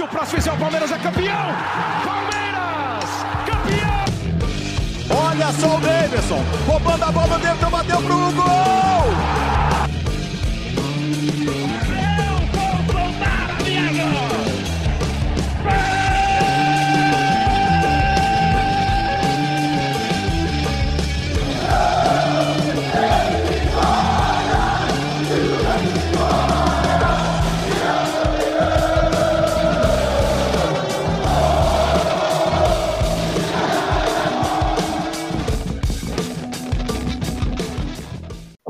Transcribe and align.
Se 0.00 0.04
o 0.04 0.08
próximo 0.08 0.38
fizer 0.38 0.52
o 0.52 0.56
Palmeiras 0.56 0.90
é 0.92 0.98
campeão! 0.98 1.54
Palmeiras! 2.06 3.10
Campeão! 3.44 4.04
Olha 5.28 5.52
só 5.52 5.76
o 5.76 5.80
Davidson, 5.82 6.42
roubando 6.66 7.04
a 7.04 7.12
bola 7.12 7.38
dentro, 7.38 7.68
bateu 7.68 8.00
pro 8.00 8.32
gol! 8.32 8.80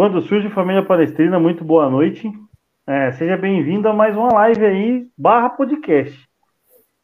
Quando 0.00 0.22
surge 0.22 0.48
Família 0.48 0.82
Palestrina, 0.82 1.38
muito 1.38 1.62
boa 1.62 1.90
noite. 1.90 2.26
É, 2.86 3.12
seja 3.12 3.36
bem-vindo 3.36 3.86
a 3.86 3.92
mais 3.92 4.16
uma 4.16 4.32
live 4.32 4.64
aí, 4.64 5.06
barra 5.14 5.50
podcast. 5.50 6.26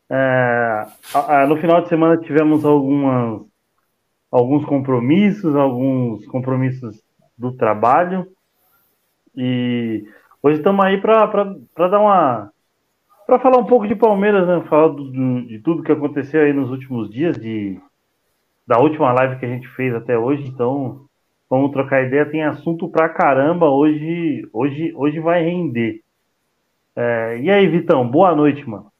É, 0.09 0.86
a, 1.12 1.42
a, 1.42 1.46
no 1.46 1.59
final 1.59 1.82
de 1.82 1.91
semana 1.91 2.16
tivemos 2.16 2.64
algumas, 2.64 3.42
alguns 4.32 4.64
compromissos, 4.64 5.55
alguns 5.55 6.24
compromissos 6.28 6.98
do 7.36 7.52
trabalho. 7.52 8.27
E 9.36 10.06
hoje 10.42 10.56
estamos 10.56 10.83
aí 10.83 10.98
para 10.98 11.27
dar 11.77 12.00
uma. 12.00 12.50
para 13.27 13.38
falar 13.38 13.58
um 13.58 13.66
pouco 13.66 13.86
de 13.86 13.94
Palmeiras, 13.94 14.48
né? 14.48 14.64
Falar 14.70 14.88
do, 14.88 15.47
de 15.47 15.58
tudo 15.58 15.83
que 15.83 15.92
aconteceu 15.92 16.41
aí 16.41 16.55
nos 16.55 16.70
últimos 16.70 17.10
dias, 17.10 17.36
de, 17.36 17.78
da 18.66 18.78
última 18.78 19.12
live 19.12 19.38
que 19.38 19.44
a 19.44 19.50
gente 19.50 19.69
fez 19.69 19.94
até 19.94 20.16
hoje. 20.16 20.48
Então, 20.48 21.06
Vamos 21.48 21.70
trocar 21.70 22.05
ideia, 22.05 22.28
tem 22.28 22.42
assunto 22.42 22.89
pra 22.89 23.08
caramba. 23.08 23.70
Hoje, 23.70 24.48
hoje, 24.52 24.92
hoje 24.94 25.20
vai 25.20 25.44
render. 25.44 26.03
É, 26.97 27.38
e 27.41 27.50
aí, 27.50 27.69
Vitão, 27.69 28.08
boa 28.11 28.34
noite, 28.34 28.69
mano. 28.69 28.91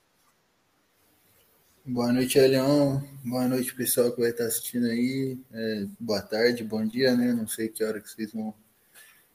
Boa 1.85 2.13
noite, 2.13 2.39
Leão. 2.39 3.03
Boa 3.25 3.49
noite, 3.49 3.75
pessoal 3.75 4.13
que 4.13 4.21
vai 4.21 4.31
estar 4.31 4.45
assistindo 4.45 4.87
aí. 4.87 5.39
É, 5.53 5.87
boa 5.99 6.23
tarde, 6.23 6.63
bom 6.63 6.87
dia, 6.87 7.17
né? 7.17 7.33
Não 7.33 7.49
sei 7.49 7.69
que 7.69 7.83
hora 7.83 8.01
que 8.01 8.09
vocês 8.09 8.33
vão 8.33 8.55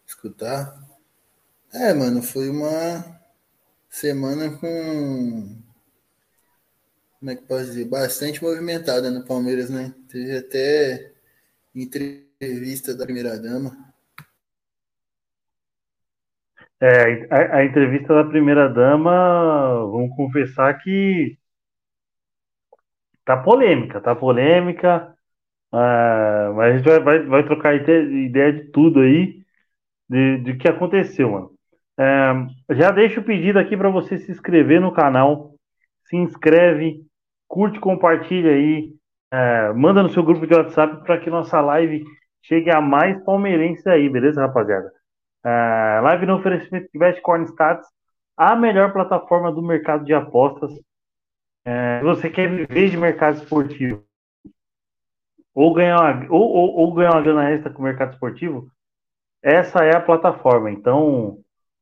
escutar. 0.06 0.78
É, 1.74 1.94
mano, 1.94 2.22
foi 2.22 2.50
uma 2.50 3.20
semana 3.90 4.52
com. 4.58 5.58
Como 7.20 7.32
é 7.32 7.36
que 7.36 7.44
posso 7.44 7.66
dizer? 7.66 7.86
Bastante 7.86 8.42
movimentada 8.42 9.12
no 9.12 9.26
Palmeiras, 9.26 9.70
né? 9.70 9.94
Teve 10.08 10.38
até 10.38 11.12
entre 11.76 12.31
entrevista 12.42 12.98
da 12.98 13.06
primeira 13.06 13.40
dama. 13.40 13.72
É, 16.80 17.28
a, 17.30 17.58
a, 17.58 17.66
entrevista 17.66 18.16
da 18.16 18.24
primeira 18.24 18.68
dama, 18.68 19.86
vamos 19.86 20.16
confessar 20.16 20.74
que 20.82 21.38
tá 23.24 23.38
polêmica, 23.38 24.02
tá 24.02 24.16
polêmica, 24.16 25.16
uh, 25.72 26.54
mas 26.56 26.74
a 26.74 26.78
gente 26.78 26.90
vai, 26.90 27.00
vai, 27.00 27.26
vai 27.28 27.46
trocar 27.46 27.76
ideia 27.76 28.52
de 28.52 28.72
tudo 28.72 29.02
aí, 29.02 29.44
de, 30.10 30.40
de 30.40 30.58
que 30.58 30.68
aconteceu, 30.68 31.30
mano. 31.30 31.52
É, 32.00 32.74
já 32.74 32.90
deixo 32.90 33.20
o 33.20 33.24
pedido 33.24 33.60
aqui 33.60 33.78
para 33.78 33.90
você 33.92 34.18
se 34.18 34.32
inscrever 34.32 34.82
no 34.82 34.92
canal, 34.92 35.54
se 36.06 36.18
inscreve, 36.18 37.06
curte, 37.48 37.80
compartilha 37.80 38.50
aí, 38.50 38.92
é, 39.32 39.72
manda 39.74 40.02
no 40.02 40.10
seu 40.10 40.24
grupo 40.24 40.48
de 40.48 40.56
WhatsApp 40.56 41.04
para 41.04 41.20
que 41.20 41.30
nossa 41.30 41.62
live 41.62 42.04
chegue 42.42 42.70
a 42.70 42.82
mais 42.82 43.22
palmeirenses 43.24 43.86
aí, 43.88 44.10
beleza, 44.10 44.42
rapaziada? 44.42 44.92
Uh, 45.46 46.02
live 46.04 46.26
no 46.26 46.36
oferecimento 46.36 46.90
de 46.94 47.22
Corn 47.22 47.46
Stats, 47.46 47.88
a 48.38 48.56
melhor 48.56 48.94
plataforma 48.94 49.52
do 49.52 49.62
mercado 49.62 50.06
de 50.06 50.14
apostas. 50.14 50.72
Uh, 50.72 52.00
se 52.00 52.04
você 52.04 52.30
quer 52.30 52.50
viver 52.50 52.90
de 52.90 52.98
mercado 52.98 53.38
esportivo 53.38 54.04
ou 55.54 55.74
ganhar 55.74 56.00
uma, 56.00 56.32
ou, 56.32 56.42
ou, 56.42 56.76
ou 56.78 56.94
ganhar 56.94 57.12
uma 57.12 57.22
grana 57.22 57.52
extra 57.52 57.72
com 57.72 57.82
o 57.82 57.86
mercado 57.86 58.14
esportivo, 58.14 58.68
essa 59.44 59.84
é 59.84 59.96
a 59.96 60.02
plataforma. 60.02 60.72
Então, 60.72 61.40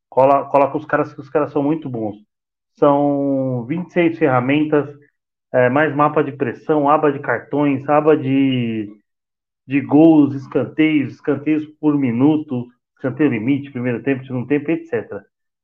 cola, 0.08 0.46
coloca 0.46 0.76
os 0.76 0.84
caras 0.84 1.12
que 1.12 1.20
os 1.20 1.30
caras 1.30 1.52
são 1.52 1.62
muito 1.62 1.88
bons. 1.88 2.16
São 2.78 3.64
26 3.66 4.18
ferramentas, 4.18 4.88
é, 5.52 5.68
mais 5.68 5.94
mapa 5.94 6.22
de 6.22 6.32
pressão, 6.32 6.88
aba 6.88 7.12
de 7.12 7.18
cartões, 7.18 7.88
aba 7.88 8.16
de 8.16 8.88
de 9.70 9.80
gols, 9.80 10.34
escanteios, 10.34 11.12
escanteios 11.12 11.64
por 11.80 11.96
minuto, 11.96 12.66
escanteio 12.96 13.30
limite, 13.30 13.70
primeiro 13.70 14.02
tempo, 14.02 14.26
segundo 14.26 14.48
tempo, 14.48 14.68
etc. 14.68 15.22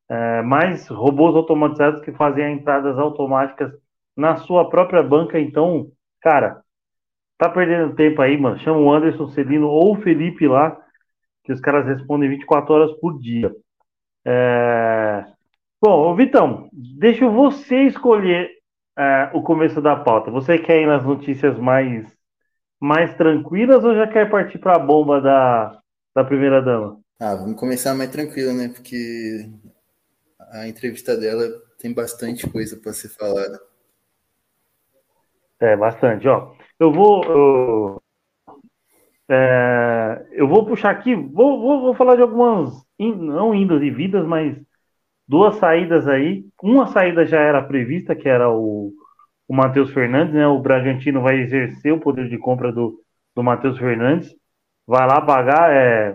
É, 0.09 0.43
mais 0.43 0.87
robôs 0.87 1.35
automatizados 1.35 2.01
que 2.03 2.13
fazem 2.13 2.55
entradas 2.55 2.97
automáticas 3.01 3.73
na 4.17 4.37
sua 4.37 4.71
própria 4.71 5.03
banca. 5.03 5.41
Então, 5.41 5.91
cara, 6.21 6.63
tá 7.37 7.49
perdendo 7.49 7.97
tempo 7.97 8.23
aí, 8.23 8.39
mano. 8.39 8.57
Chama 8.61 8.79
o 8.79 8.93
Anderson 8.93 9.27
Celino 9.31 9.67
ou 9.67 9.97
o 9.97 10.01
Felipe 10.01 10.47
lá, 10.47 10.81
que 11.43 11.53
os 11.53 11.59
caras 11.61 11.85
respondem 11.85 12.29
24 12.29 12.75
horas 12.75 12.93
por 13.01 13.19
dia. 13.19 13.53
É... 14.25 15.25
Bom, 15.83 16.15
Vitão, 16.15 16.69
deixa 16.73 17.29
você 17.29 17.87
escolher 17.87 18.51
é, 18.97 19.31
o 19.35 19.43
começo 19.43 19.83
da 19.83 19.97
pauta. 19.97 20.31
Você 20.31 20.59
quer 20.59 20.81
ir 20.81 20.87
nas 20.87 21.05
notícias 21.05 21.59
mais 21.59 22.16
mais 22.81 23.15
tranquilas 23.17 23.85
ou 23.85 23.95
já 23.95 24.07
quer 24.07 24.31
partir 24.31 24.59
para 24.59 24.77
a 24.77 24.79
bomba 24.79 25.21
da, 25.21 25.81
da 26.15 26.25
primeira 26.25 26.61
dama? 26.63 27.01
Ah, 27.19 27.35
vamos 27.35 27.59
começar 27.59 27.95
mais 27.95 28.11
tranquilo, 28.11 28.53
né? 28.53 28.69
Porque 28.69 29.51
a 30.53 30.69
entrevista 30.69 31.17
dela 31.17 31.47
tem 31.79 31.93
bastante 31.93 32.49
coisa 32.49 32.77
para 32.77 32.93
ser 32.93 33.09
falada. 33.09 33.59
É, 35.59 35.77
bastante, 35.77 36.29
ó. 36.29 36.53
Eu 36.79 36.93
vou. 36.93 37.25
Eu, 37.25 38.03
é, 39.29 40.27
eu 40.33 40.47
vou 40.47 40.67
puxar 40.67 40.91
aqui, 40.91 41.15
vou, 41.15 41.61
vou, 41.61 41.81
vou 41.81 41.95
falar 41.95 42.17
de 42.17 42.23
algumas, 42.23 42.73
não 42.99 43.55
indas 43.55 43.83
e 43.83 43.91
vidas, 43.91 44.25
mas 44.27 44.57
duas 45.27 45.57
saídas 45.57 46.07
aí. 46.07 46.45
Uma 46.63 46.87
saída 46.89 47.25
já 47.25 47.41
era 47.41 47.63
prevista, 47.63 48.15
que 48.15 48.29
era 48.29 48.51
o, 48.51 48.93
o 49.49 49.55
Matheus 49.55 49.93
Fernandes, 49.93 50.35
né? 50.35 50.47
O 50.47 50.61
Bragantino 50.61 51.23
vai 51.23 51.39
exercer 51.41 51.93
o 51.93 52.01
poder 52.01 52.29
de 52.29 52.39
compra 52.39 52.73
do, 52.73 53.01
do 53.35 53.43
Matheus 53.43 53.79
Fernandes. 53.79 54.35
Vai 54.87 55.07
lá 55.07 55.21
pagar. 55.21 55.73
É... 55.73 56.15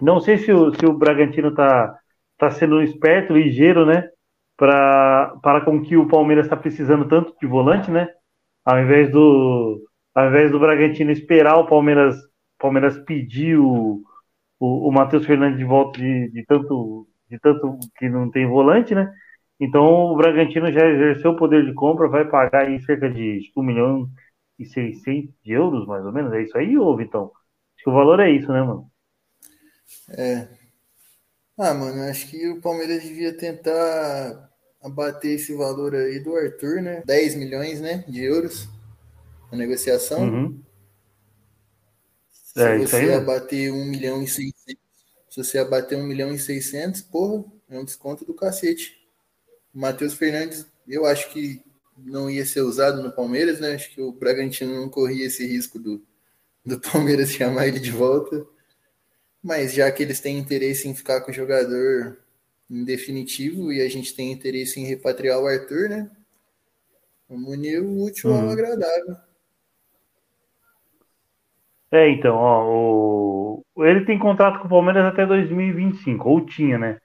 Não 0.00 0.20
sei 0.20 0.38
se 0.38 0.52
o, 0.52 0.74
se 0.74 0.86
o 0.86 0.92
Bragantino 0.92 1.54
tá, 1.54 1.94
tá 2.38 2.50
sendo 2.50 2.82
esperto, 2.82 3.32
ligeiro, 3.32 3.84
né? 3.84 4.08
Para, 4.56 5.62
com 5.64 5.82
que 5.82 5.96
o 5.96 6.08
Palmeiras 6.08 6.46
está 6.46 6.56
precisando 6.56 7.08
tanto 7.08 7.34
de 7.40 7.46
volante, 7.46 7.90
né? 7.90 8.08
Ao 8.64 8.78
invés 8.80 9.10
do, 9.10 9.80
ao 10.14 10.28
invés 10.28 10.50
do 10.50 10.58
Bragantino 10.58 11.10
esperar 11.10 11.56
o 11.58 11.66
Palmeiras, 11.66 12.16
Palmeiras 12.58 12.98
pedir 13.04 13.58
o, 13.58 14.02
o, 14.58 14.88
o 14.88 14.92
Matheus 14.92 15.24
Fernandes 15.26 15.58
de 15.58 15.64
volta 15.64 15.98
de, 15.98 16.30
de, 16.30 16.44
tanto, 16.44 17.06
de 17.30 17.38
tanto 17.38 17.78
que 17.96 18.08
não 18.08 18.30
tem 18.30 18.46
volante, 18.46 18.94
né? 18.94 19.12
Então 19.60 19.84
o 20.12 20.16
Bragantino 20.16 20.72
já 20.72 20.86
exerceu 20.86 21.32
o 21.32 21.36
poder 21.36 21.64
de 21.66 21.74
compra, 21.74 22.08
vai 22.08 22.24
pagar 22.28 22.66
aí 22.66 22.80
cerca 22.82 23.10
de 23.10 23.50
1 23.56 23.62
milhão 23.62 24.08
e 24.58 24.64
600 24.66 25.34
de 25.44 25.52
euros, 25.52 25.86
mais 25.86 26.04
ou 26.04 26.12
menos. 26.12 26.32
É 26.32 26.42
isso 26.42 26.56
aí, 26.58 26.78
ô 26.78 26.96
Vitão? 26.96 27.32
Acho 27.76 27.84
que 27.84 27.90
o 27.90 27.94
valor 27.94 28.20
é 28.20 28.30
isso, 28.30 28.52
né, 28.52 28.62
mano? 28.62 28.90
É. 30.08 30.48
Ah, 31.58 31.74
mano, 31.74 32.02
acho 32.04 32.28
que 32.28 32.48
o 32.48 32.60
Palmeiras 32.60 33.02
devia 33.02 33.36
tentar 33.36 34.48
abater 34.80 35.32
esse 35.32 35.52
valor 35.54 35.94
aí 35.94 36.20
do 36.20 36.36
Arthur, 36.36 36.80
né? 36.80 37.02
10 37.04 37.34
milhões, 37.34 37.80
né, 37.80 38.04
de 38.08 38.22
euros 38.22 38.68
na 39.50 39.58
negociação. 39.58 40.20
Uhum. 40.20 40.62
Se 42.30 42.62
é, 42.62 42.78
você 42.78 42.96
aí, 42.96 43.14
abater 43.14 43.72
1 43.72 43.84
milhão 43.84 44.22
e 44.22 44.28
600, 44.28 44.82
se 45.30 45.44
você 45.44 45.58
abater 45.58 45.98
1 45.98 46.04
milhão 46.04 46.32
e 46.32 46.38
600, 46.38 47.02
porra, 47.02 47.44
é 47.68 47.78
um 47.78 47.84
desconto 47.84 48.24
do 48.24 48.34
cacete. 48.34 48.97
O 49.78 49.80
Matheus 49.80 50.14
Fernandes, 50.14 50.66
eu 50.88 51.06
acho 51.06 51.30
que 51.30 51.62
não 51.96 52.28
ia 52.28 52.44
ser 52.44 52.62
usado 52.62 53.00
no 53.00 53.12
Palmeiras, 53.12 53.60
né? 53.60 53.74
Acho 53.74 53.88
que 53.94 54.00
o 54.00 54.10
Bragantino 54.10 54.74
não 54.74 54.88
corria 54.88 55.26
esse 55.26 55.46
risco 55.46 55.78
do, 55.78 56.02
do 56.66 56.80
Palmeiras 56.90 57.30
chamar 57.30 57.68
ele 57.68 57.78
de 57.78 57.92
volta. 57.92 58.44
Mas 59.40 59.72
já 59.72 59.88
que 59.92 60.02
eles 60.02 60.18
têm 60.18 60.36
interesse 60.36 60.88
em 60.88 60.96
ficar 60.96 61.20
com 61.20 61.30
o 61.30 61.34
jogador 61.34 62.18
em 62.68 62.84
definitivo 62.84 63.72
e 63.72 63.80
a 63.80 63.88
gente 63.88 64.16
tem 64.16 64.32
interesse 64.32 64.80
em 64.80 64.84
repatriar 64.84 65.38
o 65.38 65.46
Arthur, 65.46 65.88
né? 65.88 66.10
Vamos 67.28 67.48
unir 67.48 67.80
o 67.80 67.88
último 67.88 68.32
ao 68.32 68.40
uhum. 68.40 68.50
agradável. 68.50 69.14
É, 71.92 72.10
então, 72.10 72.34
ó, 72.34 73.62
o... 73.76 73.84
ele 73.84 74.04
tem 74.04 74.18
contrato 74.18 74.58
com 74.58 74.66
o 74.66 74.70
Palmeiras 74.70 75.04
até 75.04 75.24
2025, 75.24 76.28
ou 76.28 76.44
tinha, 76.44 76.76
né? 76.78 76.98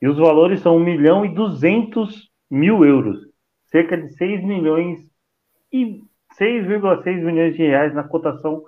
E 0.00 0.08
os 0.08 0.18
valores 0.18 0.60
são 0.60 0.76
1 0.76 0.80
milhão 0.80 1.24
e 1.24 1.34
200 1.34 2.30
mil 2.50 2.84
euros. 2.84 3.18
cerca 3.66 3.96
de 3.96 4.08
6 4.14 4.44
milhões 4.44 5.00
e 5.72 6.00
6,6 6.38 7.22
milhões 7.22 7.56
de 7.56 7.62
reais 7.62 7.94
na 7.94 8.04
cotação 8.04 8.62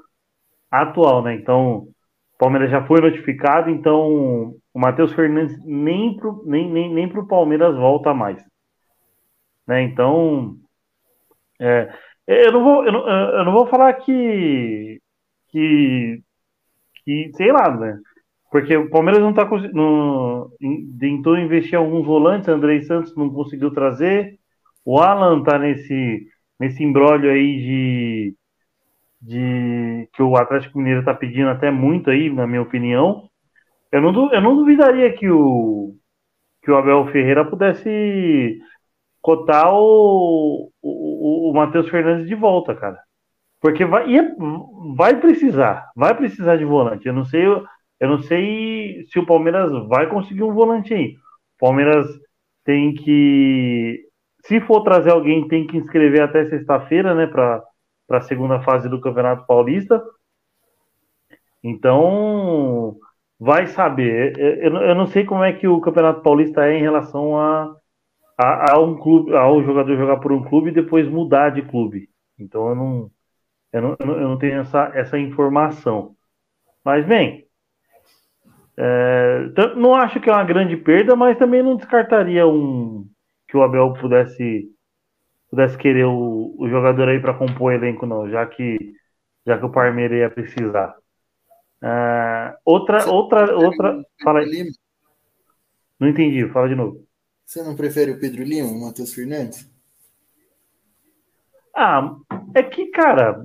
atual, 0.71 1.23
né? 1.23 1.35
Então, 1.35 1.89
o 2.35 2.39
Palmeiras 2.39 2.71
já 2.71 2.85
foi 2.87 3.01
notificado, 3.01 3.71
então 3.71 4.55
o 4.73 4.79
Matheus 4.79 5.13
Fernandes 5.13 5.59
nem 5.65 6.17
pro, 6.17 6.43
nem, 6.47 6.71
nem, 6.71 6.93
nem 6.93 7.09
pro 7.09 7.27
Palmeiras 7.27 7.77
volta 7.77 8.15
mais. 8.15 8.43
Né? 9.67 9.83
Então, 9.83 10.57
é, 11.61 11.93
eu, 12.27 12.53
não 12.53 12.65
vou, 12.65 12.85
eu, 12.85 12.93
não, 12.93 13.09
eu 13.09 13.45
não 13.45 13.53
vou 13.53 13.67
falar 13.67 13.93
que, 13.95 15.01
que, 15.49 16.23
que, 17.05 17.31
sei 17.35 17.53
lá, 17.53 17.77
né? 17.77 18.01
Porque 18.51 18.77
o 18.77 18.89
Palmeiras 18.89 19.23
não 19.23 19.33
tá 19.33 19.45
no, 19.73 20.51
tentou 20.99 21.37
investir 21.37 21.79
alguns 21.79 22.07
volantes, 22.07 22.49
Andrei 22.49 22.83
Santos 22.83 23.15
não 23.15 23.29
conseguiu 23.31 23.71
trazer, 23.71 24.39
o 24.85 24.99
Alan 24.99 25.43
tá 25.43 25.59
nesse, 25.59 26.27
nesse 26.59 26.83
embrólio 26.83 27.31
aí 27.31 27.59
de, 27.59 28.37
de 29.21 30.09
que 30.15 30.23
o 30.23 30.37
Atlético 30.37 30.79
Mineiro 30.79 31.05
tá 31.05 31.13
pedindo 31.15 31.51
até 31.51 31.71
muito 31.71 32.11
aí, 32.11 32.31
na 32.31 32.47
minha 32.47 32.63
opinião. 32.63 33.29
Eu 33.93 34.01
não, 34.01 34.33
eu 34.33 34.41
não 34.41 34.57
duvidaria 34.57 35.13
que 35.13 35.29
o, 35.29 35.95
que 36.63 36.71
o 36.71 36.77
Abel 36.77 37.07
Ferreira 37.09 37.45
pudesse 37.45 38.59
cotar 39.21 39.73
o, 39.75 40.71
o, 40.81 41.51
o 41.51 41.55
Matheus 41.55 41.89
Fernandes 41.89 42.27
de 42.27 42.35
volta, 42.35 42.75
cara. 42.75 42.99
Porque 43.61 43.85
vai, 43.85 44.07
vai 44.97 45.21
precisar, 45.21 45.91
vai 45.95 46.15
precisar 46.17 46.57
de 46.57 46.65
volante. 46.65 47.07
Eu 47.07 47.13
não 47.13 47.25
sei, 47.25 47.45
eu 48.01 48.09
não 48.09 48.23
sei 48.23 49.05
se 49.11 49.19
o 49.19 49.27
Palmeiras 49.27 49.71
vai 49.89 50.09
conseguir 50.09 50.43
um 50.43 50.53
volante 50.53 50.95
aí. 50.95 51.17
O 51.57 51.59
Palmeiras 51.61 52.07
tem 52.65 52.95
que, 52.95 54.07
se 54.45 54.61
for 54.61 54.83
trazer 54.83 55.11
alguém, 55.11 55.49
tem 55.49 55.67
que 55.67 55.77
inscrever 55.77 56.23
até 56.23 56.45
sexta-feira, 56.47 57.15
né, 57.15 57.27
para 57.27 57.63
a 58.11 58.21
segunda 58.23 58.61
fase 58.63 58.89
do 58.89 59.01
Campeonato 59.01 59.47
Paulista. 59.47 60.03
Então, 61.63 62.97
vai 63.39 63.67
saber. 63.67 64.39
Eu, 64.39 64.77
eu 64.77 64.95
não 64.95 65.07
sei 65.07 65.25
como 65.25 65.43
é 65.43 65.53
que 65.53 65.67
o 65.67 65.81
Campeonato 65.81 66.23
Paulista 66.23 66.67
é 66.67 66.79
em 66.79 66.83
relação 66.83 67.39
a 67.39 67.75
a, 68.39 68.75
a, 68.75 68.81
um 68.81 68.97
clube, 68.97 69.35
ao 69.35 69.63
jogador 69.65 69.97
jogar 69.97 70.19
por 70.19 70.31
um 70.31 70.45
clube 70.45 70.71
e 70.71 70.75
depois 70.75 71.09
mudar 71.09 71.51
de 71.51 71.63
clube. 71.63 72.09
Então 72.39 72.69
eu 72.69 72.75
não, 72.77 73.11
eu 73.73 73.83
não, 73.83 73.97
eu 73.99 74.29
não 74.29 74.39
tenho 74.39 74.61
essa, 74.61 74.93
essa 74.95 75.19
informação. 75.19 76.15
Mas 76.85 77.05
bem, 77.05 77.48
é, 78.81 79.75
não 79.75 79.93
acho 79.93 80.21
que 80.21 80.31
é 80.31 80.33
uma 80.33 80.45
grande 80.45 80.77
perda, 80.77 81.17
mas 81.17 81.37
também 81.37 81.65
não 81.65 81.77
descartaria 81.77 82.47
um 82.47 83.05
que 83.49 83.57
o 83.57 83.63
Abel 83.63 83.93
pudesse 83.95 84.71
pudesse 85.51 85.77
querer 85.77 86.05
o, 86.05 86.55
o 86.57 86.69
jogador 86.69 87.09
aí 87.09 87.19
para 87.19 87.35
compor 87.35 87.73
o 87.73 87.75
elenco, 87.75 88.07
não, 88.07 88.31
já 88.31 88.47
que 88.47 88.95
já 89.45 89.59
que 89.59 89.65
o 89.65 89.73
Parmeira 89.73 90.15
ia 90.15 90.31
precisar. 90.31 90.95
É, 91.83 92.57
outra, 92.65 93.11
outra, 93.11 93.57
outra. 93.57 94.01
Fala 94.23 94.41
aí. 94.41 94.71
Não 95.99 96.09
entendi, 96.09 96.49
fala 96.51 96.69
de 96.69 96.77
novo. 96.77 97.05
Você 97.45 97.65
não 97.65 97.75
prefere 97.75 98.13
o 98.13 98.21
Pedro 98.21 98.45
Lima, 98.45 98.69
o 98.69 98.81
Matheus 98.81 99.13
Fernandes? 99.13 99.69
Ah, 101.75 102.15
é 102.55 102.63
que, 102.63 102.87
cara. 102.91 103.45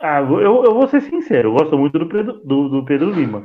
Ah, 0.00 0.20
eu, 0.20 0.64
eu 0.64 0.74
vou 0.74 0.88
ser 0.88 1.02
sincero, 1.02 1.50
eu 1.50 1.52
gosto 1.52 1.78
muito 1.78 1.98
do 1.98 2.08
Pedro, 2.08 2.40
do, 2.44 2.68
do 2.68 2.84
Pedro 2.84 3.10
Lima. 3.10 3.42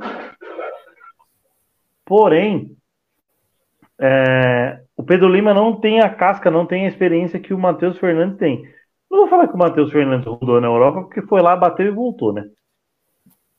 Porém, 2.12 2.76
é, 3.98 4.82
o 4.94 5.02
Pedro 5.02 5.30
Lima 5.30 5.54
não 5.54 5.80
tem 5.80 6.02
a 6.02 6.10
casca, 6.10 6.50
não 6.50 6.66
tem 6.66 6.84
a 6.84 6.88
experiência 6.88 7.40
que 7.40 7.54
o 7.54 7.58
Matheus 7.58 7.96
Fernandes 7.98 8.36
tem. 8.36 8.70
Não 9.10 9.20
vou 9.20 9.28
falar 9.28 9.48
que 9.48 9.54
o 9.54 9.58
Matheus 9.58 9.90
Fernandes 9.90 10.26
rodou 10.26 10.60
na 10.60 10.66
Europa, 10.66 11.04
porque 11.04 11.22
foi 11.22 11.40
lá, 11.40 11.56
bateu 11.56 11.86
e 11.86 11.90
voltou, 11.90 12.34
né? 12.34 12.44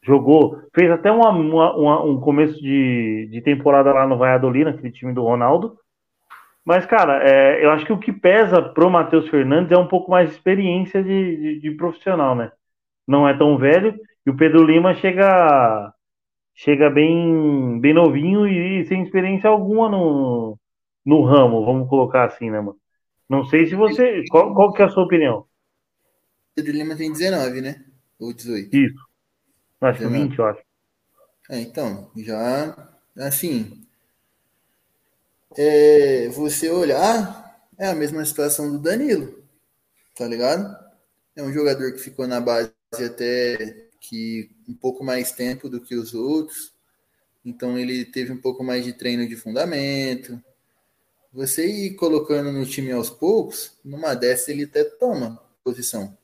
jogou, 0.03 0.61
fez 0.75 0.91
até 0.91 1.11
uma, 1.11 1.31
uma, 1.31 1.75
uma, 1.75 2.03
um 2.03 2.19
começo 2.19 2.61
de, 2.61 3.27
de 3.31 3.41
temporada 3.41 3.91
lá 3.91 4.05
no 4.05 4.19
Valladolid, 4.19 4.65
naquele 4.65 4.91
time 4.91 5.13
do 5.13 5.23
Ronaldo. 5.23 5.75
Mas, 6.63 6.85
cara, 6.85 7.27
é, 7.27 7.65
eu 7.65 7.71
acho 7.71 7.87
que 7.87 7.93
o 7.93 7.97
que 7.97 8.13
pesa 8.13 8.61
pro 8.61 8.87
Matheus 8.87 9.27
Fernandes 9.29 9.71
é 9.71 9.77
um 9.79 9.87
pouco 9.87 10.11
mais 10.11 10.29
de 10.29 10.35
experiência 10.35 11.03
de, 11.03 11.37
de, 11.37 11.59
de, 11.59 11.71
profissional, 11.71 12.35
né? 12.35 12.51
Não 13.07 13.27
é 13.27 13.35
tão 13.35 13.57
velho. 13.57 13.99
E 14.27 14.29
o 14.29 14.37
Pedro 14.37 14.63
Lima 14.63 14.93
chega 14.93 15.91
chega 16.53 16.89
bem, 16.89 17.79
bem 17.79 17.93
novinho 17.93 18.47
e 18.47 18.85
sem 18.85 19.03
experiência 19.03 19.49
alguma 19.49 19.89
no, 19.89 20.57
no 21.05 21.23
ramo, 21.25 21.65
vamos 21.65 21.89
colocar 21.89 22.25
assim, 22.25 22.49
né, 22.49 22.59
mano? 22.59 22.77
Não 23.29 23.45
sei 23.45 23.65
se 23.65 23.75
você. 23.75 24.23
Qual, 24.29 24.53
qual 24.53 24.73
que 24.73 24.81
é 24.81 24.85
a 24.85 24.89
sua 24.89 25.03
opinião? 25.03 25.45
Pedro 26.55 26.71
Lima 26.71 26.95
tem 26.95 27.11
19, 27.11 27.61
né? 27.61 27.83
Ou 28.19 28.33
18. 28.33 28.75
Isso. 28.75 29.13
Acho 29.81 29.99
que 29.99 30.07
20, 30.07 30.37
eu 30.37 30.45
acho. 30.45 30.61
É, 31.49 31.59
então, 31.59 32.09
já, 32.15 32.89
assim, 33.17 33.85
é, 35.57 36.29
você 36.29 36.69
olhar, 36.69 37.67
é 37.77 37.87
a 37.87 37.95
mesma 37.95 38.23
situação 38.23 38.71
do 38.71 38.79
Danilo, 38.79 39.43
tá 40.15 40.27
ligado? 40.27 40.73
É 41.35 41.43
um 41.43 41.51
jogador 41.51 41.91
que 41.91 41.99
ficou 41.99 42.27
na 42.27 42.39
base 42.39 42.71
até 42.93 43.89
que 44.03 44.51
um 44.67 44.75
pouco 44.75 45.03
mais 45.03 45.31
tempo 45.31 45.67
do 45.69 45.81
que 45.81 45.95
os 45.95 46.13
outros, 46.13 46.73
então 47.43 47.77
ele 47.77 48.05
teve 48.05 48.31
um 48.31 48.37
pouco 48.39 48.63
mais 48.63 48.85
de 48.85 48.93
treino 48.93 49.27
de 49.27 49.35
fundamento. 49.35 50.41
Você 51.31 51.65
ir 51.65 51.95
colocando 51.95 52.51
no 52.51 52.65
time 52.65 52.91
aos 52.91 53.09
poucos, 53.09 53.77
numa 53.83 54.13
dessa 54.13 54.51
ele 54.51 54.65
até 54.65 54.83
toma 54.83 55.41
posição. 55.63 56.17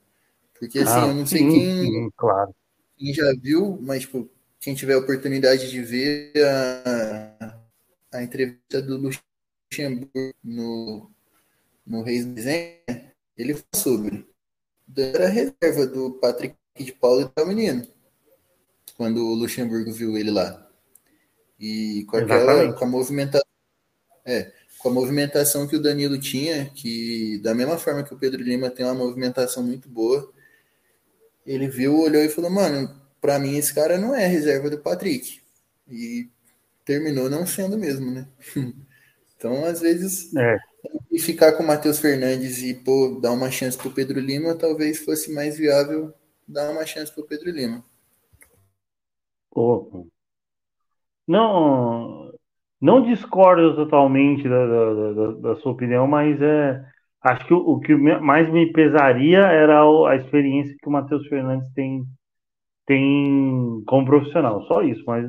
Porque 0.58 0.78
assim, 0.78 1.00
ah, 1.00 1.06
eu 1.08 1.14
não 1.14 1.26
sei 1.26 1.38
sim, 1.38 1.50
quem. 1.50 1.84
Sim, 1.84 2.10
claro 2.16 2.54
quem 3.00 3.14
já 3.14 3.32
viu, 3.40 3.78
mas 3.80 4.02
tipo, 4.02 4.30
quem 4.60 4.74
tiver 4.74 4.92
a 4.92 4.98
oportunidade 4.98 5.70
de 5.70 5.80
ver 5.80 6.32
a, 6.36 7.58
a 8.12 8.22
entrevista 8.22 8.82
do 8.82 9.10
Luxemburgo 9.72 10.34
no, 10.44 11.10
no 11.86 12.02
Reis 12.02 12.26
Desenha, 12.26 13.14
ele 13.38 13.54
falou 13.54 13.66
sobre. 13.74 14.28
Era 14.94 15.26
a 15.26 15.30
reserva 15.30 15.86
do 15.86 16.12
Patrick 16.20 16.54
de 16.78 16.92
Paulo 16.92 17.32
e 17.36 17.40
o 17.40 17.46
menino. 17.46 17.86
Quando 18.96 19.26
o 19.26 19.34
Luxemburgo 19.34 19.92
viu 19.92 20.16
ele 20.16 20.30
lá. 20.30 20.68
E 21.58 22.04
com 22.08 22.16
aquela 22.16 22.72
com 22.72 22.84
a 22.84 22.88
movimentação. 22.88 23.48
É, 24.24 24.52
com 24.78 24.88
a 24.88 24.92
movimentação 24.92 25.66
que 25.66 25.76
o 25.76 25.82
Danilo 25.82 26.18
tinha, 26.18 26.70
que 26.74 27.38
da 27.42 27.54
mesma 27.54 27.76
forma 27.76 28.02
que 28.02 28.14
o 28.14 28.18
Pedro 28.18 28.42
Lima 28.42 28.70
tem 28.70 28.84
uma 28.84 28.94
movimentação 28.94 29.62
muito 29.62 29.88
boa, 29.88 30.32
ele 31.46 31.68
viu, 31.68 31.98
olhou 31.98 32.22
e 32.22 32.28
falou, 32.28 32.50
mano, 32.50 32.94
para 33.20 33.38
mim 33.38 33.56
esse 33.56 33.74
cara 33.74 33.98
não 33.98 34.14
é 34.14 34.26
reserva 34.26 34.70
do 34.70 34.78
Patrick. 34.78 35.40
E 35.88 36.30
terminou 36.84 37.28
não 37.28 37.46
sendo 37.46 37.76
mesmo, 37.76 38.10
né? 38.10 38.26
então, 39.36 39.64
às 39.64 39.80
vezes, 39.80 40.34
é. 40.34 40.58
e 41.10 41.18
ficar 41.18 41.52
com 41.52 41.62
o 41.62 41.66
Matheus 41.66 41.98
Fernandes 41.98 42.62
e 42.62 42.74
pô, 42.74 43.18
dar 43.20 43.32
uma 43.32 43.50
chance 43.50 43.76
pro 43.76 43.90
Pedro 43.90 44.18
Lima, 44.18 44.54
talvez 44.54 44.98
fosse 44.98 45.30
mais 45.30 45.58
viável 45.58 46.14
dar 46.50 46.70
uma 46.70 46.84
chance 46.84 47.12
pro 47.12 47.26
Pedro 47.26 47.50
Lima. 47.50 47.82
Pô, 49.50 50.06
não, 51.26 52.32
não 52.80 53.02
discordo 53.02 53.76
totalmente 53.76 54.48
da, 54.48 54.66
da, 54.66 55.12
da, 55.12 55.32
da 55.32 55.56
sua 55.56 55.72
opinião, 55.72 56.06
mas 56.06 56.40
é, 56.40 56.84
acho 57.22 57.46
que 57.46 57.54
o, 57.54 57.58
o, 57.58 57.80
que 57.80 57.94
mais 57.94 58.50
me 58.50 58.72
pesaria 58.72 59.38
era 59.38 59.82
a 60.08 60.16
experiência 60.16 60.76
que 60.80 60.88
o 60.88 60.92
Matheus 60.92 61.26
Fernandes 61.28 61.72
tem, 61.74 62.04
tem 62.86 63.82
como 63.86 64.06
profissional, 64.06 64.62
só 64.66 64.82
isso, 64.82 65.02
mas 65.06 65.28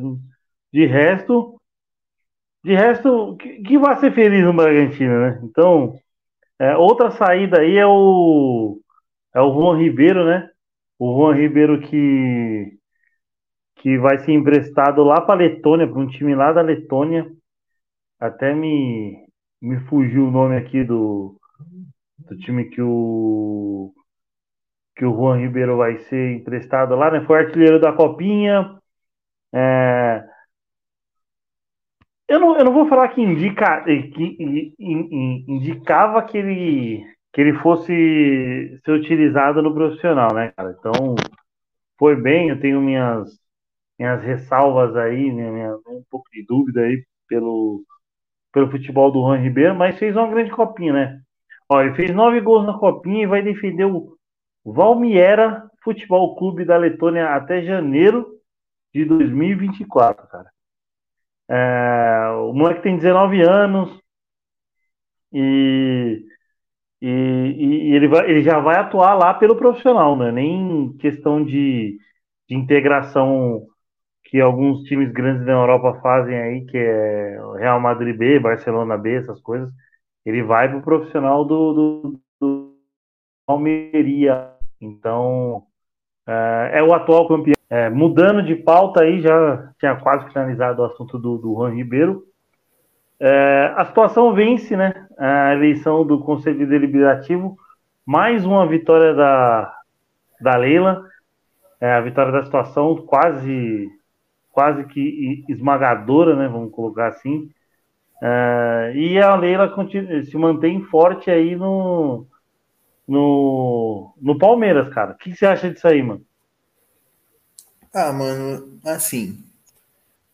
de 0.72 0.86
resto, 0.86 1.60
de 2.64 2.76
resto, 2.76 3.36
que, 3.38 3.62
que 3.62 3.78
vai 3.78 3.96
ser 3.98 4.14
feliz 4.14 4.44
no 4.44 4.54
Bragantino, 4.54 5.20
né? 5.20 5.42
Então, 5.44 5.96
é, 6.60 6.78
outra 6.78 7.12
saída 7.12 7.62
aí 7.62 7.78
é 7.78 7.86
o 7.88 8.80
é 9.34 9.42
o 9.42 9.54
Juan 9.54 9.78
Ribeiro, 9.80 10.26
né? 10.26 10.51
O 11.02 11.18
Juan 11.18 11.34
Ribeiro 11.36 11.82
que 11.82 12.78
que 13.78 13.98
vai 13.98 14.20
ser 14.20 14.34
emprestado 14.34 15.04
lá 15.04 15.20
para 15.22 15.40
Letônia, 15.40 15.88
para 15.88 16.00
um 16.00 16.06
time 16.08 16.36
lá 16.36 16.54
da 16.54 16.62
Letônia. 16.62 17.26
Até 18.20 18.54
me 18.54 19.26
me 19.60 19.80
fugiu 19.88 20.28
o 20.28 20.32
nome 20.32 20.56
aqui 20.58 20.84
do 20.84 21.40
do 22.20 22.38
time 22.38 22.70
que 22.70 22.82
o 22.84 23.92
que 24.96 25.04
o 25.04 25.16
Juan 25.16 25.40
Ribeiro 25.40 25.78
vai 25.78 25.98
ser 26.10 26.36
emprestado 26.36 26.96
lá, 26.96 27.10
né? 27.10 27.26
Foi 27.26 27.40
artilheiro 27.40 27.80
da 27.80 27.94
Copinha. 27.94 28.80
É... 29.54 30.24
Eu, 32.28 32.40
não, 32.40 32.58
eu 32.58 32.66
não 32.66 32.74
vou 32.74 32.88
falar 32.88 33.10
que 33.10 33.22
indica 33.22 33.84
que 33.84 34.76
indicava 35.48 36.24
que 36.24 36.38
ele 36.38 37.04
que 37.34 37.42
ele 37.42 37.54
fosse 37.60 38.80
ser 38.84 38.92
utilizado 38.92 39.62
no 39.62 39.74
profissional, 39.74 40.34
né, 40.34 40.52
cara? 40.56 40.76
Então 40.78 41.16
foi 41.98 42.16
bem, 42.16 42.50
eu 42.50 42.60
tenho 42.60 42.82
minhas 42.82 43.30
minhas 43.98 44.24
ressalvas 44.24 44.96
aí, 44.96 45.32
né, 45.32 45.52
minha, 45.52 45.76
um 45.88 46.04
pouco 46.10 46.28
de 46.32 46.44
dúvida 46.46 46.82
aí 46.82 47.06
pelo 47.28 47.84
pelo 48.52 48.70
futebol 48.70 49.12
do 49.12 49.22
Juan 49.22 49.38
Ribeiro, 49.38 49.76
mas 49.76 49.98
fez 49.98 50.16
uma 50.16 50.28
grande 50.28 50.52
copinha, 50.52 50.94
né? 50.94 51.22
Ó, 51.70 51.82
ele 51.82 51.96
fez 51.96 52.14
nove 52.14 52.42
gols 52.42 52.66
na 52.66 52.78
Copinha 52.78 53.24
e 53.24 53.28
vai 53.28 53.42
defender 53.42 53.86
o 53.86 54.18
Valmiera 54.66 55.70
Futebol 55.82 56.36
Clube 56.36 56.66
da 56.66 56.76
Letônia 56.76 57.30
até 57.30 57.62
janeiro 57.64 58.28
de 58.94 59.06
2024, 59.06 60.28
cara. 60.28 60.52
É, 61.50 62.28
o 62.42 62.52
moleque 62.52 62.84
tem 62.84 62.98
19 62.98 63.42
anos 63.42 63.98
e, 65.32 66.26
e, 67.02 67.90
e, 67.90 67.96
ele, 67.96 68.08
vai, 68.08 68.30
ele 68.30 68.44
já 68.44 68.60
vai 68.60 68.78
atuar 68.78 69.16
lá 69.16 69.34
pelo 69.34 69.56
profissional, 69.56 70.16
né? 70.16 70.32
Nem 70.32 70.96
questão 71.00 71.44
de, 71.44 71.98
de 72.48 72.56
integração 72.56 73.66
que 74.26 74.40
alguns 74.40 74.84
times 74.84 75.12
grandes 75.12 75.46
da 75.46 75.52
Europa 75.54 76.00
fazem 76.02 76.38
aí, 76.38 76.66
que 76.66 76.78
é 76.78 77.38
Real 77.58 77.80
Madrid 77.80 78.16
B, 78.16 78.40
Barcelona 78.40 78.98
B, 78.98 79.16
essas 79.16 79.42
coisas. 79.42 79.70
Ele 80.26 80.44
vai 80.44 80.70
pro 80.70 80.82
profissional 80.82 81.44
do, 81.44 81.74
do, 81.74 82.22
do 82.40 82.76
Almeria. 83.48 84.54
Então, 84.80 85.66
é, 86.28 86.80
é 86.80 86.84
o 86.84 86.94
atual 86.94 87.28
campeão. 87.28 87.56
É, 87.70 87.90
mudando 87.90 88.44
de 88.44 88.56
pauta 88.56 89.02
aí, 89.02 89.22
já 89.22 89.74
tinha 89.80 89.96
quase 89.96 90.28
finalizado 90.28 90.82
o 90.82 90.86
assunto 90.86 91.18
do, 91.18 91.38
do 91.38 91.54
Juan 91.56 91.74
Ribeiro. 91.74 92.24
É, 93.24 93.72
a 93.78 93.86
situação 93.86 94.34
vence, 94.34 94.76
né? 94.76 95.08
A 95.16 95.54
eleição 95.54 96.04
do 96.04 96.20
Conselho 96.22 96.68
Deliberativo, 96.68 97.56
mais 98.04 98.44
uma 98.44 98.66
vitória 98.66 99.14
da, 99.14 99.78
da 100.42 100.58
Leila, 100.58 101.08
é, 101.80 101.94
a 101.94 102.02
vitória 102.02 102.32
da 102.32 102.44
situação 102.44 102.96
quase, 102.96 103.88
quase 104.52 104.86
que 104.86 105.46
esmagadora, 105.48 106.36
né? 106.36 106.48
Vamos 106.48 106.72
colocar 106.72 107.10
assim. 107.10 107.48
É, 108.24 108.92
e 108.96 109.22
a 109.22 109.36
Leila 109.36 109.70
continua, 109.70 110.24
se 110.24 110.36
mantém 110.36 110.82
forte 110.86 111.30
aí 111.30 111.56
no, 111.56 112.26
no, 113.08 114.16
no 114.20 114.36
Palmeiras, 114.40 114.92
cara. 114.92 115.12
O 115.12 115.18
que 115.18 115.36
você 115.36 115.46
acha 115.46 115.70
disso 115.70 115.88
aí, 115.88 116.02
mano? 116.02 116.26
Ah, 117.94 118.12
mano, 118.12 118.80
assim, 118.84 119.44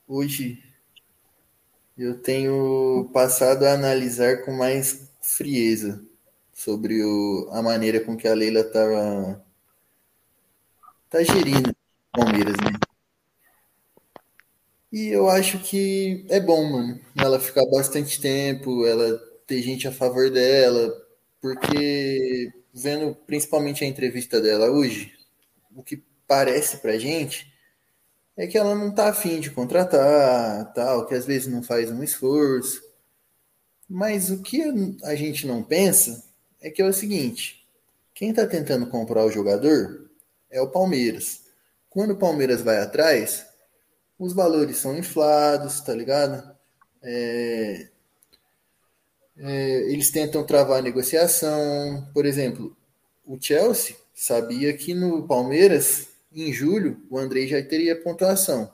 hoje 0.08 0.66
eu 1.98 2.22
tenho 2.22 3.10
passado 3.13 3.66
a 3.66 3.74
analisar 3.74 4.46
com 4.46 4.51
mais 4.51 5.10
frieza 5.22 6.01
sobre 6.54 7.04
o, 7.04 7.50
a 7.51 7.62
maneira 7.62 8.00
com 8.00 8.16
que 8.16 8.27
a 8.27 8.34
Leila 8.34 8.63
tá, 8.63 9.42
tá 11.10 11.24
gerindo 11.24 11.70
o 11.72 12.18
Palmeiras, 12.20 12.56
né? 12.63 12.72
E 14.92 15.08
eu 15.10 15.30
acho 15.30 15.60
que 15.60 16.25
é 16.30 16.39
bom, 16.39 16.63
mano, 16.72 17.00
ela 17.18 17.39
ficar 17.39 17.66
bastante 17.70 18.22
tempo, 18.22 18.86
ela 18.86 19.18
ter 19.46 19.62
gente 19.62 19.88
a 19.88 19.92
favor 19.92 20.30
dela, 20.30 20.94
porque 21.42 22.51
vendo 22.74 23.13
principalmente 23.27 23.84
a 23.84 23.88
entrevista 23.88 24.39
dela 24.39 24.72
hoje, 24.72 25.13
o 25.75 25.84
que 25.84 26.04
parece 26.27 26.77
pra 26.77 26.98
gente 26.98 27.51
é 28.38 28.46
que 28.46 28.58
ela 28.58 28.75
não 28.75 28.94
tá 28.94 29.10
afim 29.10 29.39
de 29.39 29.50
contratar, 29.50 30.72
tal, 30.74 31.08
que 31.08 31.15
às 31.15 31.25
vezes 31.25 31.48
não 31.48 31.63
faz 31.63 31.89
um 31.89 32.03
esforço. 32.03 32.84
Mas 33.89 34.29
o 34.29 34.41
que 34.41 34.62
a 35.03 35.15
gente 35.15 35.48
não 35.48 35.63
pensa 35.63 36.24
é 36.62 36.70
que 36.70 36.82
é 36.82 36.86
o 36.86 36.94
seguinte: 36.94 37.67
quem 38.13 38.29
está 38.29 38.46
tentando 38.46 38.88
comprar 38.88 39.25
o 39.25 39.32
jogador 39.32 40.10
é 40.51 40.62
o 40.62 40.70
Palmeiras. 40.70 41.41
Quando 41.89 42.12
o 42.12 42.17
Palmeiras 42.17 42.62
vai 42.62 42.77
atrás, 42.77 43.46
os 44.20 44.34
valores 44.34 44.77
são 44.77 44.98
inflados, 44.98 45.82
tá 45.82 45.94
ligado? 45.94 46.56
É, 47.01 47.88
é, 49.38 49.91
eles 49.91 50.12
tentam 50.12 50.46
travar 50.46 50.79
a 50.79 50.82
negociação. 50.82 52.08
Por 52.13 52.25
exemplo, 52.25 52.75
o 53.25 53.38
Chelsea 53.39 53.96
sabia 54.13 54.75
que 54.75 54.94
no 54.94 55.27
Palmeiras, 55.27 56.08
em 56.44 56.53
julho, 56.53 57.01
o 57.10 57.17
Andrei 57.17 57.48
já 57.48 57.62
teria 57.63 58.00
pontuação. 58.00 58.72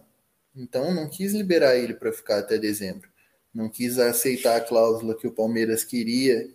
Então 0.55 0.93
não 0.93 1.09
quis 1.09 1.33
liberar 1.33 1.75
ele 1.75 1.93
para 1.93 2.11
ficar 2.11 2.39
até 2.39 2.57
dezembro. 2.57 3.09
Não 3.53 3.69
quis 3.69 3.97
aceitar 3.99 4.57
a 4.57 4.61
cláusula 4.61 5.15
que 5.15 5.27
o 5.27 5.31
Palmeiras 5.31 5.83
queria 5.83 6.49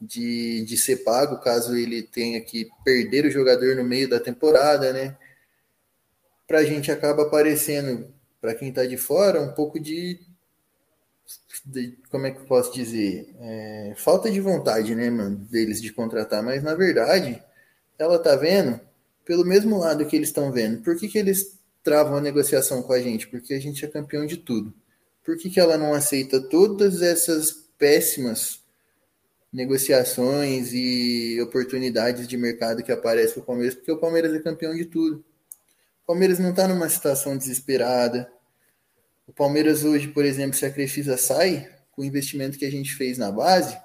de, 0.00 0.64
de 0.64 0.76
ser 0.76 0.98
pago 1.04 1.38
caso 1.38 1.76
ele 1.76 2.02
tenha 2.02 2.40
que 2.40 2.68
perder 2.84 3.26
o 3.26 3.30
jogador 3.30 3.76
no 3.76 3.84
meio 3.84 4.08
da 4.08 4.18
temporada, 4.18 4.92
né? 4.92 5.16
Para 6.46 6.58
a 6.58 6.64
gente 6.64 6.90
acaba 6.90 7.22
aparecendo, 7.22 8.12
para 8.40 8.54
quem 8.54 8.70
está 8.70 8.84
de 8.84 8.96
fora, 8.96 9.40
um 9.40 9.52
pouco 9.52 9.78
de 9.78 10.20
de, 11.64 11.96
como 12.10 12.26
é 12.26 12.30
que 12.30 12.40
eu 12.40 12.44
posso 12.44 12.72
dizer? 12.72 13.32
É, 13.40 13.94
falta 13.96 14.30
de 14.30 14.40
vontade, 14.40 14.94
né, 14.94 15.08
mano, 15.08 15.36
deles 15.36 15.80
de 15.80 15.92
contratar, 15.92 16.42
mas 16.42 16.62
na 16.62 16.74
verdade, 16.74 17.42
ela 17.98 18.18
tá 18.18 18.34
vendo 18.36 18.80
pelo 19.24 19.44
mesmo 19.44 19.78
lado 19.78 20.06
que 20.06 20.16
eles 20.16 20.28
estão 20.28 20.52
vendo. 20.52 20.82
Por 20.82 20.96
que, 20.96 21.08
que 21.08 21.18
eles 21.18 21.58
travam 21.82 22.16
a 22.16 22.20
negociação 22.20 22.82
com 22.82 22.92
a 22.92 23.00
gente? 23.00 23.28
Porque 23.28 23.54
a 23.54 23.60
gente 23.60 23.84
é 23.84 23.88
campeão 23.88 24.26
de 24.26 24.36
tudo. 24.36 24.72
Por 25.24 25.36
que, 25.36 25.50
que 25.50 25.60
ela 25.60 25.78
não 25.78 25.94
aceita 25.94 26.40
todas 26.40 27.02
essas 27.02 27.52
péssimas 27.78 28.60
negociações 29.52 30.72
e 30.72 31.40
oportunidades 31.40 32.26
de 32.26 32.36
mercado 32.36 32.82
que 32.82 32.90
aparecem 32.90 33.34
para 33.34 33.42
o 33.42 33.46
Palmeiras? 33.46 33.74
Porque 33.74 33.92
o 33.92 33.98
Palmeiras 33.98 34.34
é 34.34 34.38
campeão 34.40 34.74
de 34.74 34.84
tudo. 34.84 35.24
O 36.02 36.06
Palmeiras 36.06 36.38
não 36.38 36.50
está 36.50 36.66
numa 36.66 36.88
situação 36.88 37.36
desesperada 37.36 38.30
o 39.26 39.32
Palmeiras 39.32 39.84
hoje, 39.84 40.08
por 40.08 40.24
exemplo, 40.24 40.56
se 40.56 40.66
a 40.66 40.70
Crefisa 40.70 41.16
sai, 41.16 41.70
com 41.92 42.02
o 42.02 42.04
investimento 42.04 42.58
que 42.58 42.66
a 42.66 42.70
gente 42.70 42.94
fez 42.94 43.16
na 43.18 43.30
base, 43.30 43.78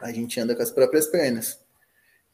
a 0.00 0.10
gente 0.10 0.40
anda 0.40 0.56
com 0.56 0.62
as 0.62 0.70
próprias 0.70 1.06
pernas. 1.06 1.58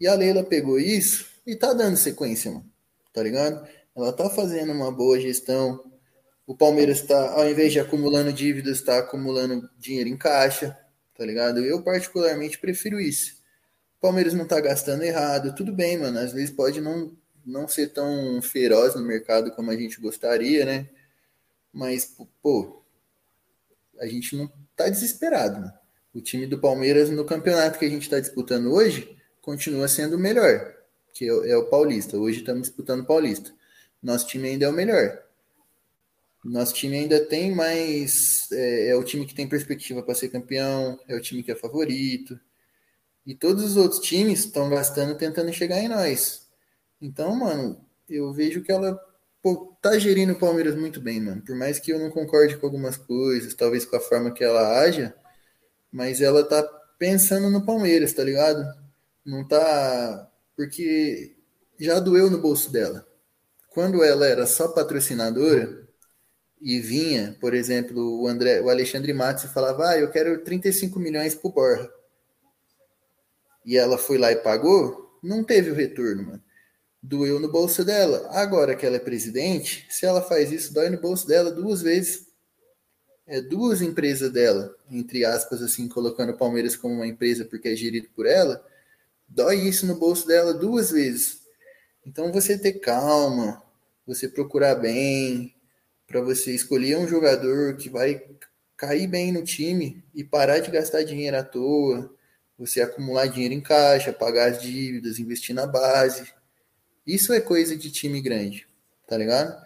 E 0.00 0.06
a 0.06 0.14
Leila 0.14 0.44
pegou 0.44 0.78
isso 0.78 1.28
e 1.47 1.55
tá 1.55 1.73
dando 1.73 1.97
sequência, 1.97 2.50
mano. 2.50 2.71
Tá 3.12 3.23
ligado? 3.23 3.67
Ela 3.95 4.12
tá 4.12 4.29
fazendo 4.29 4.73
uma 4.73 4.91
boa 4.91 5.19
gestão. 5.21 5.83
O 6.47 6.55
Palmeiras 6.55 7.03
tá, 7.03 7.33
ao 7.33 7.49
invés 7.49 7.73
de 7.73 7.81
acumulando 7.81 8.33
dívidas, 8.33 8.83
tá 8.83 8.99
acumulando 8.99 9.69
dinheiro 9.79 10.09
em 10.09 10.17
caixa, 10.17 10.79
tá 11.17 11.25
ligado? 11.25 11.61
Eu 11.61 11.83
particularmente 11.83 12.59
prefiro 12.59 13.00
isso. 13.00 13.37
O 13.99 14.00
Palmeiras 14.00 14.35
não 14.35 14.47
tá 14.47 14.61
gastando 14.61 15.03
errado, 15.03 15.55
tudo 15.55 15.73
bem, 15.73 15.97
mano. 15.97 16.19
Às 16.19 16.33
vezes 16.33 16.50
pode 16.50 16.81
não, 16.81 17.17
não 17.45 17.67
ser 17.67 17.93
tão 17.93 18.43
feroz 18.43 18.95
no 18.95 19.03
mercado 19.03 19.50
como 19.53 19.71
a 19.71 19.76
gente 19.76 20.00
gostaria, 20.00 20.67
né? 20.67 20.88
Mas, 21.73 22.17
pô, 22.43 22.83
a 23.99 24.07
gente 24.07 24.37
não 24.37 24.50
tá 24.76 24.88
desesperado. 24.88 25.73
O 26.12 26.21
time 26.21 26.47
do 26.47 26.59
Palmeiras 26.59 27.11
no 27.11 27.25
campeonato 27.25 27.79
que 27.79 27.85
a 27.85 27.91
gente 27.91 28.03
está 28.03 28.21
disputando 28.21 28.73
hoje 28.73 29.17
continua 29.41 29.88
sendo 29.88 30.17
o 30.17 30.19
melhor, 30.19 30.75
que 31.16 31.26
é, 31.26 31.56
o 31.56 31.64
Paulista. 31.64 32.18
Hoje 32.18 32.40
estamos 32.40 32.62
disputando 32.62 33.00
o 33.00 33.06
Paulista. 33.06 33.50
Nosso 34.02 34.26
time 34.26 34.49
ainda 34.49 34.66
é 34.66 34.68
o 34.68 34.73
melhor. 34.73 35.23
Nosso 36.44 36.75
time 36.75 36.99
ainda 36.99 37.25
tem 37.25 37.54
mais. 37.54 38.52
É, 38.52 38.90
é 38.90 38.96
o 38.96 39.02
time 39.02 39.25
que 39.25 39.35
tem 39.35 39.49
perspectiva 39.49 40.02
para 40.02 40.14
ser 40.14 40.28
campeão, 40.28 41.00
é 41.08 41.16
o 41.16 41.20
time 41.20 41.42
que 41.42 41.50
é 41.50 41.56
favorito. 41.56 42.38
E 43.25 43.35
todos 43.35 43.64
os 43.64 43.76
outros 43.76 44.00
times 44.00 44.40
estão 44.40 44.68
gastando 44.68 45.16
tentando 45.16 45.52
chegar 45.52 45.80
em 45.80 45.88
nós. 45.88 46.46
Então, 47.00 47.35
mano, 47.35 47.80
eu 48.08 48.32
vejo 48.32 48.62
que 48.62 48.70
ela 48.70 49.00
pô, 49.42 49.75
tá 49.80 49.99
gerindo 49.99 50.35
o 50.35 50.38
Palmeiras 50.38 50.76
muito 50.76 51.00
bem, 51.00 51.20
mano. 51.20 51.42
Por 51.42 51.56
mais 51.56 51.80
que 51.80 51.92
eu 51.92 51.99
não 51.99 52.11
concorde 52.11 52.58
com 52.58 52.66
algumas 52.66 52.96
coisas, 52.96 53.54
talvez 53.54 53.87
com 53.87 53.96
a 53.96 54.00
forma 54.00 54.32
que 54.32 54.44
ela 54.44 54.78
haja, 54.80 55.14
mas 55.90 56.20
ela 56.20 56.44
tá 56.44 56.62
pensando 56.99 57.50
no 57.50 57.64
Palmeiras, 57.64 58.12
tá 58.12 58.23
ligado? 58.23 58.64
Não 59.25 59.46
tá. 59.49 60.30
Porque 60.56 61.36
já 61.78 62.00
doeu 62.00 62.30
no 62.30 62.38
bolso 62.38 62.72
dela. 62.72 63.06
Quando 63.70 64.02
ela 64.02 64.26
era 64.26 64.46
só 64.46 64.68
patrocinadora 64.68 65.86
e 66.60 66.80
vinha, 66.80 67.36
por 67.40 67.54
exemplo, 67.54 68.22
o 68.22 68.26
André, 68.26 68.60
o 68.62 68.70
Alexandre 68.70 69.12
Matos 69.12 69.44
e 69.44 69.48
falava: 69.48 69.90
"Ah, 69.90 69.98
eu 69.98 70.10
quero 70.10 70.42
35 70.42 70.98
milhões 70.98 71.34
pro 71.34 71.50
Borja". 71.50 71.90
E 73.64 73.76
ela 73.76 73.98
foi 73.98 74.16
lá 74.16 74.32
e 74.32 74.36
pagou, 74.36 75.18
não 75.22 75.44
teve 75.44 75.70
o 75.70 75.75
retorno, 75.75 76.22
mano 76.22 76.46
doeu 77.06 77.38
no 77.38 77.50
bolso 77.50 77.84
dela. 77.84 78.28
Agora 78.32 78.75
que 78.75 78.84
ela 78.84 78.96
é 78.96 79.00
presidente, 79.00 79.86
se 79.88 80.04
ela 80.04 80.20
faz 80.20 80.50
isso, 80.50 80.75
dói 80.75 80.90
no 80.90 81.00
bolso 81.00 81.26
dela 81.26 81.50
duas 81.50 81.82
vezes. 81.82 82.26
É 83.26 83.40
duas 83.40 83.82
empresas 83.82 84.30
dela, 84.30 84.75
entre 84.90 85.25
aspas, 85.25 85.60
assim, 85.60 85.88
colocando 85.88 86.30
o 86.30 86.36
Palmeiras 86.36 86.76
como 86.76 86.94
uma 86.94 87.06
empresa 87.06 87.44
porque 87.44 87.68
é 87.68 87.76
gerido 87.76 88.08
por 88.14 88.25
ela, 88.25 88.64
dói 89.28 89.56
isso 89.61 89.87
no 89.87 89.97
bolso 89.97 90.26
dela 90.26 90.54
duas 90.54 90.90
vezes. 90.90 91.40
Então 92.04 92.33
você 92.33 92.56
ter 92.59 92.75
calma, 92.75 93.62
você 94.06 94.28
procurar 94.28 94.76
bem, 94.76 95.54
para 96.06 96.21
você 96.21 96.52
escolher 96.54 96.97
um 96.97 97.09
jogador 97.09 97.76
que 97.76 97.88
vai 97.88 98.23
cair 98.76 99.06
bem 99.06 99.33
no 99.33 99.42
time 99.42 100.04
e 100.14 100.23
parar 100.23 100.61
de 100.61 100.71
gastar 100.71 101.02
dinheiro 101.02 101.37
à 101.37 101.42
toa, 101.42 102.14
você 102.59 102.80
acumular 102.80 103.26
dinheiro 103.26 103.54
em 103.54 103.61
caixa, 103.61 104.12
pagar 104.12 104.50
as 104.50 104.62
dívidas, 104.62 105.18
investir 105.18 105.54
na 105.54 105.66
base, 105.66 106.33
isso 107.06 107.33
é 107.33 107.40
coisa 107.40 107.76
de 107.76 107.90
time 107.90 108.21
grande, 108.21 108.66
tá 109.06 109.16
ligado? 109.16 109.56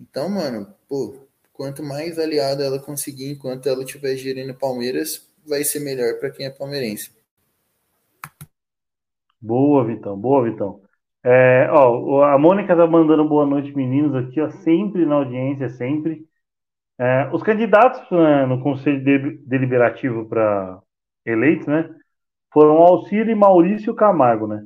Então, 0.00 0.28
mano, 0.28 0.72
pô, 0.88 1.26
quanto 1.52 1.82
mais 1.82 2.18
aliada 2.18 2.64
ela 2.64 2.78
conseguir 2.78 3.30
enquanto 3.30 3.68
ela 3.68 3.82
estiver 3.82 4.16
gerindo 4.16 4.54
Palmeiras, 4.54 5.22
vai 5.44 5.64
ser 5.64 5.80
melhor 5.80 6.18
para 6.18 6.30
quem 6.30 6.46
é 6.46 6.50
palmeirense. 6.50 7.10
Boa, 9.40 9.84
Vitão. 9.84 10.18
Boa, 10.18 10.44
Vitão. 10.44 10.80
É, 11.24 11.68
ó, 11.70 12.22
a 12.24 12.38
Mônica 12.38 12.76
tá 12.76 12.86
mandando 12.86 13.28
boa 13.28 13.46
noite, 13.46 13.74
meninos, 13.74 14.14
aqui, 14.14 14.40
ó, 14.40 14.50
sempre 14.50 15.04
na 15.06 15.16
audiência, 15.16 15.68
sempre. 15.68 16.24
É, 16.98 17.30
os 17.32 17.42
candidatos 17.42 18.00
né, 18.10 18.46
no 18.46 18.60
Conselho 18.62 19.02
Deliberativo 19.46 20.28
para 20.28 20.80
eleitos, 21.24 21.66
né, 21.66 21.88
foram 22.52 22.78
Alcir 22.78 23.28
e 23.28 23.34
Maurício 23.34 23.94
Camargo, 23.94 24.46
né? 24.46 24.64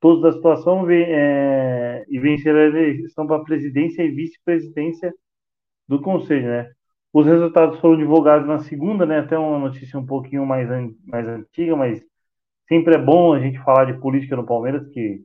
Todos 0.00 0.22
da 0.22 0.32
situação 0.32 0.88
é, 0.90 2.04
e 2.08 2.18
venceram 2.20 2.58
a 2.60 2.64
eleição 2.64 3.26
para 3.26 3.44
presidência 3.44 4.02
e 4.02 4.10
vice-presidência 4.10 5.12
do 5.88 6.00
Conselho, 6.00 6.48
né? 6.48 6.70
Os 7.12 7.26
resultados 7.26 7.80
foram 7.80 7.96
divulgados 7.98 8.46
na 8.48 8.58
segunda, 8.60 9.06
né? 9.06 9.20
Até 9.20 9.38
uma 9.38 9.58
notícia 9.58 9.98
um 9.98 10.06
pouquinho 10.06 10.46
mais, 10.46 10.68
mais 11.06 11.26
antiga, 11.28 11.76
mas 11.76 12.02
sempre 12.68 12.94
é 12.94 12.98
bom 12.98 13.32
a 13.32 13.40
gente 13.40 13.58
falar 13.60 13.86
de 13.86 13.98
política 14.00 14.36
no 14.36 14.46
Palmeiras, 14.46 14.86
que 14.90 15.22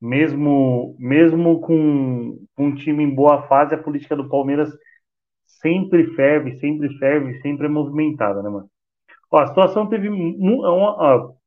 mesmo, 0.00 0.96
mesmo 0.98 1.60
com, 1.60 2.38
um 2.58 2.74
time 2.74 3.04
em 3.04 3.14
boa 3.14 3.42
fase, 3.46 3.74
a 3.74 3.82
política 3.82 4.16
do 4.16 4.28
Palmeiras 4.28 4.70
sempre 5.46 6.14
ferve, 6.14 6.58
sempre 6.58 6.98
ferve, 6.98 7.40
sempre 7.40 7.66
é 7.66 7.70
movimentada, 7.70 8.42
né, 8.42 8.50
mano? 8.50 8.68
Ó, 9.30 9.38
a 9.38 9.46
situação 9.46 9.88
teve. 9.88 10.08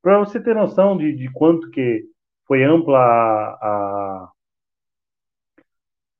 Para 0.01 0.19
você 0.19 0.39
ter 0.39 0.55
noção 0.55 0.97
de, 0.97 1.13
de 1.13 1.31
quanto 1.31 1.69
que 1.69 2.03
foi 2.47 2.63
ampla 2.63 3.00
a, 3.00 4.29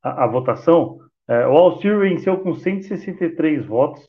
a, 0.04 0.24
a 0.24 0.28
votação, 0.28 1.00
é, 1.28 1.48
o 1.48 1.58
Alcir 1.58 1.98
venceu 2.00 2.40
com 2.40 2.54
163 2.54 3.66
votos 3.66 4.08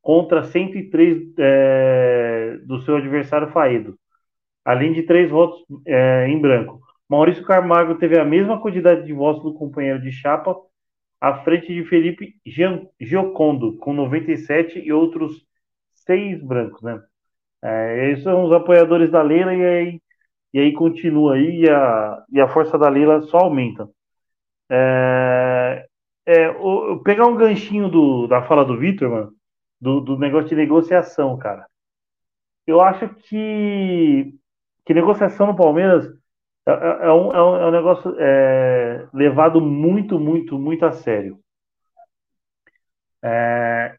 contra 0.00 0.44
103 0.44 1.34
é, 1.38 2.58
do 2.66 2.80
seu 2.80 2.96
adversário 2.96 3.50
Faedo, 3.52 3.98
além 4.64 4.92
de 4.92 5.02
três 5.02 5.30
votos 5.30 5.64
é, 5.86 6.28
em 6.28 6.40
branco. 6.40 6.80
Maurício 7.08 7.44
Camargo 7.44 7.96
teve 7.96 8.18
a 8.18 8.24
mesma 8.24 8.60
quantidade 8.60 9.04
de 9.04 9.12
votos 9.12 9.42
do 9.42 9.54
companheiro 9.54 10.00
de 10.00 10.10
chapa, 10.10 10.56
à 11.20 11.42
frente 11.42 11.72
de 11.72 11.84
Felipe 11.84 12.34
Giocondo, 13.00 13.76
com 13.78 13.92
97 13.92 14.78
e 14.78 14.92
outros 14.92 15.46
seis 15.92 16.42
brancos, 16.42 16.82
né? 16.82 17.00
É, 17.62 18.10
esses 18.10 18.24
são 18.24 18.44
os 18.44 18.52
apoiadores 18.52 19.10
da 19.10 19.22
Leila 19.22 19.54
e 19.54 19.64
aí, 19.64 20.02
e 20.52 20.60
aí 20.60 20.72
continua 20.74 21.34
aí 21.34 21.62
e 21.62 21.70
a, 21.70 22.24
e 22.30 22.40
a 22.40 22.48
força 22.48 22.78
da 22.78 22.88
Leila 22.88 23.22
só 23.22 23.38
aumenta. 23.38 23.88
É, 24.70 25.86
é, 26.26 26.48
o, 26.50 27.00
pegar 27.02 27.26
um 27.26 27.36
ganchinho 27.36 27.88
do, 27.88 28.26
da 28.26 28.42
fala 28.42 28.64
do 28.64 28.78
Vitor, 28.78 29.10
mano, 29.10 29.32
do, 29.80 30.00
do 30.00 30.18
negócio 30.18 30.48
de 30.48 30.56
negociação, 30.56 31.36
cara. 31.38 31.66
Eu 32.66 32.80
acho 32.80 33.08
que, 33.14 34.34
que 34.84 34.94
negociação 34.94 35.46
no 35.46 35.56
Palmeiras 35.56 36.06
é, 36.66 36.72
é, 36.72 37.06
é 37.06 37.12
um, 37.12 37.32
é, 37.32 37.42
um, 37.42 37.56
é 37.56 37.66
um 37.66 37.70
negócio 37.70 38.14
é, 38.18 39.06
levado 39.12 39.60
muito, 39.60 40.18
muito, 40.18 40.58
muito 40.58 40.84
a 40.84 40.92
sério. 40.92 41.38
É, 43.22 43.96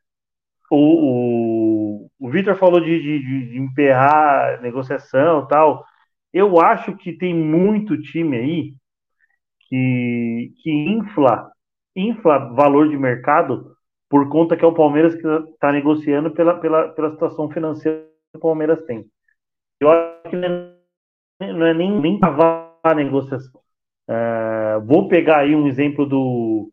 o, 0.71 2.05
o, 2.05 2.11
o 2.19 2.29
Vitor 2.29 2.55
falou 2.55 2.79
de, 2.79 2.99
de, 3.01 3.49
de 3.51 3.57
emperrar 3.57 4.61
negociação 4.61 5.47
tal. 5.47 5.85
Eu 6.33 6.59
acho 6.59 6.95
que 6.97 7.13
tem 7.13 7.33
muito 7.33 8.01
time 8.01 8.37
aí 8.37 8.73
que, 9.69 10.53
que 10.61 10.71
infla, 10.71 11.51
infla 11.95 12.53
valor 12.53 12.89
de 12.89 12.97
mercado 12.97 13.75
por 14.09 14.29
conta 14.29 14.55
que 14.55 14.63
é 14.63 14.67
o 14.67 14.73
Palmeiras 14.73 15.15
que 15.15 15.27
está 15.53 15.71
negociando 15.71 16.31
pela, 16.31 16.59
pela, 16.59 16.89
pela 16.89 17.11
situação 17.11 17.49
financeira 17.49 18.05
que 18.31 18.37
o 18.37 18.41
Palmeiras 18.41 18.83
tem. 18.85 19.05
Eu 19.79 19.91
acho 19.91 20.29
que 20.29 20.35
não 21.39 21.65
é 21.65 21.73
nem, 21.73 21.99
nem 21.99 22.19
cavar 22.19 22.73
a 22.83 22.93
negociação. 22.93 23.61
É, 24.07 24.79
vou 24.85 25.07
pegar 25.07 25.39
aí 25.39 25.55
um 25.55 25.67
exemplo 25.67 26.05
do, 26.05 26.71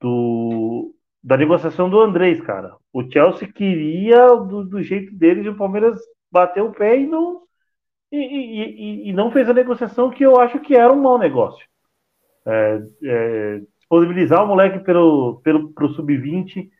do 0.00 0.94
da 1.22 1.36
negociação 1.36 1.90
do 1.90 2.00
Andrés, 2.00 2.40
cara. 2.40 2.76
O 2.92 3.02
Chelsea 3.10 3.52
queria 3.52 4.26
do, 4.36 4.64
do 4.64 4.82
jeito 4.82 5.14
deles 5.14 5.44
e 5.46 5.48
o 5.48 5.56
Palmeiras 5.56 5.98
bateu 6.30 6.66
o 6.66 6.72
pé 6.72 7.00
e 7.00 7.06
não 7.06 7.42
e, 8.12 8.18
e, 8.18 9.10
e, 9.10 9.12
não 9.12 9.32
fez 9.32 9.48
a 9.48 9.54
negociação 9.54 10.10
que 10.10 10.24
eu 10.24 10.40
acho 10.40 10.60
que 10.60 10.76
era 10.76 10.92
um 10.92 11.02
mau 11.02 11.18
negócio. 11.18 11.66
É, 12.46 12.82
é, 13.02 13.60
disponibilizar 13.78 14.44
o 14.44 14.46
moleque 14.46 14.78
pelo, 14.80 15.40
pelo 15.42 15.72
pro 15.72 15.88
sub-20 15.88 16.70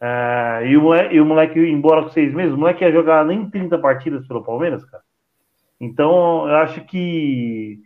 é, 0.00 0.66
e, 0.66 0.76
o 0.76 0.82
moleque, 0.82 1.14
e 1.14 1.20
o 1.20 1.24
moleque 1.24 1.60
embora 1.60 2.02
com 2.02 2.10
seis 2.10 2.34
meses, 2.34 2.52
o 2.52 2.58
moleque 2.58 2.84
ia 2.84 2.92
jogar 2.92 3.24
nem 3.24 3.48
30 3.48 3.78
partidas 3.78 4.26
pelo 4.26 4.44
Palmeiras, 4.44 4.84
cara. 4.84 5.04
Então, 5.80 6.48
eu 6.48 6.56
acho 6.56 6.84
que 6.86 7.80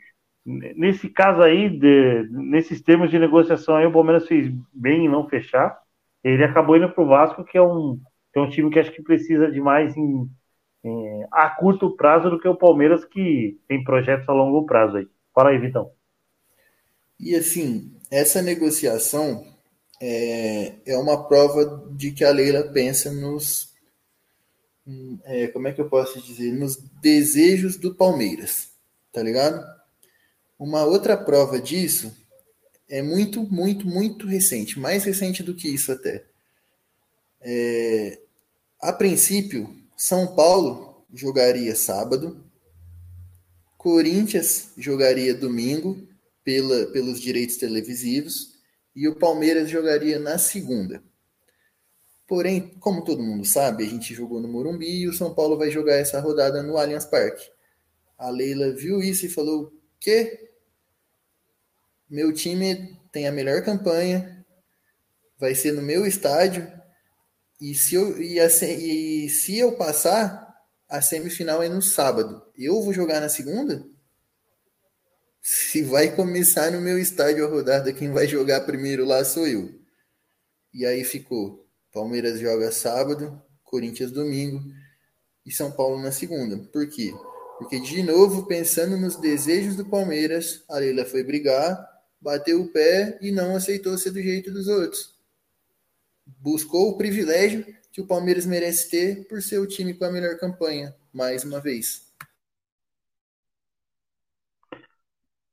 nesse 0.44 1.08
caso 1.08 1.42
aí, 1.42 1.68
de, 1.68 2.28
nesses 2.30 2.80
termos 2.80 3.10
de 3.10 3.18
negociação 3.18 3.76
aí, 3.76 3.86
o 3.86 3.92
Palmeiras 3.92 4.26
fez 4.26 4.50
bem 4.72 5.06
em 5.06 5.08
não 5.08 5.28
fechar 5.28 5.78
ele 6.22 6.44
acabou 6.44 6.76
indo 6.76 6.90
para 6.90 7.02
o 7.02 7.08
Vasco, 7.08 7.44
que 7.44 7.56
é, 7.56 7.62
um, 7.62 7.98
que 8.32 8.38
é 8.38 8.42
um 8.42 8.50
time 8.50 8.70
que 8.70 8.78
acho 8.78 8.92
que 8.92 9.02
precisa 9.02 9.50
de 9.50 9.60
mais 9.60 9.96
em, 9.96 10.28
em, 10.84 11.26
a 11.30 11.48
curto 11.50 11.96
prazo 11.96 12.30
do 12.30 12.38
que 12.38 12.48
o 12.48 12.56
Palmeiras, 12.56 13.04
que 13.04 13.58
tem 13.68 13.82
projetos 13.84 14.28
a 14.28 14.32
longo 14.32 14.66
prazo 14.66 14.98
aí. 14.98 15.08
Fala 15.34 15.50
aí, 15.50 15.58
Vitão. 15.58 15.90
E 17.18 17.34
assim, 17.34 17.92
essa 18.10 18.42
negociação 18.42 19.44
é, 20.00 20.74
é 20.86 20.96
uma 20.96 21.26
prova 21.26 21.88
de 21.92 22.12
que 22.12 22.24
a 22.24 22.30
Leila 22.30 22.64
pensa 22.72 23.12
nos. 23.12 23.67
É, 25.24 25.48
como 25.48 25.68
é 25.68 25.72
que 25.72 25.80
eu 25.80 25.88
posso 25.88 26.20
dizer? 26.20 26.52
Nos 26.52 26.76
desejos 27.02 27.76
do 27.76 27.94
Palmeiras, 27.94 28.70
tá 29.12 29.22
ligado? 29.22 29.62
Uma 30.58 30.84
outra 30.84 31.16
prova 31.16 31.60
disso 31.60 32.16
é 32.88 33.02
muito, 33.02 33.42
muito, 33.42 33.86
muito 33.86 34.26
recente, 34.26 34.78
mais 34.78 35.04
recente 35.04 35.42
do 35.42 35.54
que 35.54 35.68
isso 35.68 35.92
até. 35.92 36.24
É, 37.40 38.18
a 38.80 38.92
princípio, 38.92 39.76
São 39.96 40.34
Paulo 40.34 41.04
jogaria 41.12 41.76
sábado, 41.76 42.42
Corinthians 43.76 44.70
jogaria 44.76 45.34
domingo 45.34 46.08
pela, 46.42 46.86
pelos 46.86 47.20
direitos 47.20 47.56
televisivos 47.56 48.54
e 48.96 49.06
o 49.06 49.16
Palmeiras 49.16 49.70
jogaria 49.70 50.18
na 50.18 50.38
segunda. 50.38 51.02
Porém, 52.28 52.74
como 52.78 53.02
todo 53.02 53.22
mundo 53.22 53.46
sabe, 53.46 53.84
a 53.84 53.88
gente 53.88 54.14
jogou 54.14 54.38
no 54.38 54.46
Morumbi 54.46 55.00
e 55.00 55.08
o 55.08 55.14
São 55.14 55.34
Paulo 55.34 55.56
vai 55.56 55.70
jogar 55.70 55.96
essa 55.96 56.20
rodada 56.20 56.62
no 56.62 56.76
Allianz 56.76 57.06
Parque. 57.06 57.50
A 58.18 58.28
Leila 58.28 58.70
viu 58.74 59.00
isso 59.00 59.24
e 59.24 59.30
falou: 59.30 59.72
que 59.98 60.50
meu 62.08 62.30
time 62.30 63.00
tem 63.10 63.26
a 63.26 63.32
melhor 63.32 63.62
campanha, 63.62 64.44
vai 65.38 65.54
ser 65.54 65.72
no 65.72 65.80
meu 65.80 66.06
estádio, 66.06 66.70
e 67.58 67.74
se 67.74 67.94
eu, 67.94 68.20
e, 68.20 68.38
a, 68.38 68.46
e 68.46 69.28
se 69.30 69.58
eu 69.58 69.72
passar, 69.76 70.54
a 70.88 71.00
semifinal 71.00 71.62
é 71.62 71.68
no 71.68 71.80
sábado. 71.80 72.42
Eu 72.56 72.82
vou 72.82 72.92
jogar 72.92 73.20
na 73.20 73.28
segunda? 73.28 73.84
Se 75.40 75.82
vai 75.82 76.14
começar 76.14 76.70
no 76.70 76.80
meu 76.80 76.98
estádio 76.98 77.46
a 77.46 77.48
rodada, 77.48 77.92
quem 77.92 78.12
vai 78.12 78.28
jogar 78.28 78.60
primeiro 78.62 79.06
lá 79.06 79.24
sou 79.24 79.46
eu. 79.46 79.80
E 80.74 80.84
aí 80.84 81.04
ficou: 81.04 81.67
Palmeiras 81.92 82.40
joga 82.40 82.70
sábado, 82.70 83.40
Corinthians 83.64 84.10
domingo 84.10 84.60
e 85.44 85.50
São 85.50 85.70
Paulo 85.72 86.00
na 86.02 86.12
segunda. 86.12 86.58
Por 86.72 86.88
quê? 86.88 87.12
Porque, 87.58 87.80
de 87.80 88.02
novo, 88.02 88.46
pensando 88.46 88.96
nos 88.96 89.16
desejos 89.16 89.76
do 89.76 89.84
Palmeiras, 89.84 90.64
a 90.68 90.78
Leila 90.78 91.04
foi 91.04 91.24
brigar 91.24 91.88
bateu 92.20 92.60
o 92.60 92.72
pé 92.72 93.18
e 93.20 93.30
não 93.30 93.56
aceitou 93.56 93.96
ser 93.96 94.10
do 94.10 94.20
jeito 94.20 94.50
dos 94.50 94.68
outros. 94.68 95.16
Buscou 96.26 96.90
o 96.90 96.98
privilégio 96.98 97.64
que 97.92 98.00
o 98.00 98.06
Palmeiras 98.06 98.44
merece 98.44 98.90
ter 98.90 99.26
por 99.28 99.40
ser 99.40 99.58
o 99.58 99.66
time 99.66 99.94
com 99.94 100.04
a 100.04 100.12
melhor 100.12 100.36
campanha, 100.38 100.94
mais 101.12 101.44
uma 101.44 101.60
vez. 101.60 102.06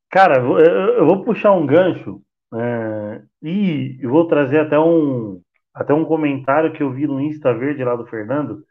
Cara, 0.09 0.37
eu 0.37 1.05
vou 1.05 1.23
puxar 1.23 1.53
um 1.53 1.65
gancho 1.65 2.21
é, 2.53 3.21
e 3.41 3.99
vou 4.03 4.27
trazer 4.27 4.59
até 4.59 4.79
um, 4.79 5.41
até 5.75 5.93
um 5.93 6.05
comentário 6.05 6.71
que 6.71 6.81
eu 6.81 6.91
vi 6.91 7.05
no 7.05 7.19
Insta 7.19 7.53
Verde 7.53 7.83
lá 7.83 7.95
do 7.95 8.07
Fernando. 8.07 8.65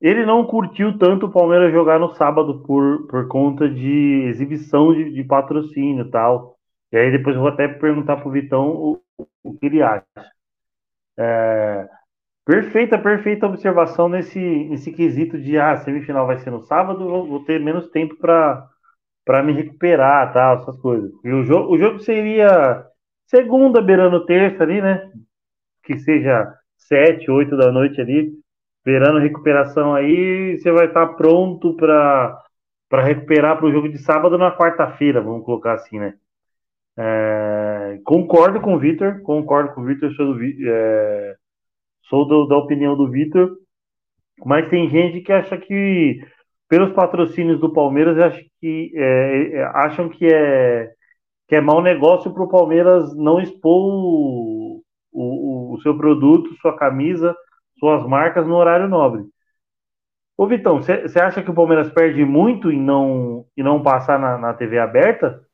Ele 0.00 0.24
não 0.24 0.46
curtiu 0.46 0.96
tanto 0.96 1.26
o 1.26 1.32
Palmeiras 1.32 1.72
jogar 1.72 1.98
no 1.98 2.14
sábado 2.14 2.62
por, 2.62 3.06
por 3.08 3.28
conta 3.28 3.68
de 3.68 4.24
exibição 4.28 4.94
de, 4.94 5.12
de 5.12 5.24
patrocínio 5.24 6.06
e 6.06 6.10
tal. 6.10 6.56
E 6.90 6.96
aí 6.96 7.10
depois 7.10 7.36
eu 7.36 7.42
vou 7.42 7.50
até 7.50 7.68
perguntar 7.68 8.16
pro 8.16 8.30
Vitão 8.30 8.68
o, 8.68 9.02
o 9.44 9.58
que 9.58 9.66
ele 9.66 9.82
acha. 9.82 10.06
É, 11.18 11.88
perfeita, 12.46 12.96
perfeita 12.96 13.46
observação 13.46 14.08
nesse, 14.08 14.38
nesse 14.38 14.92
quesito 14.92 15.38
de 15.38 15.58
ah, 15.58 15.76
semifinal 15.78 16.26
vai 16.26 16.38
ser 16.38 16.50
no 16.50 16.62
sábado, 16.62 17.04
vou, 17.04 17.26
vou 17.26 17.44
ter 17.44 17.60
menos 17.60 17.90
tempo 17.90 18.16
para 18.16 19.42
me 19.44 19.52
recuperar, 19.52 20.32
tal, 20.32 20.60
essas 20.60 20.80
coisas. 20.80 21.10
E 21.24 21.30
o 21.30 21.44
jogo, 21.44 21.74
o 21.74 21.78
jogo 21.78 21.98
seria 21.98 22.86
segunda, 23.26 23.82
beirando 23.82 24.24
terça 24.24 24.62
ali, 24.62 24.80
né? 24.80 25.10
Que 25.88 25.98
seja 25.98 26.54
sete, 26.76 27.30
oito 27.30 27.56
da 27.56 27.72
noite 27.72 27.98
ali, 27.98 28.30
beirando 28.84 29.18
recuperação 29.18 29.94
aí, 29.94 30.58
você 30.58 30.70
vai 30.70 30.84
estar 30.84 31.06
pronto 31.14 31.74
para 31.76 32.44
para 32.90 33.02
recuperar 33.02 33.56
para 33.56 33.66
o 33.66 33.72
jogo 33.72 33.88
de 33.88 33.96
sábado 33.96 34.36
na 34.36 34.54
quarta-feira, 34.54 35.20
vamos 35.20 35.44
colocar 35.44 35.74
assim, 35.74 35.98
né? 35.98 36.14
É, 36.98 38.00
concordo 38.04 38.60
com 38.60 38.74
o 38.74 38.78
Vitor, 38.78 39.22
concordo 39.22 39.74
com 39.74 39.80
o 39.80 39.84
Vitor, 39.84 40.10
sou, 40.12 40.34
do, 40.34 40.40
é, 40.42 41.36
sou 42.02 42.26
do, 42.26 42.46
da 42.46 42.56
opinião 42.56 42.94
do 42.94 43.10
Vitor, 43.10 43.56
mas 44.44 44.68
tem 44.68 44.90
gente 44.90 45.22
que 45.22 45.32
acha 45.32 45.56
que, 45.56 46.20
pelos 46.68 46.92
patrocínios 46.92 47.60
do 47.60 47.72
Palmeiras, 47.72 48.18
acha 48.18 48.42
que, 48.60 48.92
é, 48.94 49.56
é 49.56 49.64
acham 49.74 50.08
que 50.10 50.26
é, 50.26 50.90
que 51.46 51.56
é 51.56 51.60
mau 51.62 51.80
negócio 51.80 52.32
para 52.32 52.42
o 52.42 52.48
Palmeiras 52.48 53.16
não 53.16 53.40
expor 53.40 54.77
o, 55.78 55.82
seu 55.82 55.96
produto, 55.96 56.54
sua 56.60 56.76
camisa, 56.76 57.34
suas 57.78 58.06
marcas 58.06 58.46
no 58.46 58.54
horário 58.54 58.88
nobre. 58.88 59.24
Ô 60.36 60.46
Vitão, 60.46 60.80
você 60.80 61.20
acha 61.20 61.42
que 61.42 61.50
o 61.50 61.54
Palmeiras 61.54 61.90
perde 61.90 62.24
muito 62.24 62.70
em 62.70 62.80
não, 62.80 63.44
em 63.56 63.62
não 63.62 63.82
passar 63.82 64.18
na, 64.18 64.38
na 64.38 64.54
TV 64.54 64.78
aberta? 64.78 65.44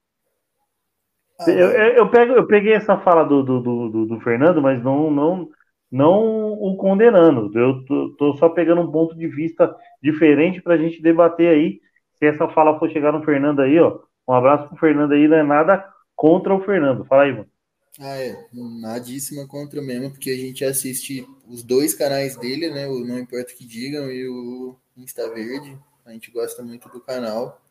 Ah, 1.40 1.50
eu, 1.50 1.70
eu, 1.70 2.10
pego, 2.10 2.34
eu 2.34 2.46
peguei 2.46 2.74
essa 2.74 2.98
fala 2.98 3.24
do, 3.24 3.42
do, 3.42 3.60
do, 3.60 4.06
do, 4.06 4.20
Fernando, 4.20 4.60
mas 4.60 4.82
não, 4.82 5.10
não, 5.10 5.48
não 5.90 6.52
o 6.52 6.76
condenando. 6.76 7.50
Eu 7.58 7.84
tô, 7.86 8.14
tô 8.16 8.34
só 8.34 8.48
pegando 8.50 8.82
um 8.82 8.92
ponto 8.92 9.16
de 9.16 9.26
vista 9.26 9.74
diferente 10.02 10.60
para 10.62 10.74
a 10.74 10.78
gente 10.78 11.02
debater 11.02 11.48
aí. 11.48 11.80
Se 12.18 12.26
essa 12.26 12.46
fala 12.48 12.78
for 12.78 12.90
chegar 12.90 13.10
no 13.10 13.24
Fernando 13.24 13.60
aí, 13.60 13.80
ó. 13.80 14.00
Um 14.28 14.32
abraço 14.32 14.68
pro 14.68 14.76
Fernando 14.76 15.12
aí, 15.12 15.26
não 15.26 15.36
é 15.36 15.42
nada 15.42 15.84
contra 16.14 16.54
o 16.54 16.60
Fernando. 16.60 17.04
Fala 17.04 17.24
aí, 17.24 17.32
mano. 17.32 17.53
Ah, 17.98 18.16
é. 18.16 18.48
Nadíssima 18.52 19.46
contra 19.46 19.80
mesmo, 19.80 20.10
porque 20.10 20.30
a 20.30 20.36
gente 20.36 20.64
assiste 20.64 21.26
os 21.46 21.62
dois 21.62 21.94
canais 21.94 22.36
dele, 22.36 22.70
né? 22.70 22.88
O 22.88 23.04
Não 23.04 23.18
Importa 23.18 23.52
o 23.52 23.56
que 23.56 23.64
Digam 23.64 24.10
e 24.10 24.28
o 24.28 24.76
Insta 24.96 25.32
Verde. 25.32 25.78
A 26.04 26.12
gente 26.12 26.30
gosta 26.30 26.62
muito 26.62 26.88
do 26.88 27.00
canal. 27.00 27.62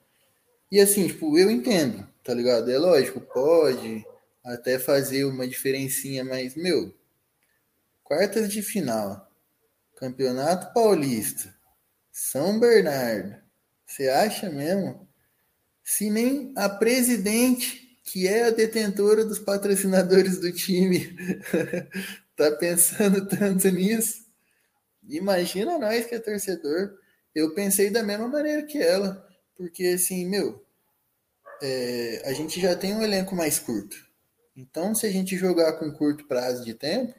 E 0.71 0.79
assim, 0.79 1.07
tipo, 1.07 1.37
eu 1.37 1.51
entendo, 1.51 2.07
tá 2.23 2.33
ligado? 2.33 2.71
É 2.71 2.77
lógico, 2.77 3.21
pode 3.21 4.05
até 4.43 4.79
fazer 4.79 5.25
uma 5.25 5.47
diferencinha, 5.47 6.23
mas, 6.23 6.55
meu, 6.55 6.93
quartas 8.03 8.51
de 8.51 8.61
final, 8.61 9.29
Campeonato 9.95 10.73
Paulista, 10.73 11.55
São 12.11 12.59
Bernardo, 12.59 13.35
você 13.85 14.09
acha 14.09 14.49
mesmo? 14.49 15.07
Se 15.83 16.09
nem 16.09 16.53
a 16.55 16.67
presidente, 16.67 17.92
que 18.03 18.27
é 18.27 18.45
a 18.45 18.51
detentora 18.51 19.23
dos 19.23 19.39
patrocinadores 19.39 20.39
do 20.39 20.51
time, 20.51 21.15
tá 22.35 22.51
pensando 22.51 23.25
tanto 23.27 23.69
nisso, 23.69 24.25
imagina 25.07 25.77
nós 25.79 26.05
que 26.05 26.15
é 26.15 26.19
torcedor. 26.19 26.97
Eu 27.33 27.53
pensei 27.53 27.89
da 27.89 28.03
mesma 28.03 28.27
maneira 28.27 28.63
que 28.63 28.77
ela, 28.77 29.25
porque 29.55 29.87
assim, 29.87 30.25
meu, 30.25 30.63
é, 31.61 32.21
a 32.25 32.33
gente 32.33 32.59
já 32.59 32.75
tem 32.75 32.93
um 32.93 33.01
elenco 33.01 33.35
mais 33.35 33.57
curto. 33.57 33.95
Então, 34.55 34.93
se 34.93 35.07
a 35.07 35.11
gente 35.11 35.35
jogar 35.35 35.73
com 35.73 35.91
curto 35.91 36.27
prazo 36.27 36.63
de 36.63 36.73
tempo, 36.73 37.15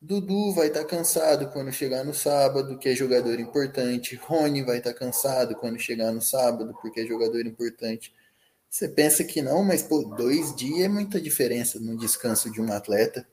Dudu 0.00 0.52
vai 0.54 0.68
estar 0.68 0.84
tá 0.84 0.86
cansado 0.86 1.50
quando 1.50 1.72
chegar 1.72 2.04
no 2.04 2.14
sábado, 2.14 2.78
que 2.78 2.88
é 2.88 2.94
jogador 2.94 3.40
importante. 3.40 4.14
Rony 4.14 4.62
vai 4.62 4.78
estar 4.78 4.92
tá 4.92 4.98
cansado 4.98 5.56
quando 5.56 5.78
chegar 5.78 6.12
no 6.12 6.22
sábado, 6.22 6.72
porque 6.80 7.00
é 7.00 7.06
jogador 7.06 7.44
importante. 7.44 8.14
Você 8.70 8.88
pensa 8.88 9.24
que 9.24 9.40
não, 9.40 9.64
mas 9.64 9.82
pô, 9.82 10.02
dois 10.16 10.54
dias 10.54 10.80
é 10.80 10.88
muita 10.88 11.20
diferença 11.20 11.80
no 11.80 11.96
descanso 11.96 12.50
de 12.50 12.60
um 12.60 12.72
atleta. 12.72 13.26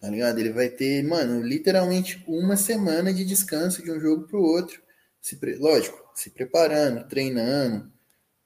Tá 0.00 0.08
ligado? 0.08 0.38
Ele 0.38 0.52
vai 0.52 0.68
ter, 0.68 1.04
mano, 1.04 1.40
literalmente 1.42 2.22
uma 2.26 2.56
semana 2.56 3.12
de 3.12 3.24
descanso 3.24 3.82
de 3.82 3.92
um 3.92 4.00
jogo 4.00 4.26
pro 4.26 4.42
outro. 4.42 4.82
Se, 5.20 5.38
lógico, 5.58 5.96
se 6.14 6.30
preparando, 6.30 7.06
treinando, 7.06 7.92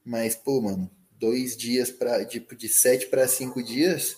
mas, 0.05 0.35
pô, 0.37 0.61
mano, 0.61 0.90
dois 1.12 1.57
dias 1.57 1.90
para 1.90 2.25
tipo, 2.27 2.55
de 2.55 2.68
sete 2.68 3.07
para 3.07 3.27
cinco 3.27 3.62
dias 3.62 4.16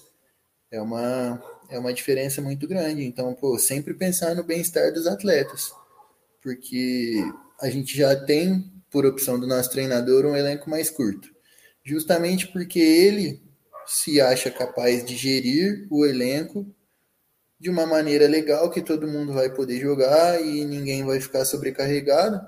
é 0.71 0.81
uma, 0.81 1.41
é 1.71 1.79
uma 1.79 1.93
diferença 1.93 2.43
muito 2.43 2.67
grande. 2.67 3.05
Então, 3.05 3.33
pô, 3.35 3.59
sempre 3.59 3.95
pensar 3.95 4.35
no 4.35 4.43
bem-estar 4.43 4.93
dos 4.93 5.07
atletas. 5.07 5.71
Porque 6.43 7.23
a 7.61 7.71
gente 7.71 7.97
já 7.97 8.17
tem, 8.17 8.65
por 8.91 9.07
opção 9.07 9.39
do 9.39 9.47
nosso 9.47 9.71
treinador, 9.71 10.27
um 10.27 10.37
elenco 10.37 10.69
mais 10.69 10.91
curto. 10.91 11.38
Justamente 11.89 12.47
porque 12.49 12.79
ele 12.79 13.41
se 13.87 14.21
acha 14.21 14.51
capaz 14.51 15.03
de 15.03 15.17
gerir 15.17 15.87
o 15.91 16.05
elenco 16.05 16.67
de 17.59 17.71
uma 17.71 17.87
maneira 17.87 18.29
legal 18.29 18.71
que 18.71 18.83
todo 18.83 19.09
mundo 19.09 19.33
vai 19.33 19.49
poder 19.49 19.81
jogar 19.81 20.39
e 20.39 20.67
ninguém 20.67 21.03
vai 21.03 21.19
ficar 21.19 21.47
sobrecarregado. 21.47 22.47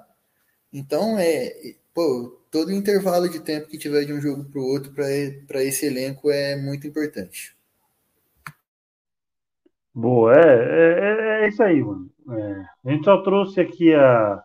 Então, 0.71 1.19
é, 1.19 1.55
pô, 1.95 2.39
todo 2.51 2.71
intervalo 2.71 3.31
de 3.31 3.41
tempo 3.41 3.67
que 3.67 3.79
tiver 3.79 4.05
de 4.05 4.13
um 4.13 4.21
jogo 4.21 4.45
para 4.45 4.61
o 4.61 4.65
outro 4.65 4.93
para 4.93 5.65
esse 5.65 5.87
elenco 5.87 6.31
é 6.31 6.55
muito 6.57 6.87
importante. 6.87 7.57
Boa, 9.95 10.35
é, 10.35 11.43
é, 11.43 11.45
é 11.45 11.49
isso 11.49 11.63
aí, 11.63 11.83
mano. 11.83 12.11
É, 12.31 12.65
a 12.85 12.93
gente 12.93 13.05
só 13.07 13.23
trouxe 13.23 13.59
aqui 13.59 13.95
a, 13.95 14.45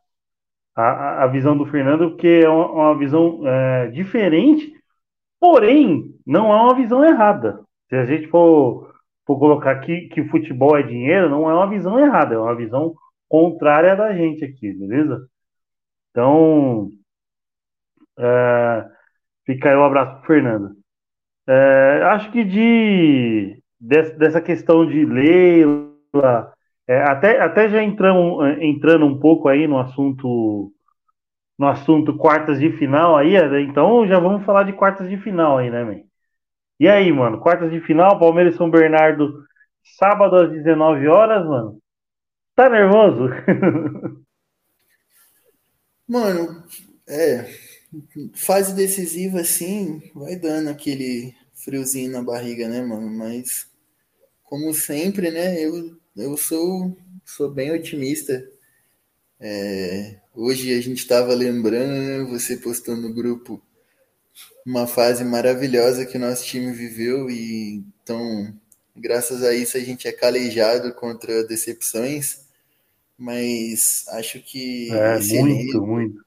a, 0.74 1.24
a 1.26 1.28
visão 1.28 1.58
do 1.58 1.66
Fernando, 1.66 2.12
porque 2.12 2.42
é 2.46 2.50
uma, 2.50 2.72
uma 2.72 2.98
visão 2.98 3.42
é, 3.46 3.88
diferente, 3.88 4.75
porém, 5.46 6.12
não 6.26 6.52
é 6.52 6.56
uma 6.56 6.74
visão 6.74 7.06
errada. 7.06 7.62
Se 7.88 7.96
a 7.96 8.04
gente 8.04 8.28
for, 8.30 8.92
for 9.28 9.38
colocar 9.38 9.74
aqui 9.74 10.08
que 10.08 10.28
futebol 10.28 10.76
é 10.76 10.82
dinheiro, 10.82 11.30
não 11.30 11.48
é 11.48 11.54
uma 11.54 11.70
visão 11.70 12.00
errada, 12.00 12.34
é 12.34 12.38
uma 12.40 12.56
visão 12.56 12.96
contrária 13.30 13.96
da 13.96 14.12
gente 14.12 14.44
aqui, 14.44 14.74
beleza? 14.74 15.24
Então, 16.10 16.90
é, 18.18 18.86
fica 19.46 19.70
aí 19.70 19.76
o 19.76 19.82
um 19.82 19.84
abraço 19.84 20.18
para 20.18 20.26
Fernando. 20.26 20.76
É, 21.48 22.02
acho 22.06 22.32
que 22.32 22.44
de 22.44 23.62
dessa 23.80 24.42
questão 24.42 24.84
de 24.84 25.06
Leila, 25.06 26.54
é, 26.88 27.04
até, 27.04 27.40
até 27.40 27.70
já 27.70 27.84
entramos, 27.84 28.58
entrando 28.60 29.06
um 29.06 29.20
pouco 29.20 29.48
aí 29.48 29.68
no 29.68 29.78
assunto 29.78 30.74
no 31.58 31.68
assunto 31.68 32.18
quartas 32.18 32.60
de 32.60 32.72
final 32.78 33.18
aí, 33.18 33.36
é, 33.36 33.62
então 33.62 34.08
já 34.08 34.20
vamos 34.20 34.46
falar 34.46 34.64
de 34.64 34.74
quartas 34.74 35.10
de 35.10 35.18
final 35.18 35.58
aí, 35.58 35.70
né, 35.70 35.84
man? 35.84 36.02
E 36.80 36.88
aí, 36.88 37.12
mano, 37.12 37.40
quartas 37.40 37.72
de 37.72 37.80
final, 37.82 38.20
Palmeiras 38.20 38.56
e 38.56 38.58
São 38.58 38.70
Bernardo, 38.70 39.44
sábado 39.98 40.36
às 40.36 40.52
19 40.52 41.08
horas, 41.08 41.46
mano. 41.46 41.80
Tá 42.56 42.70
nervoso? 42.70 43.30
mano, 46.08 46.64
é, 47.08 47.50
fase 48.36 48.74
decisiva, 48.76 49.42
assim, 49.42 50.02
vai 50.14 50.36
dando 50.36 50.70
aquele 50.70 51.36
friozinho 51.54 52.12
na 52.12 52.22
barriga, 52.22 52.68
né, 52.68 52.82
mano? 52.82 53.10
Mas, 53.10 53.68
como 54.44 54.74
sempre, 54.74 55.32
né, 55.32 55.60
eu, 55.64 55.98
eu 56.16 56.38
sou, 56.38 56.96
sou 57.26 57.52
bem 57.52 57.72
otimista. 57.72 58.48
É, 59.40 60.20
hoje 60.36 60.74
a 60.74 60.82
gente 60.82 61.00
estava 61.00 61.34
lembrando, 61.34 61.94
né, 61.94 62.24
você 62.24 62.58
postou 62.58 62.96
no 62.96 63.14
grupo 63.14 63.62
uma 64.66 64.88
fase 64.88 65.24
maravilhosa 65.24 66.06
que 66.06 66.18
o 66.18 66.20
nosso 66.20 66.46
time 66.46 66.72
viveu 66.72 67.30
e 67.30 67.84
então, 68.04 68.54
graças 68.96 69.44
a 69.44 69.54
isso 69.54 69.78
a 69.78 69.80
gente 69.80 70.08
é 70.08 70.12
calejado 70.12 70.94
contra 70.94 71.44
decepções, 71.44 72.42
mas 73.18 74.06
acho 74.10 74.40
que 74.42 74.92
é, 74.92 75.20
muito, 75.20 75.82
muito 75.82 76.26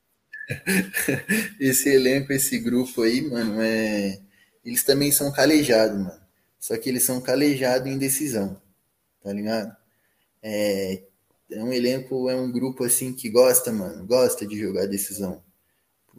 esse 1.60 1.88
elenco, 1.90 2.32
esse 2.32 2.58
grupo 2.58 3.02
aí, 3.02 3.20
mano, 3.22 3.60
é... 3.60 4.18
eles 4.64 4.82
também 4.82 5.12
são 5.12 5.30
calejados, 5.32 5.98
mano. 5.98 6.20
Só 6.58 6.76
que 6.76 6.88
eles 6.88 7.04
são 7.04 7.20
calejados 7.20 7.86
em 7.86 7.98
decisão, 7.98 8.60
tá 9.22 9.32
ligado? 9.32 9.76
É... 10.42 11.02
é 11.50 11.62
um 11.62 11.72
elenco, 11.72 12.28
é 12.28 12.36
um 12.36 12.50
grupo 12.50 12.84
assim 12.84 13.12
que 13.12 13.28
gosta, 13.28 13.72
mano, 13.72 14.06
gosta 14.06 14.46
de 14.46 14.58
jogar 14.58 14.86
decisão. 14.86 15.42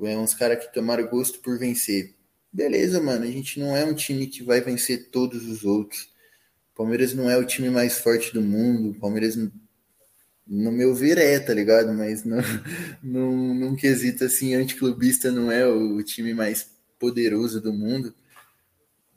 É 0.01 0.17
uns 0.17 0.33
caras 0.33 0.65
que 0.65 0.73
tomaram 0.73 1.07
gosto 1.07 1.39
por 1.39 1.59
vencer. 1.59 2.15
Beleza, 2.51 3.01
mano, 3.01 3.25
a 3.25 3.31
gente 3.31 3.59
não 3.59 3.75
é 3.75 3.85
um 3.85 3.93
time 3.93 4.27
que 4.27 4.43
vai 4.43 4.61
vencer 4.61 5.09
todos 5.09 5.45
os 5.45 5.63
outros. 5.63 6.03
O 6.73 6.77
Palmeiras 6.77 7.13
não 7.13 7.29
é 7.29 7.37
o 7.37 7.45
time 7.45 7.69
mais 7.69 7.99
forte 7.99 8.33
do 8.33 8.41
mundo. 8.41 8.91
O 8.91 8.99
Palmeiras 8.99 9.35
no 10.49 10.71
meu 10.71 10.95
ver 10.95 11.19
é, 11.19 11.39
tá 11.39 11.53
ligado? 11.53 11.93
Mas 11.93 12.23
não, 12.23 12.39
não, 13.03 13.53
num 13.53 13.75
quesito 13.75 14.23
assim, 14.23 14.55
anticlubista 14.55 15.31
não 15.31 15.51
é 15.51 15.65
o 15.67 16.01
time 16.01 16.33
mais 16.33 16.71
poderoso 16.97 17.61
do 17.61 17.71
mundo, 17.71 18.13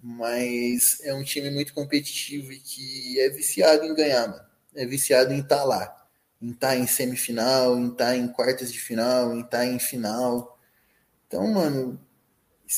mas 0.00 1.00
é 1.02 1.14
um 1.14 1.24
time 1.24 1.50
muito 1.50 1.72
competitivo 1.72 2.52
e 2.52 2.58
que 2.60 3.18
é 3.18 3.30
viciado 3.30 3.84
em 3.84 3.94
ganhar, 3.94 4.28
mano. 4.28 4.52
É 4.74 4.86
viciado 4.86 5.32
em 5.32 5.40
estar 5.40 5.58
tá 5.58 5.64
lá, 5.64 6.01
em 6.42 6.50
estar 6.50 6.68
tá 6.68 6.76
em 6.76 6.86
semifinal, 6.86 7.78
em 7.78 7.88
estar 7.88 8.06
tá 8.06 8.16
em 8.16 8.26
quartas 8.26 8.72
de 8.72 8.80
final, 8.80 9.32
em 9.32 9.40
estar 9.40 9.64
em 9.64 9.78
final. 9.78 10.58
Então, 11.26 11.46
mano, 11.52 12.00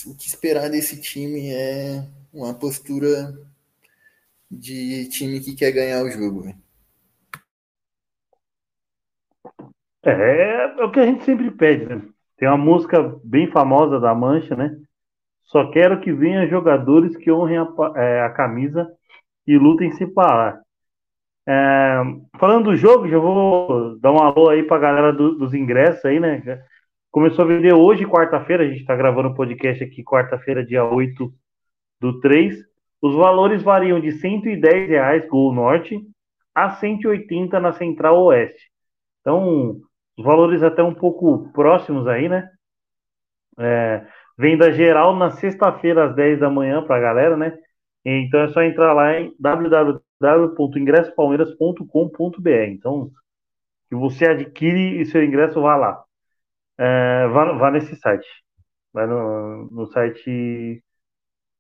o 0.07 0.15
que 0.15 0.29
esperar 0.29 0.69
desse 0.69 1.01
time 1.01 1.51
é 1.51 2.07
uma 2.33 2.53
postura 2.53 3.35
de 4.51 5.09
time 5.09 5.41
que 5.41 5.55
quer 5.55 5.73
ganhar 5.73 6.05
o 6.05 6.11
jogo, 6.11 6.43
velho. 6.43 6.65
É, 10.05 10.65
é 10.79 10.85
o 10.85 10.93
que 10.93 11.01
a 11.01 11.07
gente 11.07 11.25
sempre 11.25 11.51
pede, 11.51 11.87
né? 11.87 12.03
Tem 12.37 12.47
uma 12.47 12.59
música 12.59 13.19
bem 13.25 13.51
famosa 13.51 13.99
da 13.99 14.15
Mancha, 14.15 14.55
né? 14.55 14.79
Só 15.45 15.71
quero 15.71 16.01
que 16.01 16.13
venham 16.13 16.49
jogadores 16.49 17.17
que 17.17 17.31
honrem 17.31 17.59
a, 17.59 17.67
é, 17.97 18.23
a 18.23 18.31
camisa 18.31 18.87
e 19.47 19.57
lutem 19.57 19.93
se 19.93 20.07
parar. 20.07 20.64
É, 21.47 22.01
falando 22.39 22.71
do 22.71 22.77
jogo, 22.77 23.09
já 23.09 23.19
vou 23.19 23.99
dar 23.99 24.13
um 24.13 24.19
alô 24.19 24.49
aí 24.49 24.63
pra 24.63 24.79
galera 24.79 25.13
do, 25.13 25.37
dos 25.37 25.53
ingressos 25.53 26.05
aí, 26.05 26.19
né? 26.19 26.43
Começou 27.11 27.45
a 27.45 27.49
vender 27.49 27.75
hoje, 27.75 28.07
quarta-feira, 28.07 28.65
a 28.65 28.69
gente 28.69 28.85
tá 28.85 28.97
gravando 28.97 29.29
o 29.29 29.35
podcast 29.35 29.85
aqui, 29.85 30.03
quarta-feira, 30.03 30.65
dia 30.65 30.85
8 30.85 31.33
do 32.01 32.21
3. 32.21 32.57
Os 33.01 33.15
valores 33.15 33.63
variam 33.63 34.01
de 34.01 34.13
110 34.13 34.89
reais 34.89 35.29
Gol 35.29 35.53
Norte 35.53 36.01
a 36.55 36.71
180 36.71 37.61
na 37.61 37.73
Central 37.73 38.19
Oeste. 38.25 38.71
Então, 39.21 39.81
os 40.17 40.25
valores 40.25 40.63
até 40.63 40.83
um 40.83 40.95
pouco 40.95 41.53
próximos 41.53 42.07
aí, 42.07 42.29
né? 42.29 42.49
É, 43.59 44.07
venda 44.39 44.73
geral 44.73 45.15
na 45.15 45.31
sexta-feira 45.31 46.07
às 46.07 46.15
10 46.15 46.41
da 46.41 46.51
manhã 46.51 46.83
para 46.85 46.97
a 46.97 47.01
galera, 47.01 47.37
né? 47.37 47.57
Então 48.05 48.41
é 48.41 48.49
só 48.49 48.63
entrar 48.63 48.93
lá 48.93 49.19
em 49.19 49.35
www.ingressopalmeiras.com.br. 50.21 52.69
Então, 52.69 53.11
que 53.89 53.97
você 53.97 54.27
adquire 54.27 55.01
e 55.01 55.07
seu 55.07 55.25
ingresso, 55.25 55.61
vá 55.61 55.77
lá. 55.77 56.05
É, 56.79 57.27
vá, 57.29 57.53
vá, 57.53 57.71
nesse 57.71 57.95
site. 57.97 58.27
Vai 58.93 59.07
no, 59.07 59.69
no 59.71 59.87
site 59.87 60.83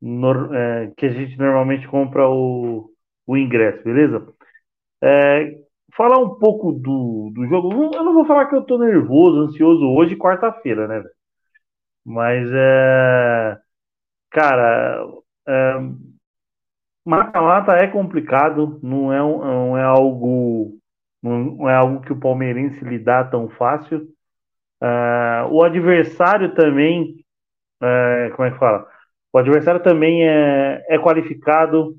no, 0.00 0.54
é, 0.54 0.92
que 0.96 1.06
a 1.06 1.10
gente 1.10 1.38
normalmente 1.38 1.86
compra 1.88 2.28
o, 2.28 2.90
o 3.26 3.36
ingresso, 3.36 3.82
beleza? 3.84 4.26
É, 5.02 5.58
falar 5.96 6.18
um 6.18 6.36
pouco 6.38 6.72
do, 6.72 7.30
do 7.34 7.46
jogo. 7.48 7.72
Eu 7.94 8.04
não 8.04 8.14
vou 8.14 8.26
falar 8.26 8.46
que 8.46 8.56
eu 8.56 8.64
tô 8.64 8.78
nervoso, 8.78 9.40
ansioso 9.42 9.84
hoje, 9.86 10.16
quarta-feira, 10.16 10.88
né? 10.88 11.02
Mas 12.04 12.48
é. 12.52 13.58
Cara, 14.30 15.00
é, 15.46 15.74
mata-mata 17.04 17.72
é 17.72 17.86
complicado, 17.86 18.78
não 18.82 19.12
é, 19.12 19.18
não 19.18 19.76
é 19.76 19.82
algo. 19.82 20.78
Não 21.22 21.68
é 21.70 21.74
algo 21.74 22.02
que 22.02 22.12
o 22.12 22.20
palmeirense 22.20 22.84
lidar 22.84 23.30
tão 23.30 23.48
fácil. 23.48 24.06
É, 24.82 25.46
o 25.50 25.62
adversário 25.62 26.54
também. 26.54 27.24
É, 27.82 28.30
como 28.36 28.46
é 28.46 28.50
que 28.50 28.58
fala? 28.58 28.86
O 29.32 29.38
adversário 29.38 29.82
também 29.82 30.28
é, 30.28 30.84
é 30.88 30.98
qualificado. 30.98 31.96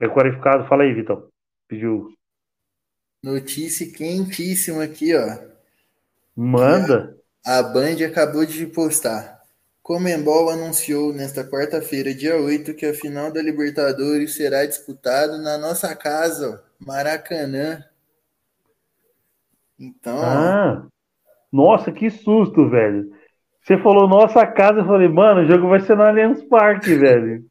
É 0.00 0.08
qualificado. 0.08 0.66
Fala 0.66 0.84
aí, 0.84 0.94
Vitor. 0.94 1.28
Pediu. 1.68 2.08
Notícia 3.22 3.90
quentíssima 3.92 4.84
aqui, 4.84 5.14
ó. 5.14 5.56
Manda. 6.34 7.16
A, 7.44 7.58
a 7.58 7.62
Band 7.62 8.04
acabou 8.06 8.46
de 8.46 8.66
postar. 8.66 9.35
Comembol 9.86 10.50
anunciou 10.50 11.12
nesta 11.12 11.44
quarta-feira, 11.44 12.12
dia 12.12 12.34
8, 12.36 12.74
que 12.74 12.84
a 12.84 12.92
final 12.92 13.32
da 13.32 13.40
Libertadores 13.40 14.34
será 14.34 14.66
disputada 14.66 15.38
na 15.38 15.56
nossa 15.56 15.94
casa, 15.94 16.60
Maracanã. 16.76 17.84
Então. 19.78 20.20
Ah, 20.20 20.88
nossa, 21.52 21.92
que 21.92 22.10
susto, 22.10 22.68
velho. 22.68 23.12
Você 23.62 23.80
falou 23.80 24.08
nossa 24.08 24.44
casa, 24.44 24.80
eu 24.80 24.86
falei, 24.86 25.06
mano, 25.06 25.42
o 25.42 25.46
jogo 25.46 25.68
vai 25.68 25.78
ser 25.78 25.96
no 25.96 26.02
Allianz 26.02 26.42
Parque, 26.48 26.92
velho. 26.98 27.44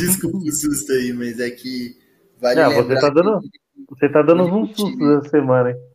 Desculpa 0.00 0.36
o 0.36 0.50
susto 0.50 0.90
aí, 0.94 1.12
mas 1.12 1.38
é 1.38 1.48
que 1.50 1.96
vale 2.40 2.60
Não, 2.60 2.72
você 2.72 2.98
tá 2.98 3.08
dando, 3.08 3.40
que... 3.40 3.48
você 3.88 4.08
tá 4.08 4.20
dando 4.20 4.42
um 4.52 4.66
susto 4.66 5.16
essa 5.16 5.28
semana, 5.28 5.70
hein? 5.70 5.89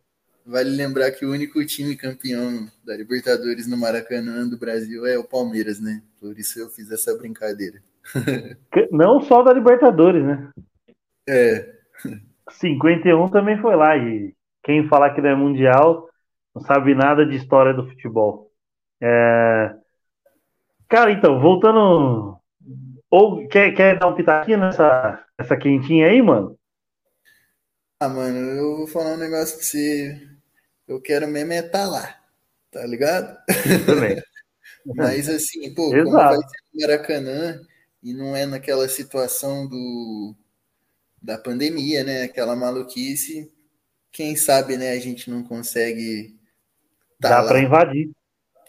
Vale 0.46 0.70
lembrar 0.70 1.10
que 1.10 1.26
o 1.26 1.32
único 1.32 1.64
time 1.66 1.96
campeão 1.96 2.68
da 2.84 2.96
Libertadores 2.96 3.66
no 3.66 3.76
Maracanã 3.76 4.48
do 4.48 4.56
Brasil 4.56 5.04
é 5.04 5.18
o 5.18 5.24
Palmeiras, 5.24 5.80
né? 5.80 6.00
Por 6.20 6.38
isso 6.38 6.60
eu 6.60 6.68
fiz 6.68 6.88
essa 6.92 7.16
brincadeira. 7.16 7.82
Não 8.92 9.20
só 9.20 9.42
da 9.42 9.52
Libertadores, 9.52 10.24
né? 10.24 10.48
É. 11.28 11.74
51 12.48 13.28
também 13.28 13.60
foi 13.60 13.74
lá 13.74 13.96
e 13.96 14.32
quem 14.62 14.86
falar 14.88 15.14
que 15.14 15.20
não 15.20 15.30
é 15.30 15.34
mundial 15.34 16.08
não 16.54 16.62
sabe 16.62 16.94
nada 16.94 17.26
de 17.26 17.34
história 17.34 17.74
do 17.74 17.88
futebol. 17.88 18.52
É... 19.02 19.74
Cara, 20.88 21.10
então, 21.10 21.40
voltando. 21.40 22.38
Ou 23.10 23.48
quer, 23.48 23.72
quer 23.74 23.98
dar 23.98 24.06
um 24.06 24.14
pitaquinho 24.14 24.58
nessa, 24.58 25.24
nessa 25.36 25.56
quentinha 25.56 26.06
aí, 26.06 26.22
mano? 26.22 26.56
Ah, 28.00 28.08
mano, 28.08 28.38
eu 28.38 28.76
vou 28.76 28.86
falar 28.86 29.14
um 29.14 29.18
negócio 29.18 29.56
pra 29.56 29.64
você. 29.64 30.35
Eu 30.86 31.00
quero 31.00 31.26
mesmo 31.26 31.52
é 31.52 31.58
estar 31.58 31.84
tá 31.84 31.88
lá, 31.88 32.16
tá 32.70 32.86
ligado? 32.86 33.36
Também. 33.86 34.22
Mas 34.86 35.28
assim, 35.28 35.74
pô, 35.74 35.92
Exato. 35.94 36.04
como 36.04 36.16
vai 36.16 36.36
ser 36.36 36.58
no 36.74 36.80
Maracanã 36.80 37.60
e 38.02 38.14
não 38.14 38.36
é 38.36 38.46
naquela 38.46 38.88
situação 38.88 39.66
do 39.68 40.34
da 41.20 41.36
pandemia, 41.36 42.04
né? 42.04 42.22
Aquela 42.22 42.54
maluquice, 42.54 43.52
quem 44.12 44.36
sabe, 44.36 44.76
né, 44.76 44.92
a 44.92 45.00
gente 45.00 45.28
não 45.28 45.42
consegue 45.42 46.36
Tá 47.20 47.42
Dá 47.42 47.48
para 47.48 47.60
invadir. 47.60 48.10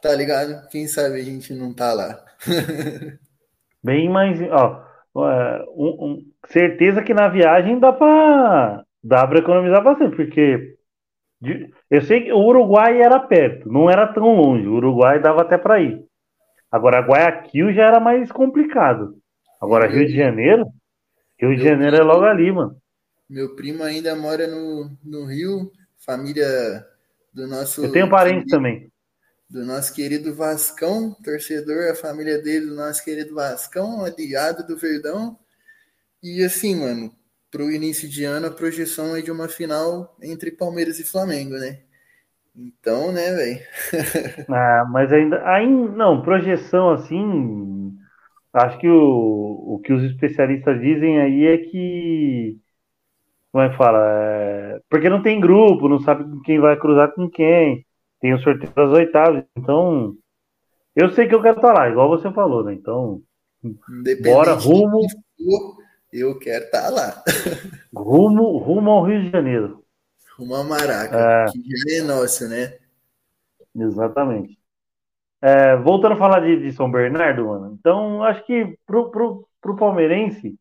Tá 0.01 0.13
ligado? 0.15 0.67
Quem 0.69 0.88
sabe 0.88 1.19
a 1.19 1.23
gente 1.23 1.53
não 1.53 1.73
tá 1.73 1.93
lá. 1.93 2.23
Bem 3.84 4.10
mais, 4.10 4.39
ó, 4.51 4.86
um, 5.75 6.06
um, 6.06 6.32
certeza 6.49 7.01
que 7.01 7.13
na 7.13 7.30
viagem 7.30 7.80
dá 7.80 7.91
para 7.91 8.84
dá 9.03 9.25
para 9.25 9.39
economizar 9.39 9.84
bastante, 9.84 10.15
porque 10.15 10.76
eu 11.89 12.02
sei 12.02 12.21
que 12.21 12.32
o 12.32 12.39
Uruguai 12.39 13.02
era 13.02 13.19
perto, 13.19 13.71
não 13.71 13.89
era 13.89 14.12
tão 14.12 14.36
longe. 14.36 14.67
O 14.67 14.73
Uruguai 14.76 15.21
dava 15.21 15.41
até 15.41 15.58
para 15.58 15.82
ir. 15.82 16.04
Agora 16.71 17.00
Guayaquil 17.00 17.73
já 17.73 17.86
era 17.88 18.00
mais 18.00 18.32
complicado. 18.32 19.17
Agora 19.62 19.88
Rio 19.88 20.06
de 20.06 20.15
Janeiro, 20.15 20.65
Rio 21.39 21.56
de 21.56 21.63
Janeiro 21.63 21.95
é 21.95 22.04
logo 22.04 22.26
ali, 22.26 22.52
mano. 22.52 22.76
Meu 23.30 23.56
primo 23.56 23.84
ainda 23.84 24.15
mora 24.15 24.47
no, 24.47 24.89
no 25.04 25.26
Rio, 25.26 25.71
família 25.97 26.86
do 27.34 27.47
nosso. 27.47 27.84
Eu 27.84 27.91
tenho 27.91 28.10
parentes 28.10 28.50
também. 28.50 28.91
Do 29.50 29.63
nosso 29.65 29.93
querido 29.93 30.34
Vascão, 30.34 31.15
torcedor, 31.23 31.91
a 31.91 31.95
família 31.95 32.41
dele, 32.41 32.67
do 32.67 32.76
nosso 32.76 33.04
querido 33.04 33.34
Vascão, 33.36 34.04
aliado 34.04 34.65
do 34.65 34.78
Verdão. 34.78 35.38
E 36.21 36.43
assim, 36.43 36.76
mano, 36.76 37.13
pro 37.51 37.71
início 37.71 38.10
de 38.10 38.23
ano, 38.23 38.47
a 38.47 38.51
projeção 38.51 39.15
é 39.15 39.21
de 39.21 39.31
uma 39.31 39.47
final 39.47 40.15
entre 40.21 40.51
Palmeiras 40.51 40.99
e 40.99 41.03
Flamengo, 41.03 41.55
né? 41.55 41.79
Então, 42.55 43.12
né, 43.12 43.33
velho? 43.33 43.60
ah, 44.49 44.86
mas 44.89 45.12
ainda, 45.13 45.47
ainda. 45.47 45.91
Não, 45.91 46.21
projeção 46.21 46.91
assim. 46.91 47.95
Acho 48.53 48.79
que 48.79 48.88
o, 48.88 49.75
o 49.75 49.79
que 49.83 49.93
os 49.93 50.03
especialistas 50.03 50.79
dizem 50.81 51.21
aí 51.21 51.45
é 51.45 51.57
que 51.57 52.60
como 53.51 53.65
é 53.65 53.69
que 53.69 53.77
fala? 53.77 53.99
É... 53.99 54.81
Porque 54.88 55.10
não 55.10 55.23
tem 55.23 55.39
grupo, 55.39 55.89
não 55.89 55.99
sabe 55.99 56.25
quem 56.43 56.60
vai 56.60 56.77
cruzar 56.77 57.12
com 57.13 57.27
quem. 57.27 57.83
Tem 58.19 58.33
o 58.33 58.39
sorteio 58.39 58.71
das 58.71 58.91
oitavas. 58.91 59.43
Então, 59.57 60.13
eu 60.95 61.10
sei 61.10 61.27
que 61.27 61.33
eu 61.33 61.41
quero 61.41 61.57
estar 61.57 61.73
lá, 61.73 61.89
igual 61.89 62.07
você 62.07 62.31
falou, 62.31 62.63
né? 62.63 62.73
Então, 62.73 63.21
bora 64.23 64.53
rumo. 64.53 65.01
Eu 66.12 66.38
quero 66.39 66.65
estar 66.65 66.89
lá. 66.89 67.24
rumo, 67.96 68.58
rumo 68.58 68.91
ao 68.91 69.06
Rio 69.06 69.22
de 69.22 69.30
Janeiro. 69.30 69.84
Rumo 70.38 70.56
ao 70.56 70.63
Maraca, 70.63 71.17
é... 71.17 71.46
que 71.52 71.62
já 71.76 72.04
é 72.04 72.08
nosso, 72.08 72.48
né? 72.48 72.78
Exatamente. 73.76 74.58
É, 75.41 75.76
voltando 75.78 76.13
a 76.13 76.17
falar 76.17 76.39
de, 76.39 76.60
de, 76.60 76.72
São 76.72 76.89
Bernardo, 76.89 77.48
mano. 77.48 77.78
Então, 77.80 78.24
acho 78.24 78.43
que 78.46 78.78
pro, 78.86 79.12
pro, 79.12 79.48
pro 79.62 79.76
palmeirense 79.76 80.58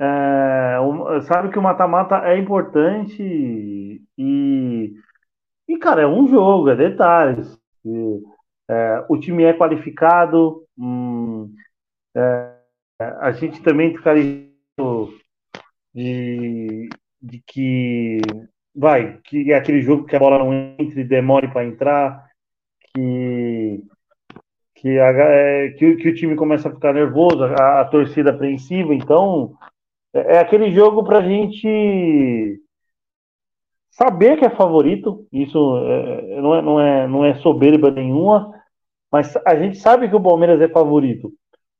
é, 0.00 0.76
sabe 1.22 1.50
que 1.50 1.58
o 1.58 1.62
mata-mata 1.62 2.18
é 2.24 2.38
importante 2.38 3.20
e, 4.16 4.94
e, 5.68 5.78
cara, 5.78 6.02
é 6.02 6.06
um 6.06 6.28
jogo, 6.28 6.70
é 6.70 6.76
detalhes. 6.76 7.58
E, 7.84 8.22
é, 8.70 9.04
o 9.08 9.18
time 9.18 9.44
é 9.44 9.52
qualificado, 9.52 10.64
hum, 10.78 11.52
é, 12.14 12.52
a 13.20 13.32
gente 13.32 13.62
também 13.62 13.96
ficaria 13.96 14.47
de, 15.94 16.88
de 17.20 17.42
que 17.46 18.18
vai, 18.74 19.18
que 19.24 19.52
é 19.52 19.56
aquele 19.56 19.82
jogo 19.82 20.04
que 20.04 20.16
a 20.16 20.18
bola 20.18 20.38
não 20.38 20.52
entre, 20.78 21.04
demore 21.04 21.48
para 21.48 21.64
entrar, 21.64 22.28
que 22.94 23.82
que, 24.80 24.96
a, 24.98 25.08
é, 25.08 25.70
que, 25.70 25.96
que, 25.96 26.08
o 26.08 26.14
time 26.14 26.36
começa 26.36 26.68
a 26.68 26.72
ficar 26.72 26.92
nervoso, 26.92 27.42
a, 27.42 27.80
a 27.80 27.84
torcida 27.84 28.30
apreensiva, 28.30 28.94
então 28.94 29.56
é, 30.14 30.36
é 30.36 30.38
aquele 30.38 30.70
jogo 30.70 31.02
para 31.02 31.18
a 31.18 31.22
gente 31.22 32.60
saber 33.90 34.38
que 34.38 34.44
é 34.44 34.50
favorito. 34.50 35.26
Isso 35.32 35.58
é, 35.78 36.40
não, 36.40 36.54
é, 36.54 36.62
não, 36.62 36.80
é, 36.80 37.08
não 37.08 37.24
é 37.24 37.34
soberba 37.36 37.90
nenhuma, 37.90 38.54
mas 39.10 39.36
a 39.44 39.56
gente 39.56 39.78
sabe 39.78 40.08
que 40.08 40.14
o 40.14 40.22
Palmeiras 40.22 40.60
é 40.60 40.68
favorito. 40.68 41.32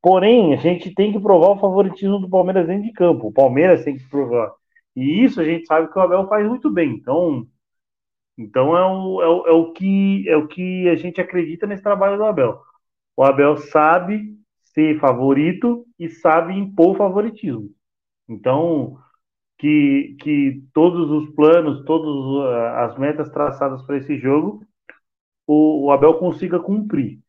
Porém, 0.03 0.55
a 0.55 0.57
gente 0.57 0.95
tem 0.95 1.13
que 1.13 1.21
provar 1.21 1.51
o 1.51 1.59
favoritismo 1.59 2.19
do 2.21 2.29
Palmeiras 2.31 2.67
dentro 2.67 2.85
de 2.85 2.93
campo. 2.93 3.29
O 3.29 3.33
Palmeiras 3.33 3.85
tem 3.85 3.97
que 3.97 4.09
provar. 4.09 4.53
E 4.97 5.25
isso 5.25 5.41
a 5.41 5.45
gente 5.45 5.67
sabe 5.67 5.91
que 5.93 5.99
o 5.99 6.03
Abel 6.03 6.29
faz 6.29 6.47
muito 6.49 6.71
bem. 6.71 6.91
Então, 6.95 7.47
Então 8.39 8.77
é 8.77 8.85
o, 8.87 9.23
é, 9.23 9.29
o, 9.29 9.47
é 9.49 9.53
o 9.53 9.73
que 9.73 10.29
é 10.29 10.37
o 10.37 10.47
que 10.49 10.89
a 10.89 10.97
gente 10.97 11.21
acredita 11.21 11.67
nesse 11.67 11.83
trabalho 11.83 12.17
do 12.17 12.25
Abel. 12.25 12.61
O 13.17 13.25
Abel 13.25 13.57
sabe 13.57 14.39
ser 14.75 14.99
favorito 15.01 15.87
e 15.99 16.09
sabe 16.09 16.55
impor 16.55 16.97
favoritismo. 16.97 17.71
Então, 18.29 18.99
que, 19.59 20.17
que 20.21 20.63
todos 20.73 21.11
os 21.11 21.31
planos, 21.35 21.85
todas 21.85 22.09
as 22.77 22.99
metas 22.99 23.31
traçadas 23.31 23.83
para 23.83 23.99
esse 23.99 24.17
jogo, 24.19 24.65
o, 25.47 25.87
o, 25.87 25.91
Abel 25.93 26.15
consiga 26.19 26.61
cumprir. 26.61 27.21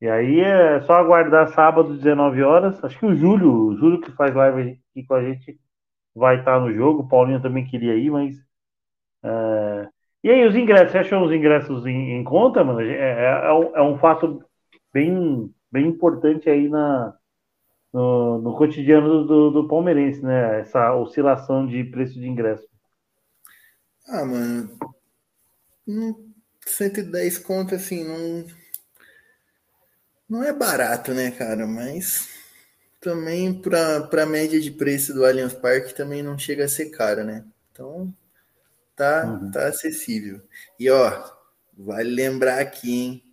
E 0.00 0.08
aí 0.08 0.40
é 0.40 0.80
só 0.82 0.94
aguardar 0.94 1.52
sábado, 1.52 1.96
19 1.96 2.42
horas. 2.42 2.82
Acho 2.82 2.98
que 2.98 3.06
o 3.06 3.14
Júlio, 3.14 3.52
o 3.52 3.76
Júlio 3.76 4.00
que 4.00 4.10
faz 4.12 4.34
live 4.34 4.80
aqui 4.90 5.06
com 5.06 5.14
a 5.14 5.22
gente, 5.22 5.60
vai 6.14 6.38
estar 6.38 6.58
no 6.58 6.72
jogo. 6.72 7.02
O 7.02 7.08
Paulinho 7.08 7.42
também 7.42 7.66
queria 7.66 7.94
ir, 7.96 8.10
mas. 8.10 8.36
É... 9.22 9.88
E 10.24 10.30
aí, 10.30 10.46
os 10.46 10.56
ingressos? 10.56 10.92
Você 10.92 10.98
achou 10.98 11.24
os 11.24 11.32
ingressos 11.32 11.86
em, 11.86 12.12
em 12.18 12.24
conta, 12.24 12.64
mano? 12.64 12.80
É, 12.80 12.92
é, 12.92 13.46
é, 13.46 13.52
um, 13.52 13.76
é 13.76 13.82
um 13.82 13.98
fato 13.98 14.42
bem, 14.92 15.52
bem 15.70 15.86
importante 15.86 16.48
aí 16.48 16.68
na, 16.68 17.14
no, 17.92 18.38
no 18.38 18.56
cotidiano 18.56 19.24
do, 19.26 19.50
do, 19.50 19.68
palmeirense, 19.68 20.22
né? 20.22 20.60
Essa 20.60 20.94
oscilação 20.94 21.66
de 21.66 21.84
preço 21.84 22.18
de 22.18 22.28
ingresso. 22.28 22.66
Ah, 24.08 24.24
mano. 24.24 24.70
110 26.66 27.38
conto, 27.38 27.74
assim, 27.74 28.04
não. 28.04 28.59
Não 30.30 30.44
é 30.44 30.52
barato, 30.52 31.12
né, 31.12 31.32
cara? 31.32 31.66
Mas 31.66 32.28
também 33.00 33.52
para 33.52 34.22
a 34.22 34.26
média 34.26 34.60
de 34.60 34.70
preço 34.70 35.12
do 35.12 35.24
Allianz 35.24 35.54
Parque 35.54 35.92
também 35.92 36.22
não 36.22 36.38
chega 36.38 36.66
a 36.66 36.68
ser 36.68 36.90
caro, 36.90 37.24
né? 37.24 37.44
Então 37.72 38.14
tá, 38.94 39.24
uhum. 39.26 39.50
tá 39.50 39.66
acessível. 39.66 40.40
E 40.78 40.88
ó, 40.88 41.10
vale 41.76 42.10
lembrar 42.10 42.60
aqui, 42.60 42.92
hein? 42.92 43.24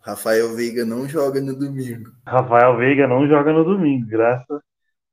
Rafael 0.00 0.54
Veiga 0.54 0.84
não 0.84 1.08
joga 1.08 1.40
no 1.40 1.54
domingo. 1.54 2.12
Rafael 2.26 2.76
Veiga 2.76 3.06
não 3.06 3.26
joga 3.26 3.50
no 3.50 3.64
domingo, 3.64 4.06
graças, 4.06 4.60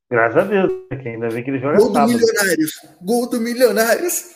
graças 0.10 0.38
a 0.38 0.44
Deus. 0.44 0.72
Né? 0.92 1.12
Ainda 1.12 1.30
bem 1.30 1.44
que 1.44 1.50
ele 1.50 1.60
joga 1.60 1.78
Gol 1.78 1.94
sábado. 1.94 2.12
do 2.12 2.18
Milionários! 2.18 2.72
Gol 3.02 3.30
do 3.30 3.40
Milionários! 3.40 4.36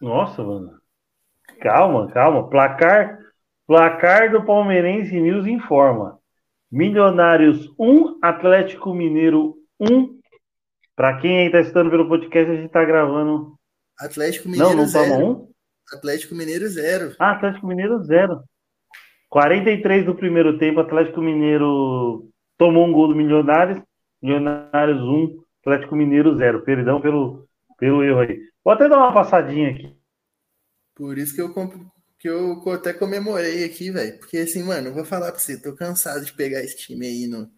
Nossa, 0.00 0.42
mano. 0.42 0.80
Calma, 1.60 2.10
calma. 2.10 2.48
Placar, 2.48 3.18
placar 3.70 4.32
do 4.32 4.44
Palmeirense 4.44 5.14
News 5.20 5.46
informa. 5.46 6.18
Milionários 6.72 7.72
1, 7.78 8.18
Atlético 8.20 8.92
Mineiro 8.92 9.58
1. 9.78 10.18
Para 10.96 11.20
quem 11.20 11.38
aí 11.38 11.46
está 11.46 11.60
assistindo 11.60 11.88
pelo 11.88 12.08
podcast, 12.08 12.50
a 12.50 12.56
gente 12.56 12.66
está 12.66 12.84
gravando. 12.84 13.54
Atlético 13.96 14.48
Mineiro 14.48 14.70
não, 14.70 14.76
não 14.78 14.86
0. 14.88 15.24
1? 15.24 15.52
Atlético 15.92 16.34
Mineiro 16.34 16.66
0. 16.68 17.14
Ah, 17.16 17.30
Atlético 17.30 17.68
Mineiro 17.68 18.02
0. 18.02 18.42
43 19.28 20.04
do 20.04 20.16
primeiro 20.16 20.58
tempo, 20.58 20.80
Atlético 20.80 21.20
Mineiro 21.20 22.28
tomou 22.58 22.88
um 22.88 22.92
gol 22.92 23.06
do 23.06 23.14
Milionários, 23.14 23.80
Milionários 24.20 25.00
1, 25.00 25.44
Atlético 25.60 25.94
Mineiro 25.94 26.36
0. 26.36 26.62
Perdão 26.62 27.00
pelo, 27.00 27.48
pelo 27.78 28.02
erro 28.02 28.18
aí. 28.18 28.40
Vou 28.64 28.74
até 28.74 28.88
dar 28.88 28.98
uma 28.98 29.14
passadinha 29.14 29.70
aqui. 29.70 29.96
Por 30.96 31.16
isso 31.16 31.36
que 31.36 31.40
eu, 31.40 31.54
que 32.20 32.28
eu 32.28 32.62
até 32.70 32.92
comemorei 32.92 33.64
aqui, 33.64 33.90
velho. 33.90 34.18
Porque 34.18 34.36
assim, 34.36 34.62
mano, 34.62 34.92
vou 34.92 35.06
falar 35.06 35.32
pra 35.32 35.40
você, 35.40 35.58
tô 35.58 35.74
cansado 35.74 36.22
de 36.22 36.34
pegar 36.34 36.62
esse 36.62 36.76
time 36.76 37.06
aí 37.06 37.26
no, 37.26 37.50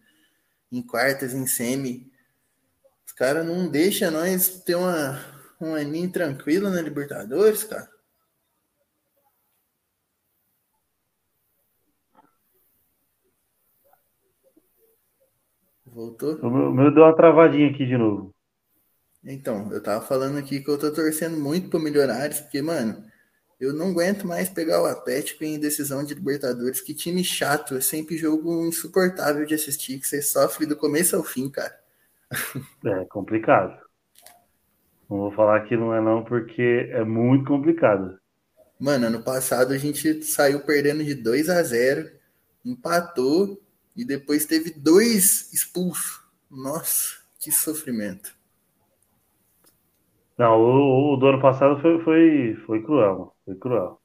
em 0.71 0.81
quartas, 0.81 1.33
em 1.33 1.45
semi. 1.45 2.09
Os 3.05 3.11
caras 3.11 3.45
não 3.45 3.69
deixam 3.69 4.09
nós 4.09 4.63
ter 4.63 4.75
uma, 4.75 5.19
um 5.59 5.75
aninho 5.75 6.09
tranquilo 6.09 6.69
na 6.69 6.81
Libertadores, 6.81 7.65
cara. 7.65 7.91
Voltou? 15.85 16.37
O 16.37 16.49
meu, 16.49 16.69
o 16.69 16.73
meu 16.73 16.93
deu 16.93 17.03
uma 17.03 17.15
travadinha 17.15 17.69
aqui 17.69 17.85
de 17.85 17.97
novo. 17.97 18.33
Então, 19.25 19.71
eu 19.73 19.83
tava 19.83 20.05
falando 20.05 20.37
aqui 20.37 20.61
que 20.61 20.69
eu 20.69 20.79
tô 20.79 20.91
torcendo 20.91 21.37
muito 21.37 21.69
pro 21.69 21.79
Milionários, 21.79 22.39
porque, 22.39 22.61
mano, 22.61 23.05
eu 23.63 23.73
não 23.73 23.91
aguento 23.91 24.27
mais 24.27 24.49
pegar 24.49 24.81
o 24.81 24.85
Atlético 24.85 25.43
em 25.43 25.59
decisão 25.59 26.03
de 26.03 26.13
Libertadores. 26.13 26.81
Que 26.81 26.93
time 26.93 27.23
chato, 27.23 27.75
é 27.75 27.81
sempre 27.81 28.17
jogo 28.17 28.65
insuportável 28.65 29.45
de 29.45 29.53
assistir, 29.53 29.99
que 29.99 30.07
você 30.07 30.21
sofre 30.21 30.65
do 30.65 30.75
começo 30.75 31.15
ao 31.15 31.23
fim, 31.23 31.49
cara. 31.49 31.79
É 32.85 33.05
complicado. 33.05 33.81
Não 35.09 35.17
vou 35.17 35.31
falar 35.31 35.61
que 35.61 35.77
não 35.77 35.93
é 35.93 36.01
não, 36.01 36.23
porque 36.23 36.89
é 36.91 37.03
muito 37.03 37.45
complicado. 37.45 38.19
Mano, 38.79 39.07
ano 39.07 39.23
passado 39.23 39.71
a 39.71 39.77
gente 39.77 40.23
saiu 40.23 40.59
perdendo 40.61 41.03
de 41.03 41.15
2 41.15 41.49
a 41.49 41.63
0 41.63 42.11
empatou 42.65 43.61
e 43.95 44.03
depois 44.03 44.45
teve 44.45 44.71
dois 44.71 45.53
expulsos. 45.53 46.21
Nossa, 46.49 47.17
que 47.39 47.51
sofrimento. 47.51 48.35
Não, 50.37 50.59
o, 50.59 51.13
o 51.13 51.17
do 51.17 51.27
ano 51.27 51.41
passado 51.41 51.79
foi, 51.79 51.99
foi, 52.03 52.55
foi 52.65 52.81
cruel, 52.83 53.33
foi 53.45 53.55
cruel. 53.55 53.99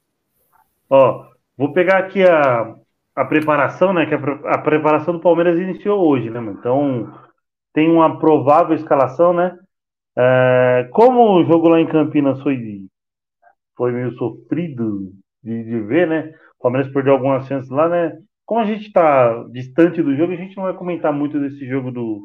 Ó, 0.89 1.25
vou 1.57 1.73
pegar 1.73 1.99
aqui 1.99 2.23
a, 2.23 2.75
a 3.15 3.25
preparação, 3.25 3.93
né? 3.93 4.05
Que 4.05 4.15
a, 4.15 4.19
a 4.53 4.57
preparação 4.59 5.13
do 5.13 5.21
Palmeiras 5.21 5.59
iniciou 5.59 6.07
hoje, 6.07 6.29
né? 6.29 6.39
Então 6.57 7.11
tem 7.73 7.89
uma 7.89 8.19
provável 8.19 8.75
escalação, 8.75 9.33
né? 9.33 9.57
É, 10.17 10.89
como 10.91 11.39
o 11.39 11.45
jogo 11.45 11.69
lá 11.69 11.79
em 11.79 11.87
Campinas 11.87 12.41
foi, 12.41 12.85
foi 13.75 13.91
meio 13.91 14.11
sofrido 14.13 15.11
de, 15.43 15.63
de 15.63 15.79
ver, 15.81 16.07
né? 16.07 16.33
O 16.59 16.63
Palmeiras 16.63 16.91
perdeu 16.91 17.13
algumas 17.13 17.47
chances 17.47 17.69
lá, 17.69 17.87
né? 17.89 18.17
Como 18.45 18.61
a 18.61 18.65
gente 18.65 18.87
está 18.87 19.43
distante 19.51 20.01
do 20.01 20.15
jogo, 20.15 20.33
a 20.33 20.35
gente 20.35 20.57
não 20.57 20.63
vai 20.63 20.73
comentar 20.73 21.13
muito 21.13 21.39
desse 21.39 21.67
jogo 21.67 21.91
do 21.91 22.21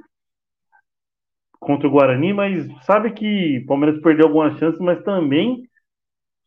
contra 1.65 1.89
o 1.89 1.91
Guarani, 1.91 2.33
mas 2.33 2.67
sabe 2.85 3.13
que 3.13 3.59
o 3.59 3.67
Palmeiras 3.67 4.01
perdeu 4.01 4.27
algumas 4.27 4.59
chances, 4.59 4.81
mas 4.81 5.03
também 5.05 5.69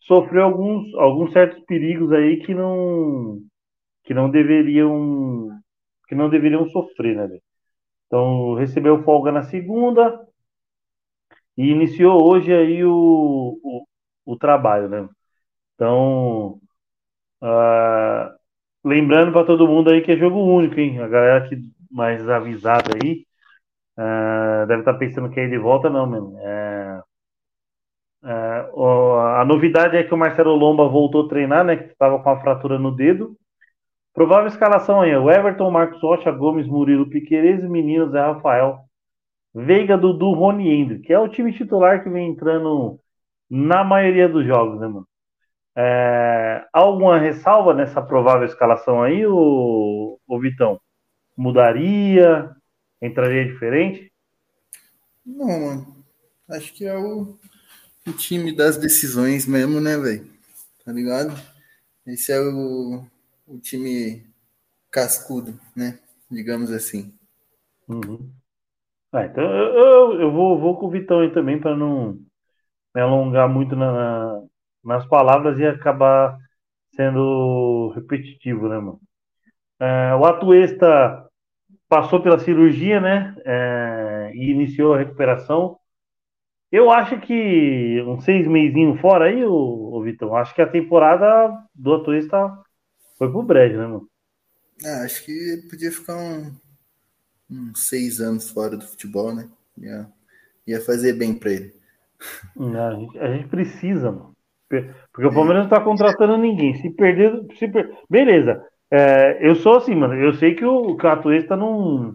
sofreu 0.01 0.43
alguns, 0.43 0.93
alguns 0.95 1.33
certos 1.33 1.59
perigos 1.65 2.11
aí 2.13 2.37
que 2.45 2.53
não 2.53 3.41
que 4.03 4.13
não 4.13 4.29
deveriam 4.29 5.49
que 6.07 6.15
não 6.15 6.29
deveriam 6.29 6.69
sofrer, 6.69 7.15
né? 7.15 7.39
Então 8.07 8.53
recebeu 8.55 9.03
folga 9.03 9.31
na 9.31 9.43
segunda 9.43 10.25
e 11.57 11.69
iniciou 11.69 12.29
hoje 12.29 12.53
aí 12.53 12.83
o, 12.85 13.59
o, 13.63 13.85
o 14.25 14.37
trabalho, 14.37 14.87
né? 14.89 15.09
Então 15.75 16.59
uh, 17.43 18.37
Lembrando 18.87 19.33
para 19.33 19.45
todo 19.45 19.67
mundo 19.67 19.89
aí 19.91 20.01
que 20.01 20.13
é 20.13 20.17
jogo 20.17 20.39
único, 20.39 20.79
hein? 20.79 20.99
A 21.01 21.09
galera 21.09 21.49
que 21.49 21.57
mais 21.91 22.27
avisada 22.29 22.91
aí 23.03 23.26
uh, 23.97 24.67
deve 24.67 24.81
estar 24.81 24.93
tá 24.93 24.99
pensando 24.99 25.29
que 25.29 25.39
é 25.39 25.47
de 25.47 25.57
volta, 25.57 25.89
não, 25.89 26.07
mesmo. 26.07 26.37
É, 26.39 27.01
é, 28.23 28.69
a 29.39 29.45
novidade 29.45 29.95
é 29.95 30.03
que 30.03 30.13
o 30.13 30.17
Marcelo 30.17 30.55
Lomba 30.55 30.87
voltou 30.87 31.25
a 31.25 31.29
treinar, 31.29 31.63
né? 31.63 31.77
Que 31.77 31.91
estava 31.91 32.21
com 32.21 32.29
a 32.29 32.39
fratura 32.39 32.79
no 32.79 32.91
dedo. 32.91 33.35
Provável 34.13 34.47
escalação 34.47 35.01
aí: 35.01 35.15
o 35.15 35.29
Everton, 35.29 35.69
Marcos 35.71 36.01
Rocha, 36.01 36.31
Gomes, 36.31 36.67
Murilo, 36.67 37.09
Piqueires, 37.09 37.63
Meninos, 37.69 38.11
Zé 38.11 38.19
Rafael, 38.19 38.79
Veiga, 39.53 39.97
Dudu, 39.97 40.33
Rony 40.33 40.69
Endo, 40.71 40.99
que 41.01 41.13
é 41.13 41.19
o 41.19 41.29
time 41.29 41.53
titular 41.53 42.03
que 42.03 42.09
vem 42.09 42.29
entrando 42.29 42.99
na 43.49 43.83
maioria 43.83 44.27
dos 44.27 44.45
jogos, 44.45 44.79
né, 44.79 44.87
mano? 44.87 45.07
É, 45.75 46.65
alguma 46.73 47.19
ressalva 47.19 47.73
nessa 47.73 48.01
provável 48.01 48.45
escalação 48.45 49.03
aí, 49.03 49.25
o, 49.27 50.19
o 50.27 50.39
Vitão? 50.39 50.79
Mudaria? 51.37 52.56
Entraria 53.01 53.45
diferente? 53.45 54.11
Não, 55.25 55.59
mano. 55.59 56.05
Acho 56.49 56.73
que 56.73 56.85
é 56.85 56.97
o, 56.97 57.37
o 58.07 58.13
time 58.13 58.55
das 58.55 58.77
decisões 58.77 59.45
mesmo, 59.45 59.81
né, 59.81 59.97
velho? 59.97 60.25
Tá 60.85 60.91
ligado? 60.91 61.33
Esse 62.05 62.31
é 62.31 62.39
o, 62.39 63.05
o 63.45 63.59
time 63.59 64.25
cascudo, 64.89 65.59
né? 65.75 65.99
Digamos 66.31 66.71
assim. 66.71 67.13
Uhum. 67.87 68.31
Ah, 69.11 69.25
então 69.25 69.43
eu, 69.43 69.73
eu, 69.75 70.21
eu, 70.21 70.31
vou, 70.31 70.59
vou 70.59 70.79
com 70.79 70.87
o 70.87 70.89
Vitão 70.91 71.19
aí 71.21 71.33
também 71.33 71.59
para 71.59 71.75
não 71.75 72.19
me 72.95 73.01
alongar 73.01 73.49
muito 73.49 73.75
na, 73.75 74.41
nas 74.83 75.05
palavras 75.07 75.59
ia 75.59 75.71
acabar 75.71 76.37
sendo 76.95 77.91
repetitivo, 77.95 78.67
né, 78.69 78.79
mano? 78.79 79.01
É, 79.79 80.15
o 80.15 80.25
Atuesta 80.25 81.26
passou 81.87 82.21
pela 82.21 82.39
cirurgia, 82.39 82.99
né? 82.99 83.35
É, 83.45 84.31
e 84.33 84.51
iniciou 84.51 84.93
a 84.93 84.97
recuperação. 84.99 85.77
Eu 86.71 86.91
acho 86.91 87.19
que 87.21 88.01
uns 88.05 88.25
seis 88.25 88.45
meizinhos 88.47 88.99
fora 88.99 89.25
aí, 89.25 89.43
o, 89.45 89.51
o 89.51 90.03
Vitão. 90.03 90.35
Acho 90.35 90.53
que 90.53 90.61
a 90.61 90.69
temporada 90.69 91.51
do 91.73 91.93
Atuesta 91.93 92.57
foi 93.17 93.31
pro 93.31 93.43
brejo, 93.43 93.77
né, 93.77 93.87
mano? 93.87 94.09
Ah, 94.85 95.03
acho 95.03 95.25
que 95.25 95.65
podia 95.69 95.91
ficar 95.91 96.17
um, 96.17 96.53
uns 97.49 97.87
seis 97.87 98.19
anos 98.19 98.51
fora 98.51 98.75
do 98.77 98.85
futebol, 98.85 99.33
né? 99.33 99.49
Ia, 99.77 100.07
ia 100.67 100.81
fazer 100.81 101.13
bem 101.13 101.33
para 101.33 101.51
ele. 101.51 101.73
A 102.19 102.93
gente, 102.95 103.19
a 103.19 103.33
gente 103.33 103.47
precisa, 103.47 104.11
mano. 104.11 104.35
Porque 104.67 105.25
o 105.25 105.33
Palmeiras 105.33 105.63
não 105.63 105.69
tá 105.69 105.79
contratando 105.79 106.37
ninguém. 106.37 106.75
Se 106.75 106.89
perder. 106.89 107.45
Se 107.57 107.67
per... 107.67 107.89
Beleza. 108.09 108.65
É, 108.91 109.37
eu 109.47 109.55
sou 109.55 109.77
assim, 109.77 109.95
mano. 109.95 110.13
Eu 110.15 110.33
sei 110.33 110.55
que 110.55 110.65
o 110.65 110.95
Catuesta 110.95 111.55
não, 111.55 112.13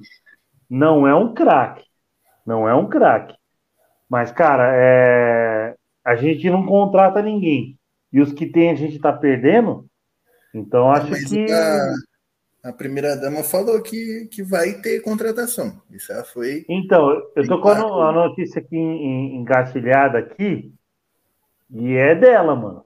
não 0.69 1.07
é 1.07 1.15
um 1.15 1.35
craque. 1.35 1.85
Não 2.47 2.69
é 2.69 2.75
um 2.75 2.89
craque. 2.89 3.35
Mas, 4.09 4.33
cara, 4.33 4.73
é... 4.75 5.75
a 6.05 6.17
gente 6.17 6.49
não 6.51 6.67
contrata 6.67 7.23
ninguém. 7.23 7.79
E 8.13 8.21
os 8.21 8.33
que 8.33 8.47
tem 8.47 8.71
a 8.71 8.75
gente 8.75 8.99
tá 8.99 9.13
perdendo. 9.13 9.87
Então 10.55 10.91
acho 10.91 11.13
que. 11.29 11.51
A, 11.51 12.71
a 12.71 12.73
primeira 12.73 13.17
dama 13.17 13.43
falou 13.43 13.83
que, 13.83 14.29
que 14.31 14.43
vai 14.43 14.75
ter 14.75 15.01
contratação. 15.01 15.81
Isso 15.91 16.09
já 16.13 16.23
foi. 16.23 16.65
Então, 16.69 17.11
eu 17.35 17.47
tô 17.47 17.61
com 17.61 17.69
a, 17.69 18.11
a 18.11 18.13
notícia 18.13 18.61
aqui 18.61 18.77
engatilhada 18.77 20.19
aqui. 20.19 20.73
E 21.71 21.95
é 21.95 22.15
dela, 22.15 22.55
mano. 22.55 22.85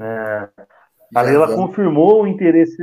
É, 0.00 0.48
a 1.14 1.22
Leila 1.22 1.54
confirmou 1.54 2.22
o 2.22 2.26
interesse. 2.26 2.76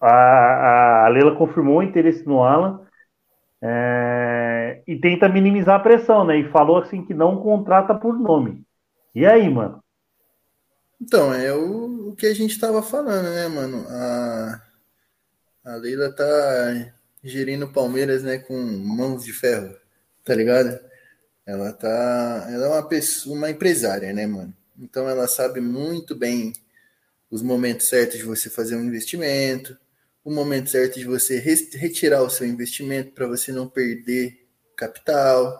A, 0.00 1.06
a 1.06 1.08
Leila 1.08 1.34
confirmou 1.36 1.78
o 1.78 1.82
interesse 1.82 2.26
no 2.26 2.42
Alan 2.42 2.86
é, 3.60 4.82
e 4.86 4.96
tenta 4.96 5.28
minimizar 5.28 5.76
a 5.76 5.82
pressão, 5.82 6.24
né? 6.24 6.38
E 6.38 6.50
falou 6.50 6.78
assim 6.78 7.04
que 7.04 7.12
não 7.12 7.42
contrata 7.42 7.94
por 7.94 8.18
nome. 8.18 8.64
E 9.14 9.26
aí, 9.26 9.48
mano? 9.48 9.82
Então, 11.00 11.32
é 11.32 11.52
o, 11.52 12.10
o 12.10 12.16
que 12.16 12.26
a 12.26 12.34
gente 12.34 12.52
estava 12.52 12.82
falando, 12.82 13.28
né, 13.30 13.48
mano? 13.48 13.86
A, 13.88 14.62
a 15.64 15.76
Leila 15.76 16.12
tá 16.12 16.24
gerindo 17.22 17.66
o 17.66 17.72
Palmeiras, 17.72 18.22
né, 18.22 18.38
com 18.38 18.54
mãos 18.54 19.24
de 19.24 19.32
ferro, 19.32 19.74
tá 20.24 20.34
ligado? 20.34 20.78
Ela 21.46 21.72
tá. 21.72 22.46
Ela 22.50 22.66
é 22.66 22.68
uma 22.68 22.88
pessoa, 22.88 23.36
uma 23.36 23.50
empresária, 23.50 24.12
né, 24.12 24.26
mano? 24.26 24.54
Então 24.78 25.08
ela 25.08 25.26
sabe 25.26 25.60
muito 25.60 26.14
bem 26.14 26.52
os 27.30 27.42
momentos 27.42 27.88
certos 27.88 28.18
de 28.18 28.24
você 28.24 28.48
fazer 28.48 28.76
um 28.76 28.84
investimento, 28.84 29.78
o 30.28 30.30
momento 30.30 30.68
certo 30.68 30.98
de 30.98 31.06
você 31.06 31.38
retirar 31.38 32.22
o 32.22 32.28
seu 32.28 32.46
investimento 32.46 33.12
para 33.12 33.26
você 33.26 33.50
não 33.50 33.66
perder 33.66 34.46
capital. 34.76 35.58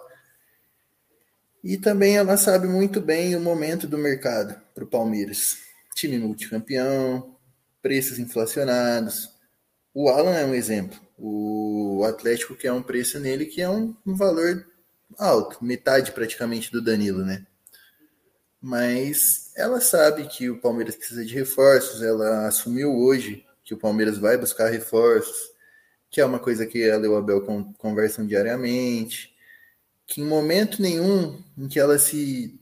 E 1.64 1.78
também 1.78 2.18
ela 2.18 2.36
sabe 2.36 2.68
muito 2.68 3.00
bem 3.00 3.34
o 3.34 3.40
momento 3.40 3.86
do 3.86 3.96
mercado 3.96 4.60
para 4.74 4.84
o 4.84 4.86
Palmeiras. 4.86 5.56
Time 5.94 6.18
multicampeão, 6.18 7.34
preços 7.80 8.18
inflacionados. 8.18 9.30
O 9.94 10.10
Alan 10.10 10.34
é 10.34 10.44
um 10.44 10.54
exemplo. 10.54 11.00
O 11.16 12.04
Atlético 12.06 12.54
quer 12.54 12.70
um 12.70 12.82
preço 12.82 13.18
nele 13.18 13.46
que 13.46 13.62
é 13.62 13.70
um, 13.70 13.96
um 14.06 14.14
valor 14.14 14.66
alto, 15.16 15.64
metade 15.64 16.12
praticamente 16.12 16.70
do 16.70 16.84
Danilo, 16.84 17.24
né? 17.24 17.46
mas 18.60 19.52
ela 19.56 19.80
sabe 19.80 20.26
que 20.26 20.50
o 20.50 20.60
Palmeiras 20.60 20.96
precisa 20.96 21.24
de 21.24 21.32
reforços, 21.32 22.02
ela 22.02 22.48
assumiu 22.48 22.92
hoje 22.92 23.47
que 23.68 23.74
o 23.74 23.78
Palmeiras 23.78 24.16
vai 24.16 24.38
buscar 24.38 24.70
reforços, 24.70 25.52
que 26.08 26.22
é 26.22 26.24
uma 26.24 26.38
coisa 26.38 26.64
que 26.64 26.82
ela 26.82 27.04
e 27.04 27.08
o 27.08 27.16
Abel 27.18 27.44
conversam 27.76 28.26
diariamente, 28.26 29.36
que 30.06 30.22
em 30.22 30.24
momento 30.24 30.80
nenhum 30.80 31.44
em 31.54 31.68
que 31.68 31.78
ela 31.78 31.98
se 31.98 32.58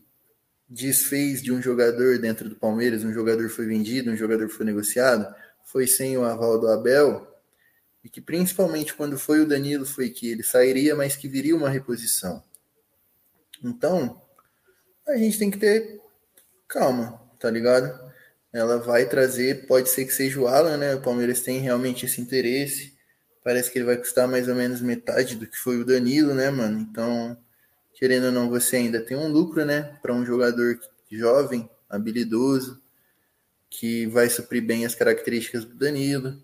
desfez 0.69 1.41
de 1.41 1.53
um 1.53 1.63
jogador 1.63 2.19
dentro 2.19 2.49
do 2.49 2.57
Palmeiras, 2.57 3.05
um 3.05 3.13
jogador 3.13 3.49
foi 3.49 3.67
vendido, 3.67 4.11
um 4.11 4.17
jogador 4.17 4.49
foi 4.49 4.67
negociado, 4.67 5.33
foi 5.63 5.87
sem 5.87 6.19
o 6.19 6.25
aval 6.25 6.59
do 6.59 6.67
Abel, 6.67 7.25
e 8.03 8.09
que 8.09 8.21
principalmente 8.21 8.93
quando 8.93 9.17
foi 9.17 9.39
o 9.39 9.47
Danilo 9.47 9.87
foi 9.87 10.11
que 10.11 10.29
ele 10.29 10.43
sairia, 10.43 10.97
mas 10.97 11.15
que 11.15 11.29
viria 11.29 11.55
uma 11.55 11.71
reposição. 11.71 12.43
Então, 13.63 14.21
a 15.07 15.17
gente 15.17 15.39
tem 15.39 15.53
que 15.53 15.59
ter 15.59 16.01
calma, 16.67 17.23
tá 17.39 17.49
ligado? 17.49 18.06
Ela 18.57 18.79
vai 18.79 19.07
trazer, 19.07 19.67
pode 19.67 19.91
ser 19.91 20.07
que 20.07 20.15
seja 20.15 20.41
o 20.41 20.49
Alan, 20.49 20.79
né? 20.79 20.95
O 20.95 21.03
Palmeiras 21.03 21.43
tem 21.43 21.59
realmente 21.59 22.07
esse 22.07 22.23
interesse. 22.23 22.97
Parece 23.45 23.71
que 23.71 23.77
ele 23.77 23.85
vai 23.85 23.99
custar 23.99 24.27
mais 24.27 24.49
ou 24.49 24.55
menos 24.55 24.81
metade 24.81 25.37
do 25.37 25.47
que 25.47 25.59
foi 25.59 25.79
o 25.79 25.85
Danilo, 25.85 26.33
né, 26.33 26.51
mano? 26.51 26.81
Então, 26.81 27.37
querendo 27.93 28.29
ou 28.29 28.33
não, 28.33 28.49
você 28.49 28.77
ainda 28.77 28.99
tem 28.99 29.15
um 29.15 29.29
lucro, 29.29 29.63
né? 29.67 29.99
Para 30.01 30.15
um 30.15 30.25
jogador 30.25 30.81
jovem, 31.13 31.69
habilidoso, 31.87 32.81
que 33.69 34.07
vai 34.07 34.31
suprir 34.31 34.65
bem 34.65 34.87
as 34.87 34.95
características 34.95 35.67
do 35.67 35.75
Danilo. 35.75 36.43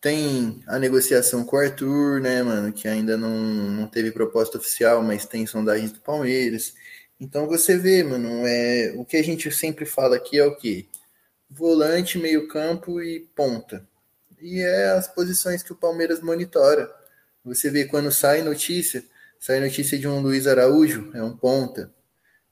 Tem 0.00 0.62
a 0.68 0.78
negociação 0.78 1.44
com 1.44 1.56
o 1.56 1.58
Arthur, 1.58 2.20
né, 2.20 2.40
mano? 2.44 2.72
Que 2.72 2.86
ainda 2.86 3.16
não, 3.16 3.36
não 3.36 3.88
teve 3.88 4.12
proposta 4.12 4.58
oficial, 4.58 5.02
mas 5.02 5.26
tem 5.26 5.44
sondagens 5.44 5.90
do 5.90 5.98
Palmeiras. 5.98 6.72
Então 7.18 7.48
você 7.48 7.76
vê, 7.76 8.04
mano, 8.04 8.46
é, 8.46 8.94
o 8.96 9.04
que 9.04 9.16
a 9.16 9.24
gente 9.24 9.50
sempre 9.50 9.84
fala 9.84 10.14
aqui 10.14 10.38
é 10.38 10.46
o 10.46 10.54
quê? 10.54 10.86
Volante, 11.48 12.18
meio-campo 12.18 13.00
e 13.00 13.20
ponta. 13.34 13.86
E 14.40 14.60
é 14.60 14.90
as 14.90 15.08
posições 15.08 15.62
que 15.62 15.72
o 15.72 15.76
Palmeiras 15.76 16.20
monitora. 16.20 16.92
Você 17.44 17.70
vê 17.70 17.84
quando 17.84 18.10
sai 18.10 18.42
notícia, 18.42 19.04
sai 19.38 19.60
notícia 19.60 19.98
de 19.98 20.08
um 20.08 20.20
Luiz 20.20 20.46
Araújo, 20.46 21.10
é 21.14 21.22
um 21.22 21.36
ponta, 21.36 21.92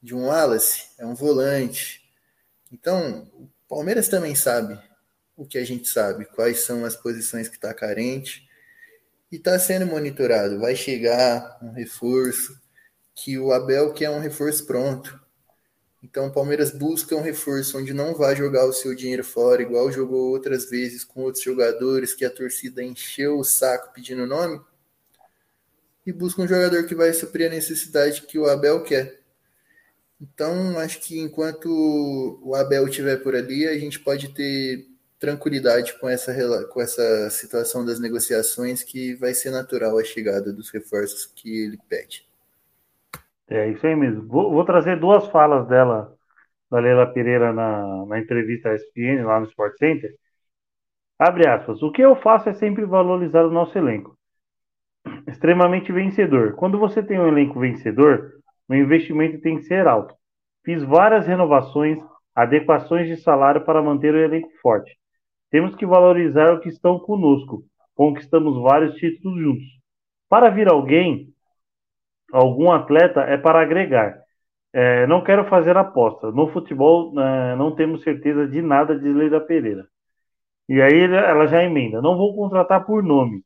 de 0.03 0.14
um 0.14 0.26
Wallace, 0.26 0.88
é 0.99 1.05
um 1.05 1.14
volante. 1.14 2.03
Então, 2.70 3.30
o 3.34 3.49
Palmeiras 3.68 4.09
também 4.09 4.34
sabe 4.34 4.78
o 5.36 5.45
que 5.45 5.59
a 5.59 5.64
gente 5.64 5.88
sabe, 5.88 6.26
quais 6.26 6.61
são 6.61 6.84
as 6.84 6.95
posições 6.95 7.49
que 7.49 7.57
está 7.57 7.74
carente, 7.74 8.49
e 9.30 9.36
está 9.36 9.59
sendo 9.59 9.86
monitorado. 9.86 10.61
Vai 10.61 10.76
chegar 10.76 11.59
um 11.61 11.72
reforço, 11.72 12.57
que 13.14 13.38
o 13.38 13.53
Abel 13.53 13.92
quer 13.92 14.11
um 14.11 14.20
reforço 14.20 14.66
pronto. 14.66 15.20
Então 16.05 16.26
o 16.26 16.30
Palmeiras 16.30 16.70
busca 16.70 17.16
um 17.16 17.22
reforço 17.22 17.78
onde 17.78 17.94
não 17.94 18.14
vai 18.14 18.36
jogar 18.36 18.66
o 18.66 18.74
seu 18.74 18.94
dinheiro 18.94 19.24
fora, 19.24 19.62
igual 19.62 19.90
jogou 19.90 20.30
outras 20.32 20.68
vezes 20.68 21.02
com 21.02 21.22
outros 21.22 21.42
jogadores 21.42 22.12
que 22.12 22.26
a 22.26 22.30
torcida 22.30 22.82
encheu 22.82 23.38
o 23.38 23.44
saco 23.44 23.90
pedindo 23.94 24.26
nome. 24.26 24.61
E 26.05 26.12
busca 26.12 26.42
um 26.42 26.46
jogador 26.46 26.84
que 26.84 26.94
vai 26.94 27.11
suprir 27.14 27.46
a 27.46 27.55
necessidade 27.55 28.20
que 28.20 28.38
o 28.38 28.46
Abel 28.46 28.82
quer. 28.82 29.18
Então, 30.20 30.78
acho 30.78 31.00
que 31.00 31.18
enquanto 31.18 31.68
o 32.42 32.55
Abel 32.55 32.86
estiver 32.86 33.16
por 33.16 33.34
ali, 33.34 33.66
a 33.66 33.78
gente 33.78 33.98
pode 33.98 34.28
ter 34.34 34.86
tranquilidade 35.18 35.98
com 35.98 36.07
essa, 36.07 36.34
com 36.64 36.82
essa 36.82 37.30
situação 37.30 37.82
das 37.82 37.98
negociações, 37.98 38.82
que 38.82 39.14
vai 39.14 39.32
ser 39.32 39.50
natural 39.50 39.98
a 39.98 40.05
chegada 40.05 40.52
dos 40.52 40.68
reforços 40.68 41.24
que 41.34 41.62
ele 41.64 41.78
pede. 41.88 42.26
É 43.49 43.68
isso 43.70 43.86
aí 43.86 43.95
mesmo. 43.95 44.26
Vou, 44.26 44.51
vou 44.53 44.64
trazer 44.64 44.99
duas 44.99 45.26
falas 45.28 45.66
dela, 45.68 46.12
da 46.70 46.78
Leila 46.80 47.07
Pereira, 47.12 47.53
na, 47.53 48.07
na 48.07 48.18
entrevista 48.18 48.70
à 48.70 48.74
ESPN, 48.74 49.24
lá 49.24 49.40
no 49.40 49.47
Sport 49.47 49.76
Center. 49.78 50.11
Abre 51.18 51.49
aspas. 51.49 51.82
O 51.82 51.92
que 51.92 52.03
eu 52.03 52.16
faço 52.16 52.49
é 52.49 52.55
sempre 52.55 52.84
valorizar 52.84 53.45
o 53.45 53.51
nosso 53.51 53.76
elenco. 53.78 54.16
Extremamente 55.28 55.92
vencedor. 55.92 56.55
Quando 56.55 56.78
você 56.78 57.03
tem 57.03 57.20
um 57.20 57.28
elenco 57.28 57.61
vencedor, 57.61 58.32
o 58.68 58.74
investimento 58.74 59.40
tem 59.40 59.57
que 59.57 59.64
ser 59.64 59.86
alto. 59.86 60.14
Fiz 60.64 60.82
várias 60.82 61.26
renovações, 61.26 61.99
adequações 62.34 63.07
de 63.07 63.16
salário 63.18 63.64
para 63.64 63.82
manter 63.82 64.14
o 64.14 64.18
elenco 64.18 64.49
forte. 64.62 64.97
Temos 65.51 65.74
que 65.76 65.86
valorizar 65.86 66.55
o 66.55 66.61
que 66.61 66.68
estão 66.68 66.99
conosco. 66.99 67.64
Conquistamos 67.95 68.61
vários 68.61 68.95
títulos 68.97 69.38
juntos. 69.40 69.66
Para 70.28 70.51
vir 70.51 70.68
alguém, 70.68 71.34
algum 72.35 72.70
atleta 72.72 73.20
é 73.22 73.37
para 73.37 73.61
agregar. 73.61 74.18
É, 74.72 75.07
não 75.07 75.22
quero 75.22 75.45
fazer 75.49 75.76
aposta. 75.76 76.30
No 76.32 76.49
futebol, 76.49 77.18
é, 77.20 77.57
não 77.57 77.74
temos 77.74 78.03
certeza 78.03 78.47
de 78.49 78.61
nada 78.61 78.99
de 78.99 79.09
Leila 79.09 79.41
Pereira. 79.41 79.87
E 80.68 80.80
aí 80.82 81.03
ela 81.05 81.47
já 81.47 81.62
emenda: 81.62 82.03
não 82.03 82.16
vou 82.16 82.35
contratar 82.35 82.85
por 82.87 83.03
nome. 83.03 83.43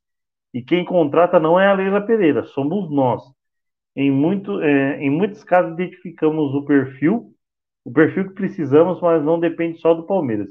E 0.55 0.63
quem 0.63 0.85
contrata 0.85 1.39
não 1.39 1.61
é 1.61 1.67
a 1.67 1.75
Leila 1.75 2.01
Pereira, 2.01 2.45
somos 2.45 2.91
nós. 2.91 3.23
Em, 3.97 4.11
muito, 4.11 4.61
é, 4.63 5.01
em 5.01 5.11
muitos 5.11 5.45
casos, 5.45 5.73
identificamos 5.75 6.55
o 6.55 6.65
perfil, 6.65 7.35
o 7.85 7.93
perfil 7.93 8.29
que 8.29 8.35
precisamos, 8.35 9.01
mas 9.01 9.23
não 9.25 9.41
depende 9.41 9.79
só 9.81 9.95
do 9.95 10.07
Palmeiras. 10.07 10.49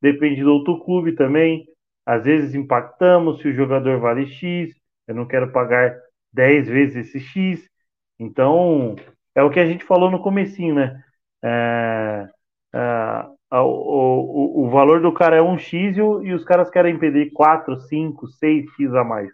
Depende 0.00 0.42
do 0.42 0.52
outro 0.52 0.80
clube 0.84 1.14
também. 1.14 1.66
Às 2.06 2.24
vezes 2.24 2.54
impactamos 2.54 3.40
se 3.40 3.48
o 3.48 3.54
jogador 3.54 4.00
vale 4.00 4.26
X, 4.26 4.74
eu 5.08 5.14
não 5.14 5.26
quero 5.26 5.52
pagar 5.52 5.96
10 6.32 6.68
vezes 6.68 7.06
esse 7.08 7.20
X. 7.20 7.71
Então, 8.18 8.96
é 9.34 9.42
o 9.42 9.50
que 9.50 9.60
a 9.60 9.66
gente 9.66 9.84
falou 9.84 10.10
no 10.10 10.22
comecinho, 10.22 10.74
né? 10.74 11.02
É, 11.42 12.28
é, 12.74 13.58
o, 13.58 13.64
o, 13.64 14.66
o, 14.66 14.70
valor 14.70 15.00
do 15.00 15.12
cara 15.12 15.36
é 15.36 15.42
um 15.42 15.58
X 15.58 15.96
e, 15.96 16.00
os 16.00 16.44
caras 16.44 16.70
querem 16.70 16.98
pedir 16.98 17.32
4, 17.32 17.80
5, 17.80 18.28
6 18.28 18.70
X 18.76 18.94
a 18.94 19.04
mais. 19.04 19.30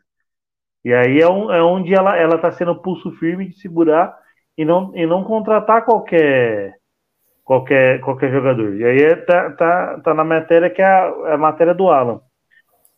E 0.84 0.92
aí 0.92 1.20
é, 1.20 1.28
um, 1.28 1.52
é 1.52 1.62
onde 1.62 1.94
ela, 1.94 2.16
ela 2.16 2.38
tá 2.38 2.50
sendo 2.52 2.80
pulso 2.80 3.12
firme 3.12 3.48
de 3.48 3.60
segurar 3.60 4.16
e 4.56 4.64
não, 4.64 4.96
e 4.96 5.06
não 5.06 5.24
contratar 5.24 5.84
qualquer 5.84 6.78
qualquer, 7.48 8.00
qualquer 8.00 8.30
jogador. 8.30 8.74
E 8.76 8.84
aí 8.84 8.98
é, 9.02 9.16
tá, 9.16 9.50
tá, 9.52 10.00
tá 10.00 10.14
na 10.14 10.22
matéria 10.22 10.68
que 10.68 10.82
é 10.82 10.84
a, 10.84 11.14
é 11.28 11.32
a 11.34 11.38
matéria 11.38 11.74
do 11.74 11.88
Alan. 11.88 12.20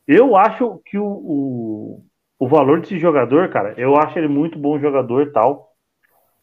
Eu 0.09 0.37
acho 0.37 0.81
que 0.87 0.99
o, 0.99 1.07
o, 1.07 2.05
o 2.37 2.49
valor 2.49 2.81
desse 2.81 2.99
jogador, 2.99 3.49
cara, 3.51 3.75
eu 3.77 3.97
acho 3.97 4.19
ele 4.19 4.27
muito 4.27 4.59
bom 4.59 4.79
jogador 4.81 5.31
tal. 5.33 5.70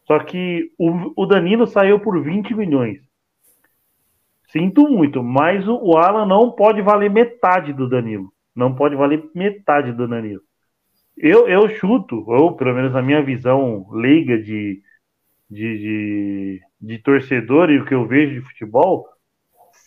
Só 0.08 0.20
que 0.20 0.72
o, 0.80 1.22
o 1.22 1.26
Danilo 1.26 1.68
saiu 1.68 2.00
por 2.00 2.24
20 2.24 2.56
milhões. 2.56 3.00
Sinto 4.48 4.88
muito, 4.88 5.22
mas 5.22 5.68
o 5.68 5.98
Alan 5.98 6.26
não 6.26 6.52
pode 6.52 6.82
valer 6.82 7.12
metade 7.12 7.74
do 7.74 7.90
Danilo. 7.90 8.32
Não 8.56 8.74
pode 8.74 8.96
valer 8.96 9.30
metade 9.36 9.92
do 9.92 10.08
Danilo. 10.08 10.42
Eu, 11.18 11.50
eu 11.50 11.68
chuto, 11.68 12.24
ou 12.26 12.56
pelo 12.56 12.74
menos 12.74 12.94
na 12.94 13.02
minha 13.02 13.22
visão 13.22 13.86
leiga 13.92 14.38
de, 14.38 14.82
de, 15.50 15.78
de, 15.78 16.62
de 16.80 17.00
torcedor 17.00 17.70
e 17.70 17.80
o 17.80 17.86
que 17.86 17.94
eu 17.94 18.08
vejo 18.08 18.36
de 18.36 18.48
futebol, 18.48 19.06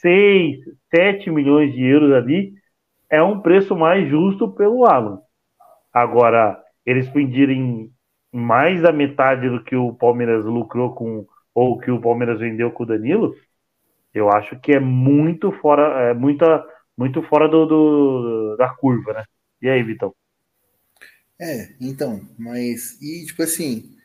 6, 0.03 0.59
7 0.95 1.31
milhões 1.31 1.73
de 1.73 1.83
euros 1.83 2.13
ali 2.13 2.53
é 3.09 3.23
um 3.23 3.41
preço 3.41 3.75
mais 3.75 4.09
justo 4.09 4.53
pelo 4.53 4.85
Alan. 4.85 5.19
Agora, 5.93 6.63
eles 6.85 7.09
pedirem 7.09 7.91
mais 8.33 8.81
da 8.83 8.93
metade 8.93 9.49
do 9.49 9.63
que 9.63 9.75
o 9.75 9.95
Palmeiras 9.95 10.45
lucrou 10.45 10.95
com, 10.95 11.27
ou 11.55 11.79
que 11.79 11.91
o 11.91 12.01
Palmeiras 12.01 12.39
vendeu 12.39 12.71
com 12.71 12.85
o 12.85 12.87
Danilo, 12.87 13.35
eu 14.15 14.31
acho 14.31 14.59
que 14.61 14.73
é 14.73 14.81
muito 14.81 15.53
fora, 15.61 16.11
é 16.11 16.15
muita, 16.15 16.65
muito 16.97 17.23
fora 17.23 17.49
do, 17.49 17.67
do, 17.67 18.57
da 18.57 18.69
curva, 18.69 19.13
né? 19.13 19.25
E 19.63 19.69
aí, 19.69 19.83
Vitão? 19.83 20.15
É, 21.41 21.71
então, 21.81 22.21
mas 22.39 23.01
e 23.01 23.25
tipo 23.25 23.43
assim, 23.43 23.97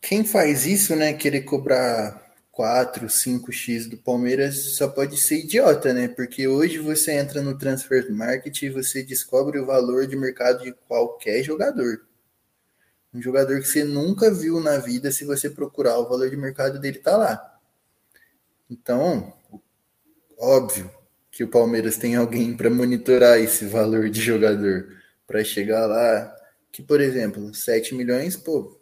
quem 0.00 0.24
faz 0.24 0.66
isso, 0.66 0.96
né, 0.96 1.12
querer 1.12 1.42
cobrar 1.42 2.22
4, 2.50 3.06
5x 3.06 3.88
do 3.88 3.96
Palmeiras 3.96 4.76
só 4.76 4.88
pode 4.88 5.16
ser 5.16 5.40
idiota, 5.40 5.92
né? 5.92 6.08
Porque 6.08 6.46
hoje 6.46 6.78
você 6.78 7.12
entra 7.12 7.42
no 7.42 7.56
transfer 7.56 8.10
market 8.12 8.62
e 8.62 8.68
você 8.70 9.02
descobre 9.02 9.58
o 9.58 9.66
valor 9.66 10.06
de 10.06 10.16
mercado 10.16 10.62
de 10.62 10.72
qualquer 10.86 11.42
jogador. 11.42 12.02
Um 13.12 13.20
jogador 13.20 13.60
que 13.60 13.68
você 13.68 13.84
nunca 13.84 14.32
viu 14.32 14.60
na 14.60 14.78
vida, 14.78 15.10
se 15.12 15.24
você 15.24 15.50
procurar 15.50 15.98
o 15.98 16.08
valor 16.08 16.30
de 16.30 16.36
mercado 16.36 16.78
dele 16.80 16.98
tá 16.98 17.16
lá. 17.16 17.60
Então, 18.70 19.32
óbvio 20.38 20.90
que 21.30 21.44
o 21.44 21.48
Palmeiras 21.48 21.96
tem 21.96 22.16
alguém 22.16 22.56
para 22.56 22.70
monitorar 22.70 23.38
esse 23.38 23.66
valor 23.66 24.08
de 24.08 24.20
jogador 24.20 24.96
para 25.26 25.44
chegar 25.44 25.86
lá, 25.86 26.34
que 26.70 26.82
por 26.82 27.00
exemplo, 27.00 27.54
7 27.54 27.94
milhões, 27.94 28.36
pô, 28.36 28.78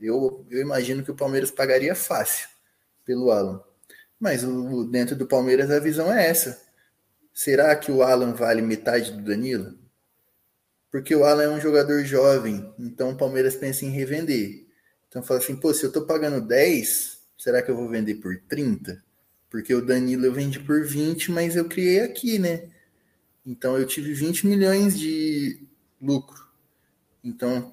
eu, 0.00 0.44
eu 0.50 0.60
imagino 0.60 1.02
que 1.04 1.10
o 1.10 1.14
Palmeiras 1.14 1.50
pagaria 1.50 1.94
fácil 1.94 2.48
pelo 3.04 3.30
Alan. 3.30 3.62
Mas 4.18 4.44
o, 4.44 4.84
dentro 4.84 5.16
do 5.16 5.26
Palmeiras 5.26 5.70
a 5.70 5.78
visão 5.78 6.12
é 6.12 6.28
essa. 6.28 6.62
Será 7.32 7.74
que 7.74 7.90
o 7.90 8.02
Alan 8.02 8.34
vale 8.34 8.62
metade 8.62 9.12
do 9.12 9.22
Danilo? 9.22 9.78
Porque 10.92 11.16
o 11.16 11.24
Alan 11.24 11.44
é 11.44 11.48
um 11.48 11.60
jogador 11.60 12.04
jovem, 12.04 12.70
então 12.78 13.10
o 13.10 13.16
Palmeiras 13.16 13.56
pensa 13.56 13.86
em 13.86 13.88
revender. 13.88 14.66
Então 15.08 15.22
fala 15.22 15.40
assim, 15.40 15.56
pô, 15.56 15.72
se 15.72 15.86
eu 15.86 15.90
tô 15.90 16.04
pagando 16.04 16.46
10, 16.46 17.18
será 17.38 17.62
que 17.62 17.70
eu 17.70 17.76
vou 17.76 17.88
vender 17.88 18.16
por 18.16 18.36
30? 18.46 19.02
Porque 19.50 19.74
o 19.74 19.84
Danilo 19.84 20.26
eu 20.26 20.32
vendi 20.34 20.60
por 20.60 20.84
20, 20.84 21.32
mas 21.32 21.56
eu 21.56 21.64
criei 21.64 22.00
aqui, 22.00 22.38
né? 22.38 22.68
Então 23.44 23.78
eu 23.78 23.86
tive 23.86 24.12
20 24.12 24.46
milhões 24.46 24.98
de 24.98 25.66
lucro. 26.00 26.46
Então, 27.24 27.72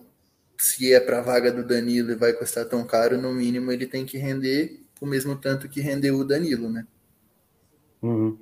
se 0.58 0.94
é 0.94 1.00
para 1.00 1.22
vaga 1.22 1.52
do 1.52 1.68
Danilo 1.68 2.12
e 2.12 2.16
vai 2.16 2.32
custar 2.32 2.66
tão 2.66 2.86
caro, 2.86 3.18
no 3.18 3.34
mínimo 3.34 3.70
ele 3.70 3.86
tem 3.86 4.06
que 4.06 4.18
render 4.18 4.80
o 5.02 5.06
mesmo 5.06 5.36
tanto 5.36 5.68
que 5.68 5.82
rendeu 5.82 6.16
o 6.16 6.26
Danilo, 6.26 6.70
né? 6.70 6.88
Uhum. 8.02 8.38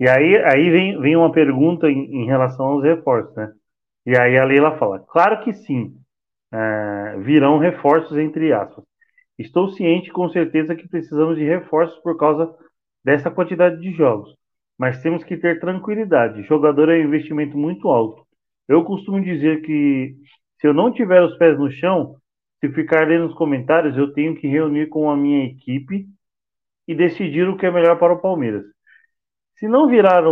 E 0.00 0.08
aí, 0.08 0.36
aí 0.44 0.70
vem, 0.70 1.00
vem 1.00 1.16
uma 1.16 1.30
pergunta 1.32 1.88
em, 1.88 2.22
em 2.22 2.26
relação 2.26 2.66
aos 2.66 2.82
reforços, 2.82 3.34
né? 3.36 3.52
E 4.06 4.16
aí 4.16 4.38
a 4.38 4.44
Leila 4.44 4.78
fala: 4.78 5.00
claro 5.00 5.42
que 5.42 5.52
sim, 5.52 5.96
é, 6.52 7.18
virão 7.18 7.58
reforços, 7.58 8.16
entre 8.16 8.52
aspas. 8.52 8.84
Estou 9.38 9.68
ciente 9.70 10.10
com 10.10 10.28
certeza 10.30 10.74
que 10.76 10.88
precisamos 10.88 11.36
de 11.36 11.44
reforços 11.44 11.98
por 12.02 12.16
causa 12.16 12.54
dessa 13.04 13.30
quantidade 13.30 13.80
de 13.80 13.92
jogos, 13.92 14.34
mas 14.78 15.02
temos 15.02 15.24
que 15.24 15.36
ter 15.36 15.60
tranquilidade. 15.60 16.42
Jogador 16.44 16.88
é 16.88 16.98
um 16.98 17.04
investimento 17.08 17.58
muito 17.58 17.88
alto. 17.88 18.26
Eu 18.68 18.84
costumo 18.84 19.20
dizer 19.22 19.62
que 19.62 20.16
se 20.60 20.66
eu 20.66 20.72
não 20.72 20.92
tiver 20.92 21.22
os 21.22 21.36
pés 21.36 21.58
no 21.58 21.70
chão, 21.70 22.16
se 22.60 22.72
ficar 22.72 23.06
lendo 23.06 23.26
os 23.26 23.34
comentários, 23.34 23.96
eu 23.96 24.12
tenho 24.12 24.34
que 24.36 24.48
reunir 24.48 24.88
com 24.88 25.10
a 25.10 25.16
minha 25.16 25.44
equipe 25.46 26.06
e 26.88 26.94
decidir 26.94 27.48
o 27.48 27.56
que 27.56 27.66
é 27.66 27.70
melhor 27.70 27.98
para 27.98 28.14
o 28.14 28.20
Palmeiras. 28.20 28.64
Se 29.56 29.68
não 29.68 29.88
virar 29.88 30.26
um, 30.26 30.30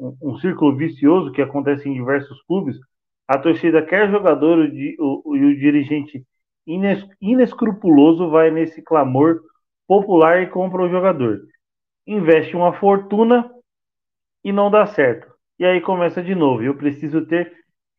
um, 0.00 0.16
um 0.22 0.36
círculo 0.38 0.76
vicioso 0.76 1.32
que 1.32 1.42
acontece 1.42 1.88
em 1.88 1.94
diversos 1.94 2.40
clubes, 2.42 2.76
a 3.32 3.38
torcida 3.38 3.80
quer 3.80 4.10
jogador 4.10 4.68
e 4.74 4.94
o, 5.00 5.54
dirigente 5.54 6.22
ines, 6.66 7.02
inescrupuloso 7.18 8.28
vai 8.28 8.50
nesse 8.50 8.82
clamor 8.82 9.40
popular 9.88 10.42
e 10.42 10.48
compra 10.48 10.82
o 10.82 10.90
jogador. 10.90 11.40
Investe 12.06 12.54
uma 12.54 12.74
fortuna 12.74 13.50
e 14.44 14.52
não 14.52 14.70
dá 14.70 14.84
certo. 14.84 15.32
E 15.58 15.64
aí 15.64 15.80
começa 15.80 16.22
de 16.22 16.34
novo. 16.34 16.62
Eu 16.62 16.76
preciso 16.76 17.26
ter 17.26 17.50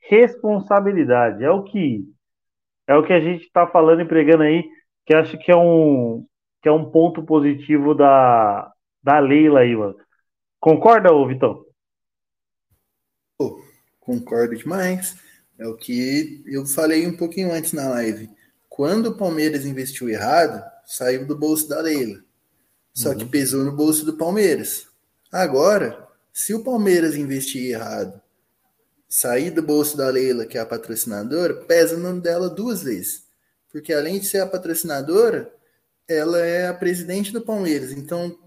responsabilidade. 0.02 1.44
É 1.44 1.50
o 1.50 1.64
que 1.64 2.04
é 2.86 2.96
o 2.96 3.04
que 3.04 3.14
a 3.14 3.20
gente 3.20 3.44
está 3.44 3.66
falando 3.66 4.02
e 4.02 4.08
pregando 4.08 4.44
aí, 4.44 4.64
que 5.04 5.16
acho 5.16 5.36
que 5.40 5.52
é 5.52 5.56
um 5.56 6.28
que 6.62 6.70
é 6.70 6.72
um 6.72 6.92
ponto 6.92 7.24
positivo 7.24 7.96
da, 7.96 8.72
da 9.02 9.18
Leila 9.18 9.62
aí, 9.62 9.76
mano. 9.76 9.96
Concorda, 10.60 11.12
ô 11.12 11.26
Vitão? 11.28 11.66
Concordo 14.04 14.56
demais. 14.56 15.16
É 15.58 15.68
o 15.68 15.76
que 15.76 16.44
eu 16.46 16.66
falei 16.66 17.08
um 17.08 17.16
pouquinho 17.16 17.54
antes 17.54 17.74
na 17.74 17.90
live. 17.90 18.30
Quando 18.70 19.08
o 19.08 19.18
Palmeiras 19.18 19.66
investiu 19.66 20.10
errado, 20.10 20.64
saiu 20.86 21.26
do 21.26 21.38
bolso 21.38 21.68
da 21.70 21.80
Leila. 21.80 22.20
Só 22.94 23.10
uhum. 23.10 23.18
que 23.18 23.26
pesou 23.26 23.64
no 23.64 23.72
bolso 23.72 24.06
do 24.06 24.18
Palmeiras. 24.18 24.88
Agora, 25.32 26.08
se 26.32 26.54
o 26.54 26.64
Palmeiras 26.64 27.16
investir 27.16 27.72
errado, 27.72 28.22
sair 29.08 29.52
do 29.52 29.62
bolso 29.62 29.96
da 29.96 30.10
Leila, 30.10 30.46
que 30.46 30.58
é 30.58 30.62
a 30.62 30.66
patrocinadora, 30.66 31.54
pesa 31.54 31.96
no 31.96 32.04
nome 32.04 32.22
dela 32.22 32.50
duas 32.50 32.84
vezes. 32.84 33.24
Porque 33.72 33.94
além 33.94 34.20
de 34.20 34.26
ser 34.26 34.40
a 34.40 34.48
patrocinadora, 34.48 35.54
ela 36.08 36.40
é 36.40 36.68
a 36.68 36.74
presidente 36.74 37.32
do 37.32 37.42
Palmeiras. 37.42 37.92
Então, 37.92 38.38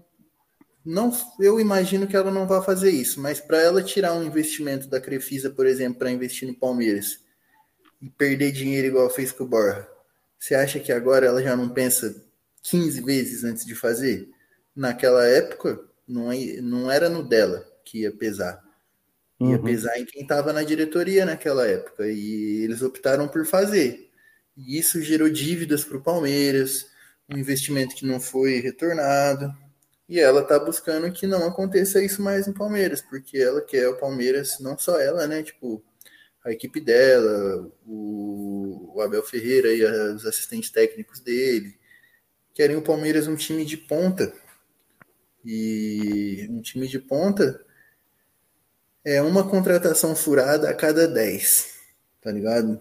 não, 0.87 1.11
eu 1.37 1.59
imagino 1.59 2.07
que 2.07 2.15
ela 2.15 2.31
não 2.31 2.47
vai 2.47 2.63
fazer 2.63 2.89
isso, 2.89 3.19
mas 3.19 3.41
para 3.41 3.61
ela 3.61 3.83
tirar 3.83 4.13
um 4.13 4.23
investimento 4.23 4.87
da 4.87 5.01
Crefisa, 5.01 5.49
por 5.49 5.67
exemplo, 5.67 5.99
para 5.99 6.09
investir 6.09 6.47
no 6.47 6.55
Palmeiras 6.55 7.19
e 8.01 8.09
perder 8.09 8.53
dinheiro 8.53 8.87
igual 8.87 9.09
fez 9.09 9.33
com 9.33 9.43
o 9.43 9.47
Borja, 9.47 9.85
você 10.39 10.55
acha 10.55 10.79
que 10.79 10.93
agora 10.93 11.25
ela 11.25 11.43
já 11.43 11.57
não 11.57 11.67
pensa 11.67 12.23
15 12.61 13.01
vezes 13.01 13.43
antes 13.43 13.65
de 13.65 13.75
fazer? 13.75 14.29
Naquela 14.73 15.25
época, 15.25 15.77
não, 16.07 16.29
não 16.61 16.89
era 16.89 17.09
no 17.09 17.21
dela 17.21 17.67
que 17.83 18.03
ia 18.03 18.11
pesar. 18.11 18.63
Ia 19.41 19.57
uhum. 19.57 19.63
pesar 19.63 19.99
em 19.99 20.05
quem 20.05 20.21
estava 20.21 20.53
na 20.53 20.63
diretoria 20.63 21.25
naquela 21.25 21.67
época. 21.67 22.07
E 22.07 22.63
eles 22.63 22.81
optaram 22.81 23.27
por 23.27 23.45
fazer. 23.45 24.09
E 24.55 24.79
isso 24.79 25.01
gerou 25.01 25.29
dívidas 25.29 25.83
para 25.83 25.97
o 25.97 26.03
Palmeiras, 26.03 26.87
um 27.29 27.37
investimento 27.37 27.93
que 27.93 28.05
não 28.05 28.21
foi 28.21 28.61
retornado. 28.61 29.53
E 30.07 30.19
ela 30.19 30.41
tá 30.41 30.57
buscando 30.57 31.11
que 31.11 31.27
não 31.27 31.45
aconteça 31.45 32.01
isso 32.01 32.21
mais 32.21 32.47
no 32.47 32.53
Palmeiras, 32.53 33.01
porque 33.01 33.37
ela 33.37 33.61
quer 33.61 33.89
o 33.89 33.97
Palmeiras, 33.97 34.57
não 34.59 34.77
só 34.77 34.99
ela, 34.99 35.27
né? 35.27 35.43
Tipo, 35.43 35.83
a 36.45 36.51
equipe 36.51 36.79
dela, 36.79 37.69
o, 37.85 38.93
o 38.95 39.01
Abel 39.01 39.21
Ferreira 39.21 39.73
e 39.73 39.83
os 39.83 40.25
assistentes 40.25 40.69
técnicos 40.69 41.19
dele, 41.19 41.77
querem 42.53 42.77
o 42.77 42.81
Palmeiras 42.81 43.27
um 43.27 43.35
time 43.35 43.65
de 43.65 43.75
ponta. 43.75 44.33
E 45.43 46.47
um 46.49 46.61
time 46.61 46.87
de 46.87 46.99
ponta 46.99 47.63
é 49.03 49.21
uma 49.21 49.47
contratação 49.49 50.15
furada 50.15 50.69
a 50.69 50.73
cada 50.73 51.07
10, 51.07 51.75
tá 52.21 52.31
ligado? 52.31 52.79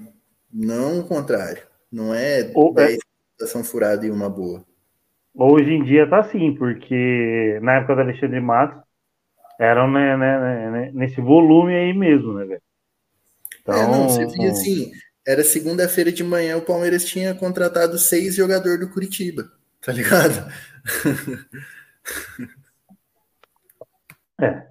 Não 0.53 1.01
o 1.01 1.07
contrário. 1.07 1.67
Não 1.91 2.15
é 2.15 2.51
Ou 2.55 2.73
10 2.73 2.95
é... 2.95 2.99
contratação 3.33 3.65
furada 3.65 4.07
e 4.07 4.11
uma 4.11 4.29
boa. 4.31 4.65
Hoje 5.39 5.71
em 5.71 5.85
dia 5.85 6.09
tá 6.09 6.21
assim, 6.21 6.55
porque 6.55 7.59
na 7.63 7.75
época 7.75 7.97
do 7.97 8.01
Alexandre 8.01 8.41
Matos 8.41 8.83
eram 9.61 9.91
né, 9.91 10.17
né, 10.17 10.39
né, 10.39 10.71
né, 10.71 10.91
nesse 10.95 11.21
volume 11.21 11.75
aí 11.75 11.93
mesmo, 11.93 12.33
né, 12.33 12.47
velho? 12.47 12.63
Então, 13.61 13.75
é, 13.75 13.87
não, 13.87 14.09
você 14.09 14.27
via 14.27 14.51
assim, 14.51 14.91
era 15.27 15.45
segunda-feira 15.45 16.11
de 16.11 16.25
manhã, 16.25 16.57
o 16.57 16.63
Palmeiras 16.63 17.05
tinha 17.05 17.35
contratado 17.35 17.99
seis 17.99 18.35
jogadores 18.35 18.81
do 18.81 18.89
Curitiba, 18.91 19.45
tá 19.83 19.93
ligado? 19.93 20.51
É. 24.41 24.67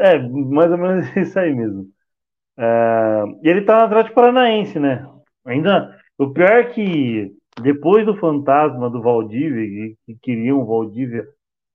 É, 0.00 0.18
mais 0.18 0.70
ou 0.70 0.78
menos 0.78 1.06
isso 1.16 1.38
aí 1.38 1.54
mesmo. 1.54 1.90
É, 2.56 3.22
e 3.42 3.48
ele 3.48 3.62
tá 3.62 3.78
no 3.78 3.84
Atlético 3.84 4.14
Paranaense, 4.14 4.78
né? 4.78 5.06
Ainda. 5.44 5.98
O 6.16 6.30
pior 6.30 6.50
é 6.50 6.64
que 6.64 7.34
depois 7.60 8.04
do 8.04 8.16
fantasma 8.16 8.90
do 8.90 9.00
Valdívia, 9.02 9.96
que 10.06 10.14
queriam 10.22 10.60
o 10.60 10.66
Valdívia 10.66 11.26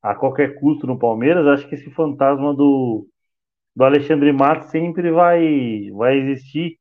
a 0.02 0.16
qualquer 0.16 0.60
custo 0.60 0.88
no 0.88 1.00
Palmeiras, 1.00 1.46
acho 1.48 1.68
que 1.68 1.76
esse 1.76 1.90
fantasma 1.92 2.54
do, 2.54 3.08
do 3.76 3.84
Alexandre 3.84 4.32
Matos 4.32 4.70
sempre 4.70 5.12
vai, 5.12 5.90
vai 5.92 6.18
existir. 6.18 6.78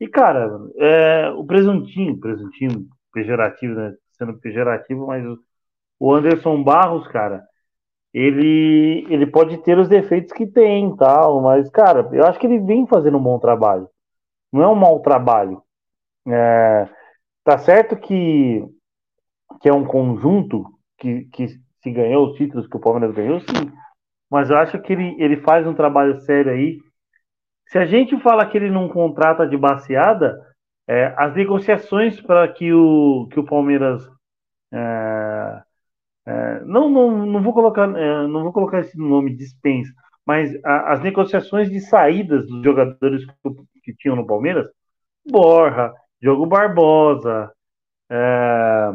E, 0.00 0.08
cara, 0.08 0.50
é, 0.76 1.30
o 1.30 1.44
presuntinho, 1.44 2.18
presuntinho, 2.18 2.86
pejorativo, 3.12 3.74
né? 3.74 3.94
Sendo 4.12 4.38
pejorativo, 4.38 5.06
mas 5.06 5.24
o 5.98 6.12
Anderson 6.14 6.62
Barros, 6.62 7.06
cara, 7.08 7.44
ele, 8.12 9.06
ele 9.08 9.26
pode 9.26 9.58
ter 9.58 9.78
os 9.78 9.88
defeitos 9.88 10.32
que 10.32 10.46
tem 10.46 10.94
tal, 10.96 11.40
mas, 11.40 11.70
cara, 11.70 12.08
eu 12.12 12.26
acho 12.26 12.38
que 12.38 12.46
ele 12.46 12.58
vem 12.60 12.86
fazendo 12.86 13.18
um 13.18 13.22
bom 13.22 13.38
trabalho. 13.38 13.88
Não 14.52 14.62
é 14.62 14.68
um 14.68 14.74
mau 14.74 15.00
trabalho. 15.00 15.62
É, 16.26 16.88
tá 17.44 17.58
certo 17.58 17.96
que, 17.96 18.64
que 19.60 19.68
é 19.68 19.72
um 19.72 19.84
conjunto 19.84 20.64
que, 20.98 21.24
que 21.26 21.48
se 21.48 21.90
ganhou 21.90 22.28
os 22.28 22.36
títulos 22.36 22.66
que 22.66 22.76
o 22.76 22.80
Palmeiras 22.80 23.14
ganhou, 23.14 23.40
sim. 23.40 23.72
Mas 24.30 24.50
eu 24.50 24.56
acho 24.56 24.80
que 24.80 24.92
ele, 24.92 25.16
ele 25.18 25.36
faz 25.38 25.66
um 25.66 25.74
trabalho 25.74 26.20
sério 26.20 26.52
aí. 26.52 26.78
Se 27.66 27.78
a 27.78 27.84
gente 27.84 28.18
fala 28.20 28.46
que 28.46 28.56
ele 28.56 28.70
não 28.70 28.88
contrata 28.88 29.46
de 29.46 29.56
baseada, 29.56 30.38
é, 30.88 31.14
as 31.16 31.34
negociações 31.34 32.20
para 32.20 32.48
que 32.48 32.72
o, 32.72 33.28
que 33.30 33.38
o 33.38 33.44
Palmeiras 33.44 34.02
é, 34.72 35.62
é, 36.26 36.60
não, 36.64 36.88
não, 36.88 37.26
não 37.26 37.42
vou 37.42 37.52
colocar 37.52 37.88
é, 37.96 38.26
não 38.26 38.42
vou 38.42 38.52
colocar 38.52 38.80
esse 38.80 38.96
nome 38.96 39.36
dispensa, 39.36 39.92
mas 40.24 40.52
a, 40.64 40.92
as 40.92 41.02
negociações 41.02 41.70
de 41.70 41.80
saídas 41.80 42.46
dos 42.46 42.62
jogadores 42.62 43.24
que, 43.24 43.34
que, 43.82 43.94
tinham 43.96 44.16
no 44.16 44.26
Palmeiras, 44.26 44.66
Borra, 45.28 45.92
Diogo 46.22 46.46
Barbosa, 46.46 47.52
é, 48.08 48.92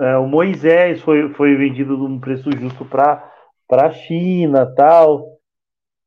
é, 0.00 0.16
o 0.16 0.26
Moisés 0.26 1.02
foi, 1.02 1.34
foi 1.34 1.54
vendido 1.54 1.98
num 1.98 2.18
preço 2.18 2.50
justo 2.52 2.82
para 2.86 3.30
a 3.70 3.90
China 3.90 4.64
tal. 4.74 5.38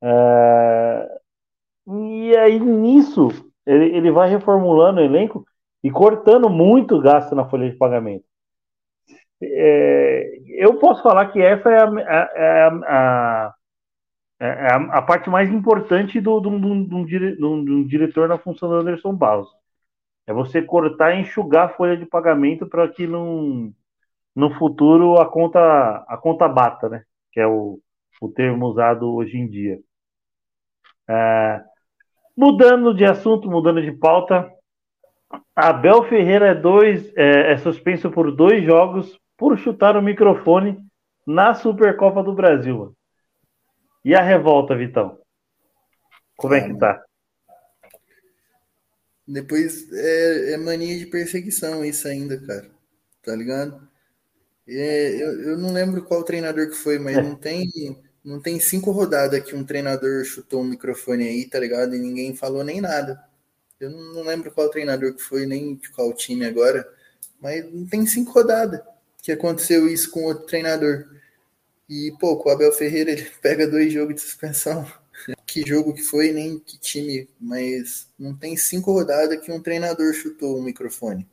É, 0.01 1.19
e 1.87 2.35
aí 2.35 2.59
nisso 2.59 3.27
ele, 3.63 3.95
ele 3.95 4.11
vai 4.11 4.27
reformulando 4.27 4.99
o 4.99 5.03
elenco 5.03 5.45
e 5.83 5.91
cortando 5.91 6.49
muito 6.49 6.99
gasto 6.99 7.35
na 7.35 7.47
folha 7.47 7.69
de 7.69 7.77
pagamento. 7.77 8.25
É, 9.39 10.39
eu 10.57 10.79
posso 10.79 11.03
falar 11.03 11.31
que 11.31 11.39
essa 11.39 11.69
é 11.69 11.77
a, 11.77 12.29
é 12.35 12.63
a, 12.87 13.53
é 14.39 14.73
a, 14.73 14.75
a 14.97 15.01
parte 15.03 15.29
mais 15.29 15.51
importante 15.51 16.19
do, 16.19 16.39
do, 16.39 16.57
do, 16.57 16.85
do, 16.85 17.63
do 17.63 17.87
diretor 17.87 18.27
na 18.27 18.39
função 18.39 18.69
do 18.69 18.75
Anderson 18.75 19.13
Barros. 19.13 19.62
É 20.25 20.33
você 20.33 20.61
cortar 20.61 21.13
e 21.13 21.21
enxugar 21.21 21.65
a 21.65 21.73
folha 21.73 21.97
de 21.97 22.05
pagamento 22.05 22.67
para 22.67 22.87
que 22.87 23.05
não, 23.05 23.73
no 24.35 24.53
futuro 24.57 25.19
a 25.19 25.29
conta, 25.29 26.05
a 26.07 26.17
conta 26.17 26.47
bata, 26.47 26.89
né? 26.89 27.03
Que 27.31 27.39
é 27.39 27.47
o, 27.47 27.79
o 28.21 28.29
termo 28.29 28.67
usado 28.67 29.13
hoje 29.13 29.37
em 29.37 29.47
dia. 29.47 29.79
É, 31.09 31.61
mudando 32.35 32.93
de 32.93 33.03
assunto, 33.03 33.49
mudando 33.49 33.81
de 33.81 33.91
pauta, 33.91 34.49
Abel 35.55 36.03
Ferreira 36.03 36.47
é, 36.47 36.55
dois, 36.55 37.11
é, 37.15 37.53
é 37.53 37.57
suspenso 37.57 38.09
por 38.09 38.31
dois 38.35 38.63
jogos 38.63 39.19
por 39.37 39.57
chutar 39.57 39.97
o 39.97 40.01
microfone 40.01 40.77
na 41.25 41.53
Supercopa 41.53 42.23
do 42.23 42.33
Brasil. 42.33 42.95
E 44.05 44.15
a 44.15 44.21
revolta, 44.21 44.75
Vitão? 44.75 45.17
Como 46.37 46.53
é 46.53 46.61
que 46.61 46.77
tá? 46.77 47.01
Depois 49.27 49.91
é, 49.93 50.53
é, 50.53 50.57
mania 50.57 50.97
de 50.97 51.05
perseguição 51.05 51.83
isso 51.83 52.07
ainda, 52.07 52.37
cara. 52.45 52.69
Tá 53.23 53.35
ligado? 53.35 53.87
É, 54.67 55.15
eu, 55.15 55.41
eu 55.41 55.57
não 55.57 55.73
lembro 55.73 56.03
qual 56.03 56.23
treinador 56.23 56.69
que 56.69 56.75
foi, 56.75 56.99
mas 56.99 57.17
é. 57.17 57.21
não 57.21 57.35
tem 57.35 57.69
não 58.23 58.41
tem 58.41 58.59
cinco 58.59 58.91
rodadas 58.91 59.43
que 59.43 59.55
um 59.55 59.65
treinador 59.65 60.23
chutou 60.23 60.61
um 60.61 60.65
microfone 60.65 61.27
aí, 61.27 61.45
tá 61.45 61.59
ligado? 61.59 61.95
E 61.95 61.99
ninguém 61.99 62.35
falou 62.35 62.63
nem 62.63 62.79
nada. 62.79 63.21
Eu 63.79 63.89
não, 63.91 64.13
não 64.13 64.23
lembro 64.23 64.51
qual 64.51 64.69
treinador 64.69 65.13
que 65.13 65.21
foi, 65.21 65.45
nem 65.45 65.75
de 65.75 65.89
qual 65.91 66.13
time 66.13 66.45
agora, 66.45 66.87
mas 67.41 67.65
não 67.73 67.85
tem 67.85 68.05
cinco 68.05 68.31
rodadas 68.31 68.81
que 69.21 69.31
aconteceu 69.31 69.87
isso 69.89 70.09
com 70.11 70.23
outro 70.23 70.45
treinador. 70.45 71.05
E, 71.89 72.13
pô, 72.19 72.41
o 72.43 72.49
Abel 72.49 72.71
Ferreira 72.71 73.11
ele 73.11 73.29
pega 73.41 73.67
dois 73.67 73.91
jogos 73.91 74.15
de 74.15 74.21
suspensão. 74.21 74.85
Que 75.53 75.61
jogo 75.61 75.93
que 75.93 76.01
foi, 76.01 76.31
nem 76.31 76.57
que 76.57 76.79
time, 76.79 77.29
mas 77.39 78.11
não 78.17 78.35
tem 78.35 78.57
cinco 78.57 78.91
rodadas 78.91 79.39
que 79.39 79.51
um 79.51 79.61
treinador 79.61 80.11
chutou 80.11 80.57
o 80.57 80.63
microfone. 80.63 81.29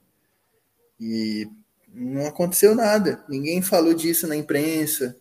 E 1.01 1.49
não 1.89 2.27
aconteceu 2.27 2.75
nada. 2.75 3.25
Ninguém 3.27 3.63
falou 3.63 3.95
disso 3.95 4.29
na 4.29 4.37
imprensa. 4.37 5.17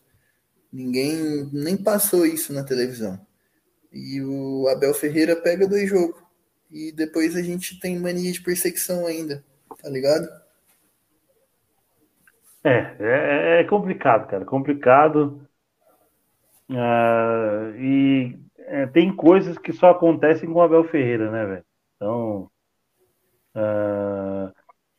Ninguém 0.71 1.49
nem 1.53 1.77
passou 1.77 2.25
isso 2.25 2.51
na 2.51 2.61
televisão. 2.61 3.17
E 3.93 4.21
o 4.21 4.67
Abel 4.67 4.93
Ferreira 4.93 5.33
pega 5.33 5.65
dois 5.65 5.89
jogos. 5.89 6.21
E 6.69 6.91
depois 6.91 7.37
a 7.37 7.41
gente 7.41 7.79
tem 7.79 7.97
mania 7.97 8.33
de 8.33 8.41
perseguição 8.41 9.07
ainda, 9.07 9.41
tá 9.81 9.89
ligado? 9.89 10.27
É, 12.65 12.95
é, 12.99 13.61
é 13.61 13.63
complicado, 13.63 14.29
cara, 14.29 14.43
complicado. 14.43 15.47
Uh, 16.69 17.73
e 17.79 18.48
é, 18.69 18.85
tem 18.85 19.15
coisas 19.15 19.57
que 19.57 19.73
só 19.73 19.89
acontecem 19.89 20.47
com 20.47 20.59
o 20.59 20.61
Abel 20.61 20.83
Ferreira, 20.83 21.31
né, 21.31 21.45
velho? 21.45 21.65
Então, 21.95 22.49
uh, 23.55 24.53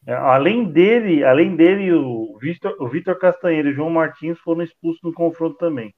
além 0.07 0.65
dele, 0.65 1.25
além 1.25 1.57
dele, 1.57 1.93
o 1.93 2.37
Vitor, 2.39 2.77
o 2.81 2.89
Vitor 2.89 3.19
Castanheira 3.19 3.69
e 3.69 3.73
o 3.73 3.75
João 3.75 3.91
Martins 3.91 4.39
foram 4.41 4.63
expulsos 4.63 5.01
no 5.03 5.13
confronto 5.13 5.57
também. 5.57 5.95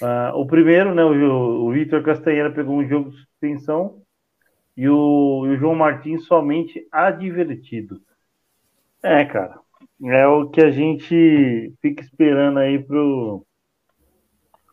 Uh, 0.00 0.34
o 0.36 0.46
primeiro, 0.46 0.94
né, 0.94 1.04
o, 1.04 1.66
o 1.66 1.72
Vitor 1.72 2.02
Castanheira 2.02 2.50
pegou 2.50 2.76
um 2.76 2.88
jogo 2.88 3.10
de 3.10 3.18
suspensão 3.18 4.02
e 4.76 4.88
o, 4.88 5.46
e 5.46 5.50
o 5.50 5.56
João 5.56 5.74
Martins 5.74 6.24
somente 6.24 6.86
advertido. 6.90 8.00
É, 9.02 9.24
cara, 9.24 9.60
é 10.04 10.26
o 10.26 10.48
que 10.48 10.62
a 10.62 10.70
gente 10.70 11.74
fica 11.80 12.02
esperando 12.02 12.58
aí 12.58 12.82
pro. 12.82 13.44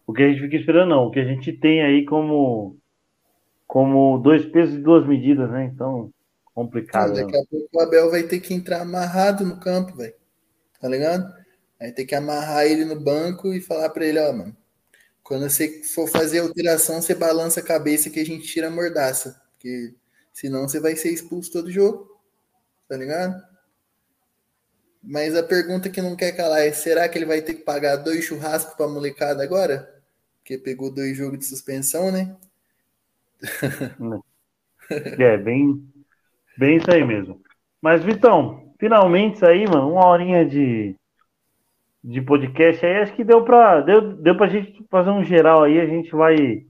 O 0.07 0.13
que 0.13 0.23
a 0.23 0.29
gente 0.29 0.39
fica 0.39 0.55
esperando, 0.55 0.89
não. 0.89 1.03
O 1.03 1.11
que 1.11 1.19
a 1.19 1.25
gente 1.25 1.51
tem 1.51 1.83
aí 1.83 2.05
como. 2.05 2.77
Como 3.67 4.17
dois 4.19 4.45
pesos 4.45 4.75
e 4.75 4.81
duas 4.81 5.05
medidas, 5.05 5.51
né? 5.51 5.65
Então, 5.65 6.09
complicado. 6.55 7.13
daqui 7.13 7.33
né? 7.33 7.39
a 7.39 7.45
pouco 7.45 7.67
o 7.73 7.81
Abel 7.81 8.09
vai 8.09 8.23
ter 8.23 8.39
que 8.39 8.53
entrar 8.53 8.81
amarrado 8.81 9.45
no 9.45 9.59
campo, 9.59 9.97
velho. 9.97 10.15
Tá 10.79 10.87
ligado? 10.87 11.29
Vai 11.77 11.91
ter 11.91 12.05
que 12.05 12.15
amarrar 12.15 12.65
ele 12.65 12.85
no 12.85 12.97
banco 12.97 13.53
e 13.53 13.59
falar 13.59 13.89
pra 13.89 14.05
ele, 14.05 14.19
ó, 14.19 14.31
mano. 14.31 14.55
Quando 15.21 15.49
você 15.49 15.83
for 15.83 16.07
fazer 16.07 16.39
alteração, 16.39 17.01
você 17.01 17.13
balança 17.13 17.59
a 17.59 17.63
cabeça 17.63 18.09
que 18.09 18.21
a 18.21 18.25
gente 18.25 18.47
tira 18.47 18.67
a 18.67 18.71
mordaça. 18.71 19.41
Porque 19.51 19.93
senão 20.31 20.69
você 20.69 20.79
vai 20.79 20.95
ser 20.95 21.11
expulso 21.11 21.51
todo 21.51 21.69
jogo. 21.69 22.17
Tá 22.87 22.95
ligado? 22.95 23.43
Mas 25.03 25.35
a 25.35 25.43
pergunta 25.43 25.89
que 25.89 26.01
não 26.01 26.15
quer 26.15 26.31
calar 26.31 26.61
é: 26.61 26.71
será 26.71 27.09
que 27.09 27.17
ele 27.17 27.25
vai 27.25 27.41
ter 27.41 27.55
que 27.55 27.63
pagar 27.63 27.97
dois 27.97 28.23
churrascos 28.23 28.75
para 28.75 28.87
molecada 28.87 29.43
agora? 29.43 29.96
Porque 30.47 30.57
pegou 30.57 30.89
dois 30.89 31.17
jogos 31.17 31.39
de 31.39 31.45
suspensão, 31.45 32.09
né? 32.09 32.33
é, 35.19 35.35
bem, 35.35 35.83
bem 36.57 36.77
isso 36.77 36.89
aí 36.89 37.03
mesmo. 37.03 37.41
Mas, 37.81 38.01
Vitão, 38.01 38.71
finalmente 38.79 39.35
isso 39.35 39.45
aí, 39.45 39.67
mano, 39.67 39.91
uma 39.91 40.07
horinha 40.07 40.45
de, 40.45 40.95
de 42.01 42.21
podcast 42.21 42.85
aí, 42.85 42.99
acho 42.99 43.13
que 43.13 43.25
deu 43.25 43.43
pra, 43.43 43.81
deu, 43.81 44.15
deu 44.15 44.37
pra 44.37 44.47
gente 44.47 44.81
fazer 44.89 45.09
um 45.09 45.21
geral 45.21 45.63
aí, 45.63 45.81
a 45.81 45.85
gente 45.85 46.11
vai. 46.11 46.65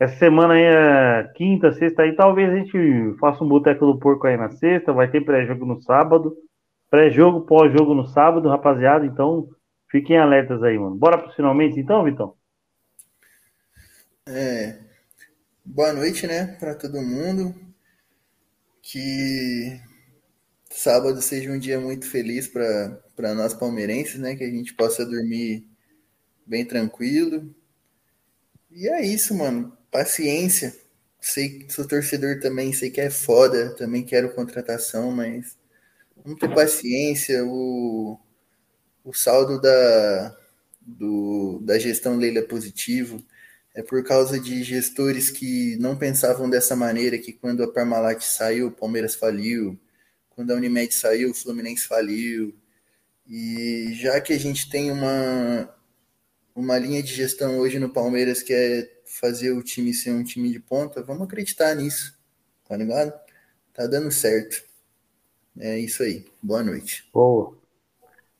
Essa 0.00 0.16
semana 0.16 0.54
aí 0.54 0.64
é 0.64 1.32
quinta, 1.36 1.70
sexta 1.70 2.02
aí, 2.02 2.16
talvez 2.16 2.50
a 2.50 2.56
gente 2.56 3.16
faça 3.20 3.44
um 3.44 3.48
boteco 3.48 3.86
do 3.86 3.96
porco 4.00 4.26
aí 4.26 4.36
na 4.36 4.50
sexta, 4.50 4.92
vai 4.92 5.08
ter 5.08 5.24
pré-jogo 5.24 5.64
no 5.64 5.80
sábado. 5.82 6.36
Pré-jogo, 6.90 7.42
pós-jogo 7.42 7.94
no 7.94 8.06
sábado, 8.06 8.48
rapaziada. 8.48 9.06
Então, 9.06 9.46
fiquem 9.88 10.18
alertas 10.18 10.64
aí, 10.64 10.76
mano. 10.76 10.96
Bora 10.96 11.16
para 11.16 11.30
finalmente, 11.30 11.78
então, 11.78 12.02
Vitão? 12.02 12.37
É. 14.28 14.78
Boa 15.64 15.92
noite, 15.92 16.26
né, 16.26 16.56
para 16.60 16.74
todo 16.74 17.02
mundo. 17.02 17.54
Que 18.82 19.80
sábado 20.70 21.20
seja 21.22 21.50
um 21.52 21.58
dia 21.58 21.80
muito 21.80 22.06
feliz 22.08 22.48
para 22.48 23.34
nós 23.34 23.54
palmeirenses, 23.54 24.18
né? 24.20 24.36
Que 24.36 24.44
a 24.44 24.50
gente 24.50 24.74
possa 24.74 25.04
dormir 25.06 25.66
bem 26.46 26.66
tranquilo. 26.66 27.54
E 28.70 28.88
é 28.88 29.04
isso, 29.04 29.34
mano. 29.34 29.76
Paciência. 29.90 30.74
Sei 31.20 31.60
que 31.60 31.72
sou 31.72 31.86
torcedor 31.86 32.40
também, 32.40 32.72
sei 32.72 32.90
que 32.90 33.00
é 33.00 33.10
foda, 33.10 33.74
também 33.76 34.04
quero 34.04 34.34
contratação, 34.34 35.10
mas 35.10 35.56
Vamos 36.24 36.40
ter 36.40 36.54
paciência. 36.54 37.44
O, 37.46 38.18
o 39.04 39.12
saldo 39.14 39.60
da, 39.60 40.36
do, 40.82 41.60
da 41.62 41.78
gestão 41.78 42.16
Leila 42.16 42.40
é 42.40 42.42
positivo. 42.42 43.22
É 43.78 43.82
por 43.84 44.02
causa 44.02 44.40
de 44.40 44.64
gestores 44.64 45.30
que 45.30 45.76
não 45.76 45.96
pensavam 45.96 46.50
dessa 46.50 46.74
maneira, 46.74 47.16
que 47.16 47.32
quando 47.32 47.62
a 47.62 47.72
Parmalat 47.72 48.20
saiu, 48.22 48.66
o 48.66 48.72
Palmeiras 48.72 49.14
faliu. 49.14 49.78
Quando 50.30 50.50
a 50.50 50.56
Unimed 50.56 50.92
saiu, 50.92 51.30
o 51.30 51.34
Fluminense 51.34 51.86
faliu. 51.86 52.52
E 53.24 53.92
já 53.92 54.20
que 54.20 54.32
a 54.32 54.38
gente 54.38 54.68
tem 54.68 54.90
uma, 54.90 55.72
uma 56.56 56.76
linha 56.76 57.00
de 57.00 57.14
gestão 57.14 57.60
hoje 57.60 57.78
no 57.78 57.88
Palmeiras 57.88 58.42
que 58.42 58.52
é 58.52 58.84
fazer 59.06 59.52
o 59.52 59.62
time 59.62 59.94
ser 59.94 60.10
um 60.10 60.24
time 60.24 60.50
de 60.50 60.58
ponta, 60.58 61.00
vamos 61.00 61.22
acreditar 61.22 61.72
nisso, 61.76 62.18
tá 62.68 62.76
ligado? 62.76 63.12
Tá 63.72 63.86
dando 63.86 64.10
certo. 64.10 64.60
É 65.56 65.78
isso 65.78 66.02
aí. 66.02 66.24
Boa 66.42 66.64
noite. 66.64 67.08
Boa. 67.14 67.56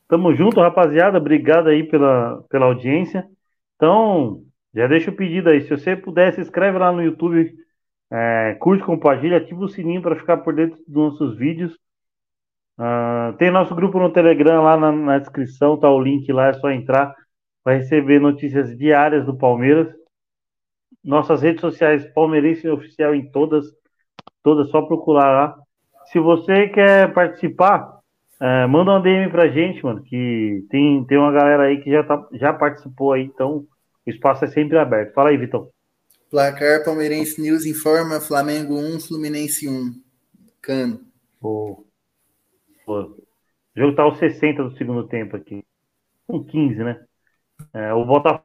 Tamo 0.08 0.34
junto, 0.34 0.58
rapaziada. 0.58 1.16
Obrigado 1.16 1.68
aí 1.68 1.88
pela, 1.88 2.42
pela 2.50 2.66
audiência. 2.66 3.24
Então, 3.76 4.47
já 4.78 4.86
deixa 4.86 5.10
o 5.10 5.14
pedido 5.14 5.50
aí. 5.50 5.62
Se 5.62 5.70
você 5.70 5.96
puder, 5.96 6.32
se 6.32 6.40
inscreve 6.40 6.78
lá 6.78 6.92
no 6.92 7.02
YouTube, 7.02 7.52
é, 8.12 8.56
curte, 8.60 8.84
compartilha, 8.84 9.38
ativa 9.38 9.64
o 9.64 9.68
sininho 9.68 10.00
para 10.00 10.14
ficar 10.14 10.36
por 10.38 10.54
dentro 10.54 10.78
dos 10.86 10.94
nossos 10.94 11.36
vídeos. 11.36 11.76
Uh, 12.78 13.36
tem 13.38 13.50
nosso 13.50 13.74
grupo 13.74 13.98
no 13.98 14.12
Telegram 14.12 14.62
lá 14.62 14.76
na, 14.76 14.92
na, 14.92 15.18
descrição, 15.18 15.76
tá 15.76 15.90
o 15.90 16.00
link 16.00 16.32
lá, 16.32 16.46
é 16.46 16.52
só 16.52 16.70
entrar. 16.70 17.12
Vai 17.64 17.78
receber 17.78 18.20
notícias 18.20 18.78
diárias 18.78 19.26
do 19.26 19.36
Palmeiras. 19.36 19.92
Nossas 21.02 21.42
redes 21.42 21.60
sociais, 21.60 22.06
Palmeirense 22.12 22.68
Oficial 22.68 23.16
em 23.16 23.28
todas, 23.32 23.66
todas, 24.44 24.70
só 24.70 24.82
procurar 24.82 25.26
lá. 25.32 25.56
Se 26.06 26.20
você 26.20 26.68
quer 26.68 27.12
participar, 27.12 27.98
é, 28.40 28.66
manda 28.68 28.92
uma 28.92 29.00
DM 29.00 29.28
pra 29.28 29.48
gente, 29.48 29.84
mano, 29.84 30.04
que 30.04 30.64
tem, 30.70 31.04
tem 31.04 31.18
uma 31.18 31.32
galera 31.32 31.64
aí 31.64 31.80
que 31.80 31.90
já, 31.90 32.04
tá, 32.04 32.28
já 32.34 32.52
participou 32.52 33.12
aí, 33.12 33.24
então 33.24 33.66
o 34.08 34.10
espaço 34.10 34.44
é 34.44 34.48
sempre 34.48 34.78
aberto. 34.78 35.12
Fala 35.12 35.28
aí, 35.28 35.36
Vitão. 35.36 35.70
Placar 36.30 36.82
Palmeirense 36.82 37.40
News 37.40 37.66
informa 37.66 38.20
Flamengo 38.20 38.74
1, 38.74 39.00
Fluminense 39.00 39.68
1. 39.68 39.92
Cano. 40.62 41.00
Pô. 41.38 41.86
Pô. 42.86 43.00
O 43.02 43.16
jogo 43.76 43.94
tá 43.94 44.02
aos 44.02 44.18
60 44.18 44.64
do 44.64 44.76
segundo 44.76 45.06
tempo 45.06 45.36
aqui. 45.36 45.62
Com 46.26 46.42
15, 46.42 46.82
né? 46.82 47.04
É, 47.74 47.92
o 47.92 48.04
Botafogo 48.04 48.44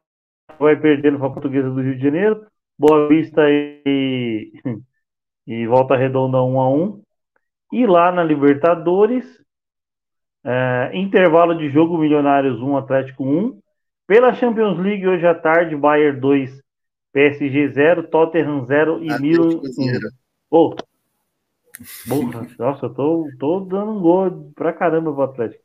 vai 0.60 0.80
perdendo 0.80 1.18
para 1.18 1.28
a 1.28 1.32
Portuguesa 1.32 1.70
do 1.70 1.82
Rio 1.82 1.96
de 1.96 2.04
Janeiro. 2.04 2.46
Boa 2.78 3.08
Vista 3.08 3.42
e, 3.50 4.52
e 5.48 5.66
Volta 5.66 5.96
Redonda 5.96 6.42
1 6.42 6.60
a 6.60 6.70
1 6.70 7.04
E 7.72 7.86
lá 7.86 8.12
na 8.12 8.24
Libertadores, 8.24 9.26
é, 10.44 10.92
intervalo 10.94 11.58
de 11.58 11.70
jogo 11.70 11.98
Milionários 11.98 12.62
1, 12.62 12.78
Atlético 12.78 13.24
1. 13.24 13.63
Pela 14.06 14.34
Champions 14.34 14.78
League, 14.80 15.08
hoje 15.08 15.26
à 15.26 15.34
tarde, 15.34 15.76
Bayern 15.76 16.20
2, 16.20 16.62
PSG 17.14 17.70
0, 17.70 18.04
Tottenham 18.10 18.66
0 18.66 19.02
e 19.02 19.22
Milan 19.22 19.50
1. 19.50 19.62
Oh, 20.52 20.76
nossa, 22.60 22.86
eu 22.86 22.94
tô, 22.94 23.30
tô 23.40 23.60
dando 23.62 23.92
um 23.92 24.02
gol 24.02 24.52
pra 24.56 24.74
caramba 24.74 25.14
pro 25.14 25.24
Atlético. 25.24 25.64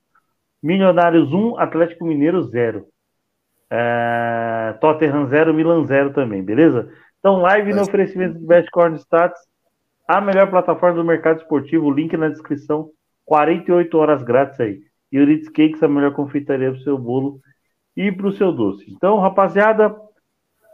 Milionários 0.63 1.33
1, 1.33 1.59
Atlético 1.59 2.05
Mineiro 2.05 2.43
0. 2.43 2.87
É, 3.71 4.77
Tottenham 4.81 5.27
0, 5.27 5.53
Milan 5.53 5.85
0 5.85 6.13
também, 6.13 6.43
beleza? 6.43 6.91
Então, 7.19 7.39
live 7.39 7.73
no 7.73 7.83
oferecimento 7.83 8.39
do 8.39 8.47
Best 8.47 8.71
Corn 8.71 8.97
Stats, 8.99 9.41
a 10.07 10.21
melhor 10.21 10.49
plataforma 10.49 10.97
do 10.97 11.05
mercado 11.05 11.39
esportivo, 11.39 11.91
link 11.91 12.17
na 12.17 12.29
descrição, 12.29 12.91
48 13.25 13.99
horas 13.99 14.23
grátis 14.23 14.59
aí. 14.61 14.81
E 15.11 15.19
o 15.21 15.27
Ritz 15.27 15.49
Cakes, 15.49 15.83
a 15.83 15.89
melhor 15.89 16.15
confeitaria 16.15 16.71
pro 16.71 16.81
seu 16.81 16.97
bolo 16.97 17.41
e 17.99 18.13
para 18.13 18.29
o 18.29 18.33
seu 18.33 18.53
doce. 18.53 18.85
Então, 18.89 19.19
rapaziada, 19.19 19.93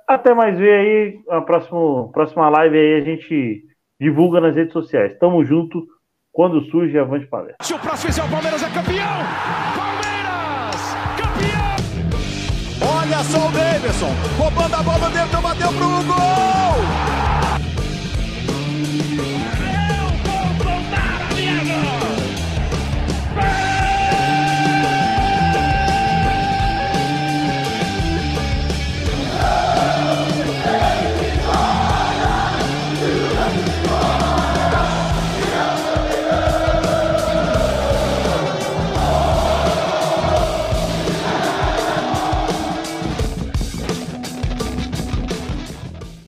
até 0.07 0.35
mais 0.35 0.59
ver 0.59 0.75
aí. 0.75 1.18
A 1.31 1.41
próxima, 1.41 2.12
próxima 2.12 2.51
live 2.51 2.77
aí 2.77 3.01
a 3.01 3.05
gente 3.05 3.64
divulga 3.99 4.43
nas 4.43 4.55
redes 4.55 4.75
sociais. 4.75 5.18
Tamo 5.18 5.43
junto. 5.43 5.83
Quando 6.31 6.61
surge, 6.64 6.99
avante 6.99 7.27
palestra. 7.27 7.57
Se 7.62 7.72
o 7.72 7.79
próximo 7.79 8.11
é 8.11 8.27
o 8.27 8.31
Palmeiras 8.31 8.62
é 8.62 8.68
campeão! 8.68 9.07
Palmeiras! 9.77 10.97
Campeão! 11.16 11.77
Olha 12.99 13.18
só 13.22 13.49
o 13.49 13.53
Davidson! 13.53 14.11
Roubando 14.37 14.75
a 14.75 14.83
bola 14.83 15.11
dentro, 15.11 15.41
bateu 15.41 15.68
pro 15.68 16.03
gol! 16.12 16.45